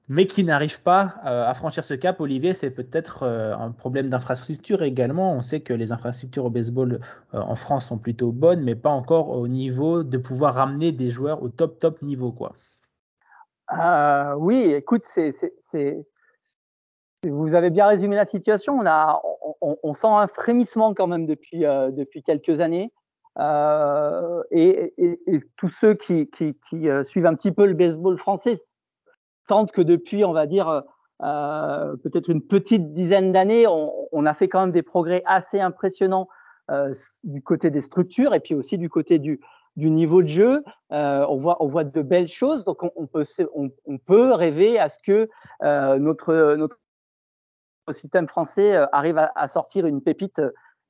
mais 0.10 0.28
qui 0.28 0.44
n'arrivent 0.44 0.82
pas 0.82 1.16
euh, 1.26 1.48
à 1.48 1.54
franchir 1.54 1.86
ce 1.86 1.94
cap. 1.94 2.20
Olivier, 2.20 2.54
c'est 2.54 2.72
peut-être 2.72 3.24
euh, 3.24 3.56
un 3.56 3.72
problème 3.72 4.10
d'infrastructure 4.10 4.84
également. 4.84 5.34
On 5.34 5.42
sait 5.42 5.62
que 5.62 5.74
les 5.74 5.92
infrastructures 5.92 6.46
au 6.46 6.50
baseball 6.50 7.00
euh, 7.34 7.40
en 7.40 7.56
France 7.56 7.86
sont 7.86 7.98
plutôt 7.98 8.32
bonnes, 8.32 8.62
mais 8.62 8.76
pas 8.76 8.90
encore 8.90 9.30
au 9.30 9.48
niveau 9.48 10.04
de 10.04 10.18
pouvoir 10.18 10.56
ramener 10.56 10.92
des 10.92 11.12
joueurs 11.12 11.42
au 11.42 11.50
top, 11.50 11.80
top 11.80 12.02
niveau. 12.02 12.32
Quoi. 12.32 12.54
oui, 14.38 14.74
écoute, 14.74 15.06
vous 17.24 17.56
avez 17.56 17.70
bien 17.70 17.88
résumé 17.88 18.16
la 18.16 18.26
situation. 18.26 18.78
On, 18.80 18.86
a, 18.86 19.22
on, 19.62 19.94
sent 19.94 20.08
un 20.08 20.28
frémissement 20.28 20.94
quand 20.94 21.08
même 21.08 21.26
depuis, 21.26 21.60
depuis 21.62 22.22
quelques 22.24 22.60
années. 22.60 22.92
Et, 23.40 24.94
tous 25.56 25.70
ceux 25.70 25.94
qui 25.94 26.30
suivent 27.04 27.28
un 27.28 27.36
petit 27.36 27.52
peu 27.54 27.66
le 27.66 27.76
baseball 27.76 28.18
français 28.18 28.58
que 29.72 29.82
depuis, 29.82 30.24
on 30.26 30.34
va 30.34 30.48
dire, 30.48 30.70
euh, 30.70 30.82
euh, 31.24 31.96
peut-être 31.98 32.30
une 32.30 32.42
petite 32.42 32.94
dizaine 32.94 33.32
d'années, 33.32 33.66
on, 33.68 34.26
a 34.26 34.34
fait 34.34 34.48
quand 34.48 34.62
même 34.62 34.72
des 34.72 34.82
progrès 34.82 35.22
assez 35.26 35.60
impressionnants 35.60 36.28
euh, 36.72 36.94
du 37.24 37.42
côté 37.42 37.70
des 37.70 37.82
structures 37.82 38.34
et 38.34 38.40
puis 38.40 38.56
aussi 38.56 38.78
du 38.78 38.90
côté 38.90 39.20
du, 39.20 39.40
niveau 39.78 40.24
de 40.24 40.28
jeu. 40.28 40.64
on, 40.90 41.38
voit, 41.38 41.84
de 41.84 42.02
belles 42.02 42.28
choses, 42.28 42.64
donc 42.64 42.82
on, 42.84 43.08
peut, 43.08 43.26
on, 43.54 43.98
peut 43.98 44.34
rêver 44.34 44.80
à 44.80 44.90
ce 44.90 44.98
que 45.06 45.30
notre, 45.98 46.78
système 47.92 48.28
français 48.28 48.78
arrive 48.94 49.18
à 49.36 49.48
sortir 49.48 49.86
une 49.86 50.02
pépite 50.02 50.42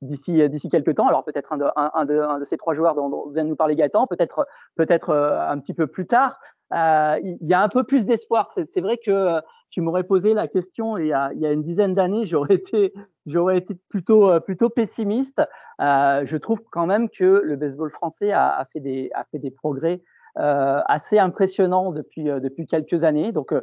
d'ici 0.02 0.48
d'ici 0.48 0.68
quelques 0.68 0.94
temps. 0.96 1.08
Alors 1.08 1.24
peut-être 1.24 1.52
un 1.52 1.56
de, 1.56 1.66
un, 1.76 2.04
de, 2.04 2.18
un 2.18 2.38
de 2.38 2.44
ces 2.44 2.58
trois 2.58 2.74
joueurs 2.74 2.94
dont, 2.94 3.30
vient 3.30 3.44
de 3.44 3.48
nous 3.48 3.56
parler 3.56 3.74
Gaëtan, 3.76 4.06
peut-être 4.06 4.46
peut-être 4.76 5.14
un 5.14 5.58
petit 5.58 5.74
peu 5.74 5.86
plus 5.86 6.06
tard. 6.06 6.38
Euh, 6.72 7.18
il 7.22 7.46
y 7.46 7.54
a 7.54 7.62
un 7.62 7.68
peu 7.68 7.84
plus 7.84 8.06
d'espoir. 8.06 8.50
C'est 8.50 8.80
vrai 8.80 8.96
que 8.96 9.10
euh, 9.10 9.40
tu 9.70 9.80
m'aurais 9.80 10.04
posé 10.04 10.32
la 10.32 10.48
question 10.48 10.96
il 10.96 11.08
y 11.08 11.12
a, 11.12 11.30
il 11.34 11.40
y 11.40 11.46
a 11.46 11.52
une 11.52 11.62
dizaine 11.62 11.94
d'années, 11.94 12.24
j'aurais 12.24 12.54
été, 12.54 12.94
j'aurais 13.26 13.58
été 13.58 13.74
plutôt, 13.88 14.30
euh, 14.30 14.40
plutôt 14.40 14.70
pessimiste. 14.70 15.42
Euh, 15.80 16.22
je 16.24 16.36
trouve 16.36 16.62
quand 16.70 16.86
même 16.86 17.08
que 17.10 17.42
le 17.44 17.56
baseball 17.56 17.90
français 17.90 18.32
a, 18.32 18.48
a 18.48 18.64
fait 18.66 18.80
des, 18.80 19.10
a 19.14 19.24
fait 19.24 19.38
des 19.38 19.50
progrès 19.50 20.02
euh, 20.38 20.80
assez 20.86 21.18
impressionnants 21.18 21.92
depuis, 21.92 22.24
depuis 22.24 22.66
quelques 22.66 23.04
années. 23.04 23.32
Donc, 23.32 23.54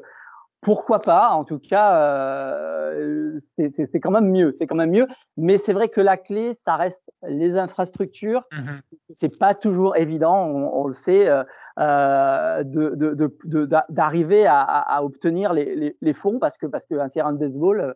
pourquoi 0.61 0.99
pas 0.99 1.29
En 1.29 1.45
tout 1.45 1.59
cas, 1.59 1.95
euh, 1.95 3.37
c'est 3.57 3.99
quand 3.99 4.11
même 4.11 4.29
mieux. 4.29 4.51
C'est 4.51 4.67
quand 4.67 4.75
même 4.75 4.91
mieux. 4.91 5.07
Mais 5.37 5.57
c'est 5.57 5.73
vrai 5.73 5.87
que 5.89 6.01
la 6.01 6.17
clé, 6.17 6.53
ça 6.53 6.75
reste 6.75 7.09
les 7.27 7.57
infrastructures. 7.57 8.43
Mmh 8.51 8.79
c'est 9.11 9.39
pas 9.39 9.55
toujours 9.55 9.97
évident, 9.97 10.45
on, 10.45 10.85
le 10.85 10.93
sait, 10.93 11.27
euh, 11.27 11.43
euh 11.79 12.63
d'arriver 13.89 14.45
à, 14.45 14.61
à, 14.61 15.03
obtenir 15.03 15.51
les, 15.51 15.75
les, 15.75 15.97
les, 15.99 16.13
fonds 16.13 16.37
parce 16.37 16.57
que 16.57 16.67
parce 16.67 16.85
qu'un 16.85 17.09
terrain 17.09 17.33
de 17.33 17.39
baseball, 17.39 17.95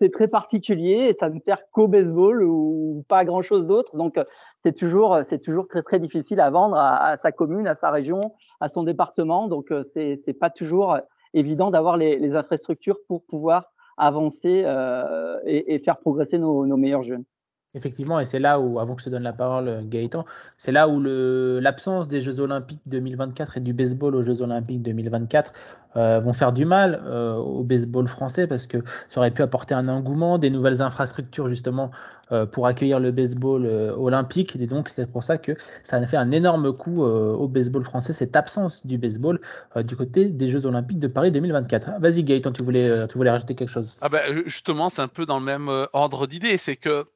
c'est 0.00 0.12
très 0.12 0.28
particulier 0.28 1.08
et 1.08 1.12
ça 1.12 1.28
ne 1.28 1.40
sert 1.40 1.58
qu'au 1.72 1.88
baseball 1.88 2.44
ou 2.44 3.04
pas 3.08 3.24
grand 3.24 3.42
chose 3.42 3.66
d'autre. 3.66 3.96
Donc 3.96 4.20
c'est 4.62 4.76
toujours 4.76 5.18
c'est 5.24 5.40
toujours 5.40 5.66
très 5.66 5.82
très 5.82 5.98
difficile 5.98 6.40
à 6.40 6.50
vendre 6.50 6.76
à, 6.76 7.04
à, 7.04 7.16
sa 7.16 7.32
commune, 7.32 7.66
à 7.66 7.74
sa 7.74 7.90
région, 7.90 8.20
à 8.60 8.68
son 8.68 8.84
département. 8.84 9.48
Donc 9.48 9.72
c'est 9.92 10.20
c'est 10.24 10.34
pas 10.34 10.50
toujours 10.50 10.98
évident 11.34 11.70
d'avoir 11.70 11.96
les, 11.96 12.36
infrastructures 12.36 12.98
pour 13.06 13.24
pouvoir 13.24 13.72
avancer 13.96 14.62
euh, 14.64 15.38
et, 15.44 15.78
faire 15.80 15.98
progresser 15.98 16.38
nos, 16.38 16.64
meilleurs 16.76 17.02
jeunes. 17.02 17.24
Effectivement, 17.74 18.20
et 18.20 18.24
c'est 18.24 18.38
là 18.38 18.60
où, 18.60 18.78
avant 18.78 18.94
que 18.94 19.00
je 19.00 19.06
te 19.06 19.10
donne 19.10 19.22
la 19.22 19.32
parole, 19.32 19.88
Gaëtan, 19.88 20.24
c'est 20.56 20.72
là 20.72 20.88
où 20.88 21.00
l'absence 21.00 22.08
des 22.08 22.20
Jeux 22.20 22.40
Olympiques 22.40 22.82
2024 22.86 23.56
et 23.56 23.60
du 23.60 23.72
baseball 23.72 24.14
aux 24.14 24.22
Jeux 24.22 24.42
Olympiques 24.42 24.82
2024 24.82 25.52
euh, 25.96 26.18
vont 26.18 26.32
faire 26.32 26.52
du 26.52 26.64
mal 26.64 27.00
euh, 27.06 27.34
au 27.36 27.62
baseball 27.62 28.08
français 28.08 28.48
parce 28.48 28.66
que 28.66 28.78
ça 29.08 29.20
aurait 29.20 29.30
pu 29.30 29.42
apporter 29.42 29.74
un 29.74 29.86
engouement, 29.86 30.38
des 30.38 30.50
nouvelles 30.50 30.82
infrastructures 30.82 31.48
justement 31.48 31.92
euh, 32.32 32.46
pour 32.46 32.66
accueillir 32.66 32.98
le 32.98 33.12
baseball 33.12 33.64
olympique. 33.96 34.56
Et 34.56 34.66
donc, 34.66 34.88
c'est 34.88 35.10
pour 35.10 35.22
ça 35.22 35.38
que 35.38 35.52
ça 35.84 35.96
a 35.98 36.06
fait 36.06 36.16
un 36.16 36.32
énorme 36.32 36.72
coup 36.72 37.02
au 37.04 37.46
baseball 37.46 37.84
français, 37.84 38.12
cette 38.12 38.34
absence 38.34 38.84
du 38.84 38.98
baseball 38.98 39.40
du 39.76 39.94
côté 39.94 40.30
des 40.30 40.48
Jeux 40.48 40.66
Olympiques 40.66 40.98
de 40.98 41.08
Paris 41.08 41.30
2024. 41.30 41.88
Ah, 41.88 41.98
vas-y, 42.00 42.24
Gaëtan, 42.24 42.52
tu 42.52 42.64
voulais, 42.64 43.06
tu 43.08 43.16
voulais 43.16 43.30
rajouter 43.30 43.54
quelque 43.54 43.70
chose? 43.70 43.98
Ah 44.00 44.08
bah, 44.08 44.20
Justement, 44.46 44.88
c'est 44.88 45.02
un 45.02 45.08
peu 45.08 45.26
dans 45.26 45.38
le 45.38 45.44
même 45.44 45.70
ordre 45.92 46.26
d'idée. 46.26 46.56
C'est 46.56 46.76
que 46.76 47.06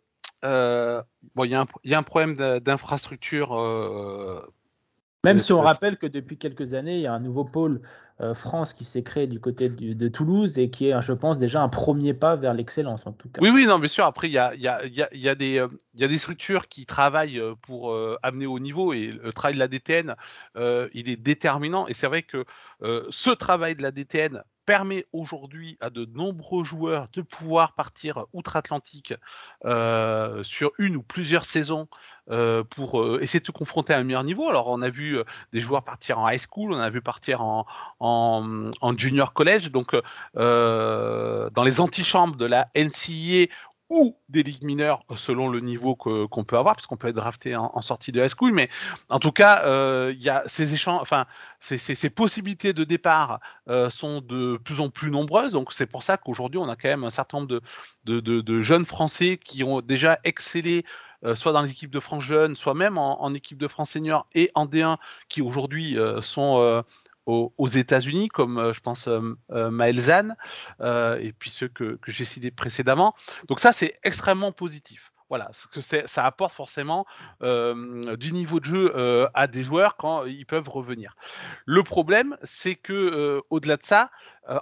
euh, 0.44 1.02
bon, 1.34 1.44
il 1.44 1.50
y, 1.50 1.88
y, 1.88 1.94
a 1.94 1.98
un 1.98 2.02
problème 2.02 2.36
d'infrastructure. 2.60 3.58
Euh, 3.58 4.40
Même 5.24 5.38
si 5.38 5.52
on 5.52 5.60
rappelle 5.60 5.96
que 5.96 6.06
depuis 6.06 6.38
quelques 6.38 6.74
années, 6.74 6.96
il 6.96 7.02
y 7.02 7.06
a 7.06 7.12
un 7.12 7.20
nouveau 7.20 7.44
pôle 7.44 7.80
euh, 8.20 8.34
France 8.34 8.72
qui 8.72 8.84
s'est 8.84 9.02
créé 9.02 9.26
du 9.26 9.40
côté 9.40 9.68
de 9.68 10.08
Toulouse 10.08 10.58
et 10.58 10.70
qui 10.70 10.88
est, 10.88 11.02
je 11.02 11.12
pense, 11.12 11.38
déjà 11.38 11.62
un 11.62 11.68
premier 11.68 12.14
pas 12.14 12.36
vers 12.36 12.54
l'excellence 12.54 13.06
en 13.06 13.12
tout 13.12 13.28
cas. 13.28 13.40
Oui, 13.42 13.50
oui, 13.50 13.66
non, 13.66 13.78
bien 13.78 13.88
sûr. 13.88 14.04
Après, 14.04 14.28
il 14.28 14.32
y 14.32 14.38
a, 14.38 14.54
y, 14.54 14.68
a, 14.68 14.84
y, 14.86 15.28
a 15.28 15.34
des, 15.34 15.64
y 15.94 16.04
a 16.04 16.08
des 16.08 16.18
structures 16.18 16.68
qui 16.68 16.86
travaillent 16.86 17.42
pour 17.62 17.96
amener 18.22 18.46
au 18.46 18.58
niveau 18.58 18.92
et 18.92 19.08
le 19.08 19.32
travail 19.32 19.54
de 19.54 19.60
la 19.60 19.68
DTN, 19.68 20.14
il 20.56 21.08
est 21.08 21.16
déterminant. 21.16 21.88
Et 21.88 21.94
c'est 21.94 22.06
vrai 22.06 22.22
que 22.22 22.44
ce 22.82 23.30
travail 23.30 23.74
de 23.74 23.82
la 23.82 23.90
DTN 23.90 24.42
permet 24.68 25.06
aujourd'hui 25.14 25.78
à 25.80 25.88
de 25.88 26.04
nombreux 26.04 26.62
joueurs 26.62 27.08
de 27.14 27.22
pouvoir 27.22 27.72
partir 27.72 28.26
outre-Atlantique 28.34 29.14
euh, 29.64 30.42
sur 30.42 30.72
une 30.76 30.96
ou 30.96 31.02
plusieurs 31.02 31.46
saisons 31.46 31.88
euh, 32.30 32.64
pour 32.64 33.00
euh, 33.00 33.18
essayer 33.22 33.40
de 33.40 33.46
se 33.46 33.50
confronter 33.50 33.94
à 33.94 33.98
un 33.98 34.04
meilleur 34.04 34.24
niveau. 34.24 34.46
Alors 34.46 34.68
on 34.68 34.82
a 34.82 34.90
vu 34.90 35.16
des 35.54 35.60
joueurs 35.60 35.84
partir 35.84 36.18
en 36.18 36.28
high 36.28 36.38
school, 36.38 36.74
on 36.74 36.80
a 36.80 36.90
vu 36.90 37.00
partir 37.00 37.40
en, 37.40 37.64
en 37.98 38.98
junior 38.98 39.32
college, 39.32 39.70
donc 39.70 39.96
dans 40.34 41.64
les 41.64 41.80
antichambres 41.80 42.36
de 42.36 42.44
la 42.44 42.68
NCAA 42.76 43.46
ou 43.90 44.16
des 44.28 44.42
ligues 44.42 44.64
mineures 44.64 45.02
selon 45.16 45.48
le 45.48 45.60
niveau 45.60 45.94
qu'on 45.96 46.44
peut 46.44 46.58
avoir, 46.58 46.76
puisqu'on 46.76 46.96
peut 46.96 47.08
être 47.08 47.16
drafté 47.16 47.56
en, 47.56 47.80
sortie 47.80 48.12
de 48.12 48.22
high 48.22 48.28
school. 48.28 48.52
Mais 48.52 48.68
en 49.08 49.18
tout 49.18 49.32
cas, 49.32 49.62
euh, 49.64 50.12
il 50.14 50.22
y 50.22 50.28
a 50.28 50.42
ces 50.46 50.74
échanges, 50.74 51.00
enfin, 51.00 51.26
ces, 51.58 51.78
ces, 51.78 52.10
possibilités 52.10 52.72
de 52.72 52.84
départ 52.84 53.40
euh, 53.68 53.88
sont 53.88 54.20
de 54.20 54.58
plus 54.58 54.80
en 54.80 54.90
plus 54.90 55.10
nombreuses. 55.10 55.52
Donc 55.52 55.72
c'est 55.72 55.86
pour 55.86 56.02
ça 56.02 56.16
qu'aujourd'hui, 56.18 56.58
on 56.58 56.68
a 56.68 56.76
quand 56.76 56.88
même 56.88 57.04
un 57.04 57.10
certain 57.10 57.38
nombre 57.38 57.48
de, 57.48 57.62
de, 58.04 58.40
de, 58.40 58.60
jeunes 58.60 58.84
Français 58.84 59.38
qui 59.42 59.64
ont 59.64 59.80
déjà 59.80 60.18
excellé 60.24 60.84
euh, 61.24 61.34
soit 61.34 61.52
dans 61.52 61.62
les 61.62 61.70
équipes 61.70 61.90
de 61.90 62.00
France 62.00 62.22
jeunes, 62.22 62.56
soit 62.56 62.74
même 62.74 62.98
en, 62.98 63.22
en, 63.22 63.34
équipe 63.34 63.58
de 63.58 63.68
France 63.68 63.90
senior 63.90 64.26
et 64.34 64.50
en 64.54 64.66
D1, 64.66 64.98
qui 65.28 65.40
aujourd'hui 65.42 65.96
sont 66.20 66.84
aux, 67.28 67.68
États-Unis, 67.68 68.28
comme 68.28 68.58
euh, 68.58 68.72
je 68.72 68.80
pense 68.80 69.06
euh, 69.06 69.36
euh, 69.52 69.70
Maël 69.70 70.00
Zan, 70.00 70.34
et 71.20 71.32
puis 71.38 71.50
ceux 71.50 71.68
que, 71.68 71.96
que 72.00 72.10
j'ai 72.10 72.24
cités 72.24 72.50
précédemment. 72.50 73.14
Donc 73.48 73.60
ça, 73.60 73.72
c'est 73.72 73.98
extrêmement 74.02 74.52
positif. 74.52 75.12
Voilà, 75.28 75.50
que 75.72 75.80
ça 75.80 76.24
apporte 76.24 76.54
forcément 76.54 77.06
du 77.40 78.32
niveau 78.32 78.60
de 78.60 78.64
jeu 78.64 79.28
à 79.34 79.46
des 79.46 79.62
joueurs 79.62 79.96
quand 79.96 80.24
ils 80.24 80.46
peuvent 80.46 80.68
revenir. 80.68 81.14
Le 81.66 81.82
problème, 81.82 82.36
c'est 82.42 82.74
que 82.74 83.42
au-delà 83.50 83.76
de 83.76 83.84
ça, 83.84 84.10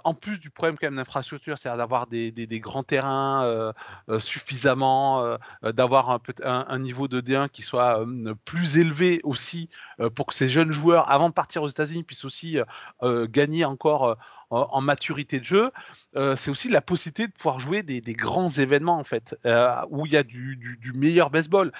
en 0.03 0.13
plus 0.13 0.39
du 0.39 0.49
problème 0.49 0.77
quand 0.77 0.87
même 0.87 0.97
d'infrastructure, 0.97 1.57
c'est-à-dire 1.57 1.77
d'avoir 1.77 2.07
des, 2.07 2.59
grands 2.59 2.83
terrains 2.83 3.73
suffisamment, 4.19 5.37
d'avoir 5.63 6.09
un, 6.09 6.65
un, 6.67 6.79
niveau 6.79 7.07
de 7.07 7.21
D1 7.21 7.47
qui 7.49 7.61
soit 7.61 8.05
plus 8.43 8.77
élevé 8.77 9.21
aussi 9.23 9.69
pour 10.15 10.27
que 10.27 10.33
ces 10.33 10.49
jeunes 10.49 10.71
joueurs, 10.71 11.09
avant 11.09 11.29
de 11.29 11.33
partir 11.33 11.63
aux 11.63 11.69
États-Unis, 11.69 12.03
puissent 12.03 12.25
aussi 12.25 12.57
gagner 13.01 13.63
encore 13.63 14.17
en, 14.49 14.81
maturité 14.81 15.39
de 15.39 15.45
jeu, 15.45 15.71
euh, 16.15 16.35
c'est 16.35 16.51
aussi 16.51 16.69
la 16.69 16.81
possibilité 16.81 17.27
de 17.27 17.33
pouvoir 17.33 17.59
jouer 17.59 17.83
des, 17.83 18.01
grands 18.13 18.49
événements 18.49 18.97
en 18.97 19.03
fait, 19.03 19.35
euh, 19.45 19.75
où 19.89 20.05
il 20.05 20.13
y 20.13 20.17
a 20.17 20.23
du, 20.23 20.91
meilleur 20.95 21.29
baseball. 21.29 21.71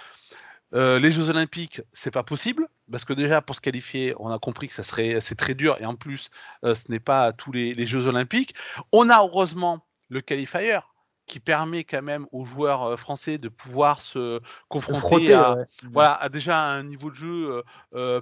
Euh, 0.74 1.00
les 1.00 1.12
Jeux 1.12 1.30
Olympiques, 1.30 1.82
c'est 1.94 2.12
pas 2.12 2.24
possible 2.24 2.68
parce 2.92 3.06
que 3.06 3.14
déjà 3.14 3.42
pour 3.42 3.56
se 3.56 3.62
qualifier, 3.62 4.14
on 4.20 4.30
a 4.30 4.38
compris 4.38 4.68
que 4.68 4.74
ça 4.74 4.84
serait 4.84 5.22
c'est 5.22 5.36
très 5.36 5.54
dur 5.54 5.78
et 5.80 5.86
en 5.86 5.96
plus 5.96 6.30
ce 6.64 6.92
n'est 6.92 7.00
pas 7.00 7.32
tous 7.32 7.54
les, 7.54 7.86
Jeux 7.86 8.08
Olympiques. 8.08 8.54
On 8.92 9.10
a 9.10 9.20
heureusement 9.20 9.86
le 10.10 10.20
qualifier 10.20 10.80
qui 11.28 11.40
permet 11.40 11.84
quand 11.84 12.02
même 12.02 12.26
aux 12.32 12.46
joueurs 12.46 12.98
français 13.00 13.38
de 13.38 13.50
pouvoir 13.50 14.02
se 14.02 14.40
confronter 14.70 15.34
à, 15.34 15.58
voilà, 15.92 16.14
à 16.16 16.30
déjà 16.30 16.60
un 16.60 16.84
niveau 16.84 17.12
de 17.12 17.16
jeu 17.16 17.64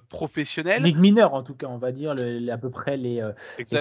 professionnel. 0.09 0.83
Ligue 0.83 0.97
mineure 0.97 1.33
en 1.33 1.43
tout 1.43 1.55
cas, 1.55 1.67
on 1.67 1.77
va 1.77 1.91
dire 1.91 2.15
à 2.51 2.57
peu 2.57 2.69
près 2.69 2.97
les, 2.97 3.23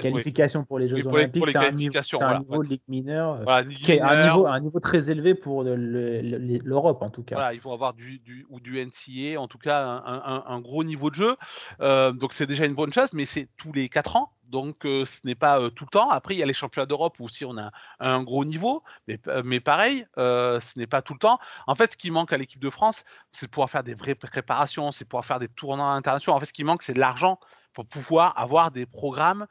qualifications 0.01 0.65
pour 0.65 0.79
les 0.79 0.89
Jeux 0.89 1.07
Olympiques. 1.07 1.49
C'est 1.49 1.57
un, 1.57 1.71
niveau, 1.73 1.99
un 2.21 2.39
niveau 2.39 2.63
de 2.63 2.69
Ligue 2.69 2.83
mineure 2.89 3.41
qui 3.83 3.93
est 3.93 4.01
un 4.01 4.25
niveau, 4.25 4.47
un 4.47 4.61
niveau 4.61 4.81
très 4.81 5.11
élevé 5.11 5.35
pour 5.35 5.65
l'Europe 5.65 7.03
en 7.03 7.09
tout 7.09 7.23
cas. 7.23 7.37
Voilà, 7.37 7.55
il 7.55 7.61
faut 7.61 7.73
avoir 7.73 7.95
du, 7.95 8.19
du, 8.19 8.47
ou 8.51 8.61
du 8.61 8.85
NCA, 8.85 9.41
en 9.41 9.49
tout 9.49 9.59
cas 9.59 9.83
un, 9.85 10.45
un 10.47 10.61
gros 10.61 10.85
niveau 10.85 11.11
de 11.11 11.15
jeu. 11.15 11.37
donc 11.81 12.35
c'est 12.35 12.47
déjà 12.47 12.67
une 12.67 12.75
bonne 12.75 12.93
chose, 12.93 13.13
mais 13.15 13.25
c'est 13.25 13.49
tous 13.57 13.73
les 13.73 13.89
4 13.89 14.17
ans 14.17 14.31
donc 14.55 14.77
ce 14.83 15.21
n'est 15.25 15.35
pas 15.35 15.71
tout 15.71 15.85
le 15.85 15.91
temps. 15.91 16.11
Après, 16.11 16.35
il 16.35 16.39
y 16.39 16.43
a 16.43 16.47
les 16.47 16.53
championnats 16.53 16.87
d'Europe 16.87 17.19
où 17.19 17.25
aussi 17.25 17.45
on 17.45 17.57
a 17.59 17.71
un 17.99 18.23
gros 18.23 18.45
niveau, 18.45 18.83
mais, 19.09 19.14
mais 19.45 19.61
pareil, 19.61 20.07
ce 20.17 20.79
n'est 20.79 20.87
pas 20.87 21.03
tout 21.03 21.13
le 21.13 21.19
temps. 21.19 21.39
En 21.67 21.75
fait, 21.75 21.93
ce 21.93 21.97
qui 21.97 22.11
manque 22.11 22.33
à 22.33 22.39
l'équipe 22.39 22.61
de 22.61 22.71
France, 22.71 23.05
c'est 23.33 23.47
de 23.47 23.51
pouvoir 23.51 23.71
faire 23.71 23.85
des 23.85 23.95
vraies 23.95 24.15
préparations, 24.15 24.93
c'est 24.93 25.05
pouvoir 25.05 25.25
faire 25.25 25.39
des 25.39 25.49
tournois 25.49 25.93
internationaux. 25.93 26.37
En 26.37 26.41
fait, 26.41 26.47
ce 26.47 26.53
qui 26.53 26.65
manque, 26.65 26.83
c'est 26.83 26.95
de 26.95 27.01
l'argent 27.01 27.39
pour 27.73 27.87
pouvoir 27.87 28.39
avoir 28.39 28.71
des 28.71 28.87
programmes 28.87 29.47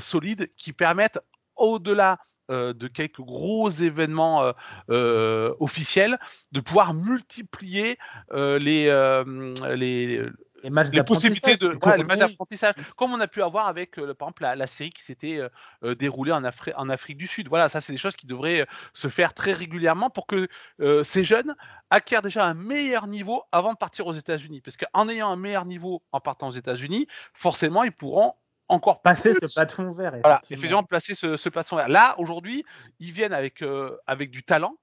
solides 0.00 0.50
qui 0.56 0.72
permettent, 0.72 1.20
au-delà 1.56 2.18
de 2.48 2.88
quelques 2.88 3.20
gros 3.20 3.70
événements 3.70 4.52
officiels, 4.88 6.18
de 6.52 6.60
pouvoir 6.60 6.94
multiplier 6.94 7.98
les 8.32 8.90
les, 10.62 11.02
possibilités 11.02 11.56
de 11.56 11.78
les 11.96 12.04
matchs 12.04 12.18
d'apprentissage, 12.18 12.74
comme 12.96 13.12
on 13.12 13.20
a 13.20 13.26
pu 13.26 13.42
avoir 13.42 13.66
avec, 13.66 13.98
euh, 13.98 14.14
par 14.14 14.28
exemple, 14.28 14.42
la, 14.42 14.66
série 14.66 14.90
qui 14.90 15.02
s'était 15.02 15.38
euh, 15.38 15.48
euh, 15.84 15.94
déroulée 15.94 16.32
en, 16.32 16.42
en, 16.44 16.88
Afrique 16.88 17.16
du 17.16 17.26
Sud. 17.26 17.48
Voilà, 17.48 17.68
ça, 17.68 17.80
c'est 17.80 17.92
des 17.92 17.98
choses 17.98 18.16
qui 18.16 18.26
devraient 18.26 18.66
se 18.92 19.08
faire 19.08 19.34
très 19.34 19.52
régulièrement 19.52 20.10
pour 20.10 20.26
que 20.26 20.48
ces 21.04 21.24
jeunes 21.24 21.54
acquièrent 21.90 22.22
déjà 22.22 22.44
un 22.46 22.54
meilleur 22.54 23.06
niveau 23.06 23.42
avant 23.52 23.72
de 23.72 23.78
partir 23.78 24.06
aux 24.06 24.12
États-Unis. 24.12 24.60
Parce 24.60 24.76
qu'en 24.76 25.08
ayant 25.08 25.30
un 25.30 25.36
meilleur 25.36 25.64
niveau 25.64 26.02
en 26.12 26.20
partant 26.20 26.48
aux 26.48 26.52
États-Unis, 26.52 27.06
forcément, 27.32 27.82
ils 27.82 27.92
pourront 27.92 28.34
encore 28.68 29.02
passer 29.02 29.34
ce 29.34 29.52
plafond 29.52 29.90
vert. 29.90 30.14
Voilà, 30.22 30.40
effectivement, 30.44 30.82
placer 30.82 31.14
ce, 31.14 31.36
ce 31.36 31.48
plafond 31.48 31.76
vert. 31.76 31.88
Là, 31.88 32.14
aujourd'hui, 32.18 32.64
ils 33.00 33.12
viennent 33.12 33.34
avec, 33.34 33.64
avec 34.06 34.30
du 34.30 34.42
talent. 34.42 34.74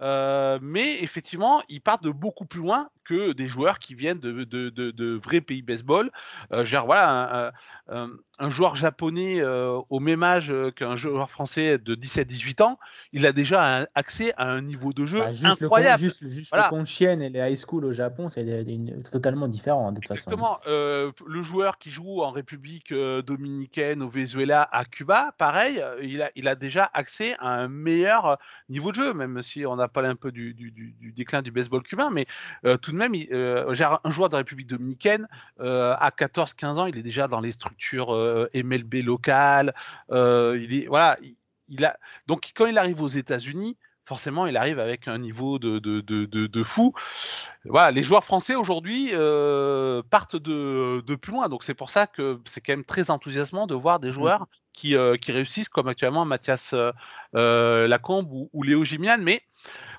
mais 0.00 1.02
effectivement, 1.02 1.62
ils 1.68 1.80
partent 1.80 2.04
de 2.04 2.10
beaucoup 2.10 2.46
plus 2.46 2.60
loin 2.60 2.90
que 3.10 3.32
des 3.32 3.48
joueurs 3.48 3.80
qui 3.80 3.94
viennent 3.94 4.20
de, 4.20 4.44
de, 4.44 4.70
de, 4.70 5.20
vrais 5.22 5.40
pays 5.40 5.62
baseball. 5.62 6.10
Euh, 6.52 6.64
genre, 6.64 6.86
voilà, 6.86 7.52
un, 7.88 8.50
joueur 8.50 8.76
japonais 8.76 9.40
euh, 9.40 9.80
au 9.90 9.98
même 9.98 10.22
âge 10.22 10.54
qu'un 10.76 10.94
joueur 10.94 11.30
français 11.30 11.76
de 11.76 11.94
17-18 11.96 12.62
ans, 12.62 12.78
il 13.12 13.26
a 13.26 13.32
déjà 13.32 13.88
accès 13.94 14.32
à 14.36 14.48
un 14.48 14.62
niveau 14.62 14.92
de 14.92 15.06
jeu 15.06 15.18
bah, 15.18 15.30
incroyable. 15.42 16.02
Le, 16.02 16.08
juste, 16.08 16.28
juste 16.28 16.50
voilà. 16.50 16.70
le 16.72 17.22
et 17.22 17.28
les 17.28 17.40
high 17.40 17.58
school 17.58 17.84
au 17.84 17.92
Japon, 17.92 18.28
c'est 18.28 18.64
totalement 19.10 19.48
différent 19.48 19.90
de 19.90 20.00
toute 20.00 20.12
Exactement. 20.12 20.58
façon. 20.58 20.70
Euh, 20.70 21.12
le 21.26 21.42
joueur 21.42 21.78
qui 21.78 21.90
joue 21.90 22.22
en 22.22 22.30
République 22.30 22.94
dominicaine, 22.94 24.02
au 24.02 24.08
Venezuela, 24.08 24.68
à 24.70 24.84
Cuba, 24.84 25.34
pareil, 25.36 25.82
il 26.02 26.22
a, 26.22 26.30
il 26.36 26.46
a 26.46 26.54
déjà 26.54 26.88
accès 26.94 27.34
à 27.40 27.48
un 27.48 27.68
meilleur 27.68 28.38
niveau 28.68 28.92
de 28.92 28.96
jeu, 28.96 29.12
même 29.12 29.42
si 29.42 29.66
on 29.66 29.74
n'a 29.76 29.88
pas 29.88 30.06
un 30.06 30.14
peu 30.14 30.30
du, 30.30 30.54
du, 30.54 30.70
du, 30.70 31.12
déclin 31.12 31.42
du 31.42 31.50
baseball 31.50 31.82
cubain, 31.82 32.10
mais 32.10 32.26
tout 32.80 32.92
de 32.92 32.96
même, 32.96 32.99
euh, 33.32 33.98
un 34.04 34.10
joueur 34.10 34.28
de 34.28 34.34
la 34.34 34.38
République 34.38 34.66
dominicaine, 34.66 35.28
euh, 35.60 35.94
à 35.98 36.10
14-15 36.10 36.66
ans, 36.78 36.86
il 36.86 36.96
est 36.98 37.02
déjà 37.02 37.28
dans 37.28 37.40
les 37.40 37.52
structures 37.52 38.14
euh, 38.14 38.48
MLB 38.54 39.02
locales. 39.04 39.74
il 40.10 40.74
est, 40.74 40.86
voilà, 40.86 41.18
il, 41.68 41.84
a, 41.84 41.96
donc 42.26 42.50
quand 42.54 42.66
il 42.66 42.78
arrive 42.78 43.00
aux 43.00 43.08
États-Unis, 43.08 43.76
forcément, 44.04 44.46
il 44.46 44.56
arrive 44.56 44.80
avec 44.80 45.06
un 45.06 45.18
niveau 45.18 45.58
de, 45.58 45.78
de, 45.78 46.00
de, 46.00 46.26
de, 46.26 46.64
fou. 46.64 46.92
Voilà, 47.64 47.92
les 47.92 48.02
joueurs 48.02 48.24
français 48.24 48.56
aujourd'hui 48.56 49.10
partent 50.10 50.36
de, 50.36 51.00
de, 51.06 51.14
plus 51.14 51.32
loin. 51.32 51.48
Donc 51.48 51.62
c'est 51.62 51.74
pour 51.74 51.90
ça 51.90 52.08
que 52.08 52.40
c'est 52.44 52.60
quand 52.60 52.72
même 52.72 52.84
très 52.84 53.10
enthousiasmant 53.10 53.68
de 53.68 53.74
voir 53.74 54.00
des 54.00 54.08
mmh. 54.08 54.12
joueurs 54.12 54.46
qui, 54.72 54.96
qui 55.20 55.32
réussissent, 55.32 55.68
comme 55.68 55.86
actuellement 55.86 56.24
Mathias 56.24 56.74
Lacombe 57.32 58.32
ou, 58.32 58.50
ou 58.52 58.64
Léo 58.64 58.84
Gimian. 58.84 59.18
Mais 59.20 59.42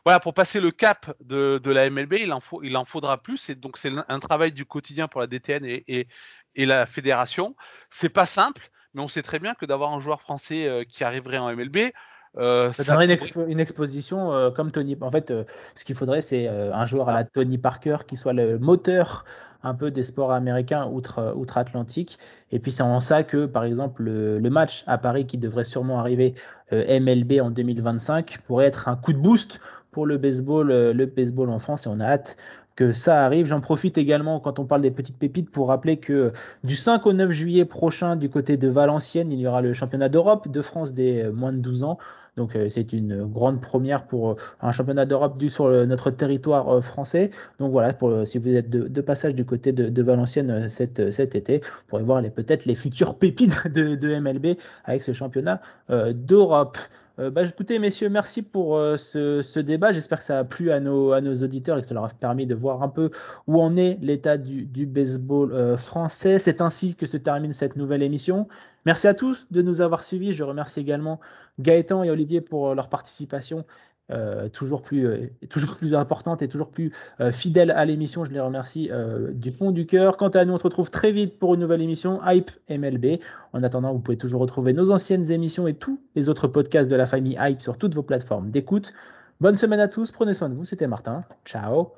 voilà, 0.05 0.19
pour 0.19 0.33
passer 0.33 0.59
le 0.59 0.71
cap 0.71 1.15
de, 1.21 1.59
de 1.63 1.71
la 1.71 1.89
MLB, 1.89 2.13
il 2.13 2.33
en, 2.33 2.39
faut, 2.39 2.63
il 2.63 2.75
en 2.77 2.85
faudra 2.85 3.21
plus. 3.21 3.49
Et 3.49 3.55
donc, 3.55 3.77
c'est 3.77 3.91
un 4.07 4.19
travail 4.19 4.51
du 4.51 4.65
quotidien 4.65 5.07
pour 5.07 5.21
la 5.21 5.27
DTN 5.27 5.65
et, 5.65 5.83
et, 5.87 6.07
et 6.55 6.65
la 6.65 6.85
fédération. 6.85 7.55
C'est 7.89 8.09
pas 8.09 8.25
simple, 8.25 8.69
mais 8.93 9.01
on 9.01 9.07
sait 9.07 9.21
très 9.21 9.39
bien 9.39 9.53
que 9.53 9.65
d'avoir 9.65 9.93
un 9.93 9.99
joueur 9.99 10.21
français 10.21 10.67
euh, 10.67 10.83
qui 10.83 11.03
arriverait 11.03 11.37
en 11.37 11.55
MLB, 11.55 11.91
euh, 12.37 12.71
ça, 12.71 12.83
donnerait 12.83 13.05
une, 13.05 13.59
exposition 13.59 14.31
euh, 14.31 14.51
comme 14.51 14.71
Tony. 14.71 14.97
En 15.01 15.11
fait, 15.11 15.31
euh, 15.31 15.43
ce 15.75 15.83
qu'il 15.83 15.95
faudrait, 15.95 16.21
c'est 16.21 16.47
un 16.47 16.85
joueur 16.85 17.09
à 17.09 17.13
la 17.13 17.23
Tony 17.23 17.57
Parker 17.57 17.97
qui 18.07 18.15
soit 18.15 18.33
le 18.33 18.57
moteur 18.57 19.25
un 19.63 19.75
peu 19.75 19.91
des 19.91 20.03
sports 20.03 20.31
américains 20.31 20.87
outre, 20.87 21.33
outre-Atlantique. 21.35 22.17
Et 22.51 22.59
puis 22.59 22.71
c'est 22.71 22.83
en 22.83 22.99
ça 22.99 23.23
que, 23.23 23.45
par 23.45 23.63
exemple, 23.63 24.03
le, 24.03 24.39
le, 24.39 24.49
match 24.49 24.83
à 24.87 24.97
Paris 24.97 25.27
qui 25.27 25.37
devrait 25.37 25.65
sûrement 25.65 25.99
arriver 25.99 26.33
MLB 26.71 27.39
en 27.41 27.51
2025 27.51 28.39
pourrait 28.47 28.65
être 28.65 28.87
un 28.87 28.95
coup 28.95 29.13
de 29.13 29.19
boost 29.19 29.59
pour 29.91 30.05
le 30.05 30.17
baseball, 30.17 30.71
euh, 30.71 30.93
le 30.93 31.05
baseball 31.05 31.49
en 31.49 31.59
France 31.59 31.85
et 31.85 31.89
on 31.89 31.99
a 31.99 32.05
hâte 32.05 32.37
que 32.75 32.93
ça 32.93 33.25
arrive. 33.25 33.47
J'en 33.47 33.61
profite 33.61 33.97
également 33.97 34.39
quand 34.39 34.57
on 34.57 34.65
parle 34.65 34.81
des 34.81 34.91
petites 34.91 35.17
pépites 35.17 35.49
pour 35.49 35.67
rappeler 35.67 35.97
que 35.97 36.31
du 36.63 36.75
5 36.75 37.05
au 37.05 37.13
9 37.13 37.29
juillet 37.31 37.65
prochain, 37.65 38.15
du 38.15 38.29
côté 38.29 38.57
de 38.57 38.69
Valenciennes, 38.69 39.31
il 39.31 39.39
y 39.39 39.47
aura 39.47 39.61
le 39.61 39.73
championnat 39.73 40.09
d'Europe 40.09 40.47
de 40.47 40.61
France 40.61 40.93
des 40.93 41.23
euh, 41.23 41.31
moins 41.31 41.51
de 41.51 41.57
12 41.57 41.83
ans. 41.83 41.97
Donc 42.37 42.55
euh, 42.55 42.69
c'est 42.69 42.93
une 42.93 43.25
grande 43.25 43.59
première 43.59 44.07
pour 44.07 44.37
un 44.61 44.71
championnat 44.71 45.05
d'Europe 45.05 45.37
dû 45.37 45.49
sur 45.49 45.69
notre 45.85 46.11
territoire 46.11 46.81
français. 46.81 47.29
Donc 47.59 47.71
voilà, 47.71 47.93
si 48.25 48.37
vous 48.37 48.55
êtes 48.55 48.69
de, 48.69 49.01
passage 49.01 49.35
du 49.35 49.43
côté 49.43 49.73
de, 49.73 50.01
Valenciennes 50.01 50.69
cet, 50.69 51.11
cet 51.11 51.35
été, 51.35 51.57
vous 51.57 51.87
pourrez 51.89 52.03
voir 52.03 52.23
peut-être 52.33 52.65
les 52.65 52.75
futures 52.75 53.15
pépites 53.19 53.67
de, 53.67 53.95
de 53.95 54.15
MLB 54.17 54.57
avec 54.85 55.03
ce 55.03 55.11
championnat 55.11 55.61
d'Europe. 55.89 56.77
Euh, 57.19 57.29
bah, 57.29 57.43
écoutez, 57.43 57.77
messieurs, 57.77 58.09
merci 58.09 58.41
pour 58.41 58.77
euh, 58.77 58.97
ce, 58.97 59.59
débat. 59.59 59.91
J'espère 59.91 60.19
que 60.19 60.23
ça 60.23 60.39
a 60.39 60.43
plu 60.43 60.71
à 60.71 60.79
nos, 60.79 61.11
à 61.11 61.21
nos 61.21 61.35
auditeurs 61.43 61.77
et 61.77 61.81
que 61.81 61.87
ça 61.87 61.93
leur 61.93 62.05
a 62.05 62.09
permis 62.09 62.45
de 62.45 62.55
voir 62.55 62.81
un 62.83 62.89
peu 62.89 63.11
où 63.47 63.61
en 63.61 63.75
est 63.75 63.97
l'état 64.01 64.37
du, 64.37 64.85
baseball 64.85 65.51
euh, 65.51 65.77
français. 65.77 66.39
C'est 66.39 66.61
ainsi 66.61 66.95
que 66.95 67.05
se 67.05 67.17
termine 67.17 67.53
cette 67.53 67.75
nouvelle 67.75 68.01
émission. 68.01 68.47
Merci 68.85 69.07
à 69.07 69.13
tous 69.13 69.45
de 69.51 69.61
nous 69.61 69.81
avoir 69.81 70.03
suivis. 70.03 70.31
Je 70.33 70.43
remercie 70.43 70.79
également 70.79 71.19
Gaëtan 71.59 72.03
et 72.03 72.09
Olivier 72.09 72.41
pour 72.41 72.73
leur 72.73 72.87
participation 72.89 73.65
euh, 74.11 74.49
toujours, 74.49 74.81
plus, 74.81 75.07
euh, 75.07 75.29
toujours 75.49 75.75
plus 75.75 75.95
importante 75.95 76.41
et 76.41 76.47
toujours 76.47 76.69
plus 76.69 76.91
euh, 77.19 77.31
fidèle 77.31 77.71
à 77.71 77.85
l'émission. 77.85 78.25
Je 78.25 78.31
les 78.31 78.39
remercie 78.39 78.89
du 79.33 79.51
fond 79.51 79.71
du 79.71 79.85
cœur. 79.85 80.17
Quant 80.17 80.29
à 80.29 80.45
nous, 80.45 80.53
on 80.53 80.57
se 80.57 80.63
retrouve 80.63 80.91
très 80.91 81.11
vite 81.11 81.39
pour 81.39 81.53
une 81.53 81.61
nouvelle 81.61 81.81
émission 81.81 82.19
Hype 82.25 82.51
MLB. 82.69 83.19
En 83.53 83.63
attendant, 83.63 83.93
vous 83.93 83.99
pouvez 83.99 84.17
toujours 84.17 84.41
retrouver 84.41 84.73
nos 84.73 84.91
anciennes 84.91 85.31
émissions 85.31 85.67
et 85.67 85.73
tous 85.73 85.99
les 86.15 86.29
autres 86.29 86.47
podcasts 86.47 86.89
de 86.89 86.95
la 86.95 87.07
famille 87.07 87.37
Hype 87.39 87.61
sur 87.61 87.77
toutes 87.77 87.95
vos 87.95 88.03
plateformes 88.03 88.51
d'écoute. 88.51 88.93
Bonne 89.39 89.55
semaine 89.55 89.79
à 89.79 89.87
tous, 89.87 90.11
prenez 90.11 90.33
soin 90.33 90.49
de 90.49 90.55
vous, 90.55 90.65
c'était 90.65 90.87
Martin. 90.87 91.23
Ciao, 91.45 91.93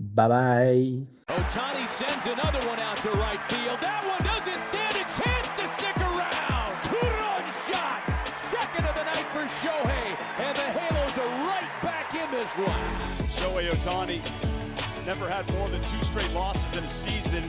bye 0.00 0.28
bye. 0.28 1.06
is 12.48 12.66
one. 12.66 12.74
Shohei 13.36 13.70
Otani 13.70 14.20
never 15.06 15.28
had 15.28 15.50
more 15.54 15.68
than 15.68 15.82
two 15.84 16.02
straight 16.02 16.32
losses 16.34 16.76
in 16.76 16.84
a 16.84 16.88
season, 16.88 17.42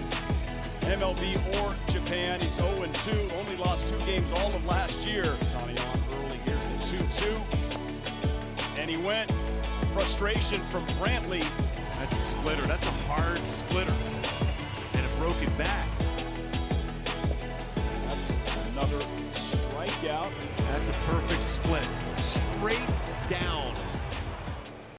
MLB 0.81 1.35
or 1.61 1.75
Japan. 1.91 2.39
He's 2.41 2.57
0-2, 2.57 3.33
only 3.33 3.55
lost 3.57 3.89
two 3.89 3.99
games 4.05 4.29
all 4.39 4.55
of 4.55 4.65
last 4.65 5.07
year. 5.07 5.23
Otani 5.23 5.77
on 5.89 6.03
early, 6.13 6.37
here 6.39 6.55
the 6.55 6.79
2-2. 6.97 8.79
And 8.79 8.89
he 8.89 8.97
went. 9.05 9.31
Frustration 9.93 10.63
from 10.65 10.85
Brantley. 10.87 11.43
That's 11.97 12.15
a 12.15 12.21
splitter. 12.29 12.65
That's 12.65 12.87
a 12.87 12.91
hard 13.07 13.39
splitter. 13.39 13.93
And 14.93 15.05
a 15.05 15.17
broken 15.17 15.51
back. 15.57 15.89
That's 18.05 18.39
another 18.69 18.99
strikeout. 19.31 20.31
That's 20.69 20.89
a 20.89 21.01
perfect 21.01 21.41
split. 21.41 21.89
Straight 22.17 22.87
down. 23.29 23.75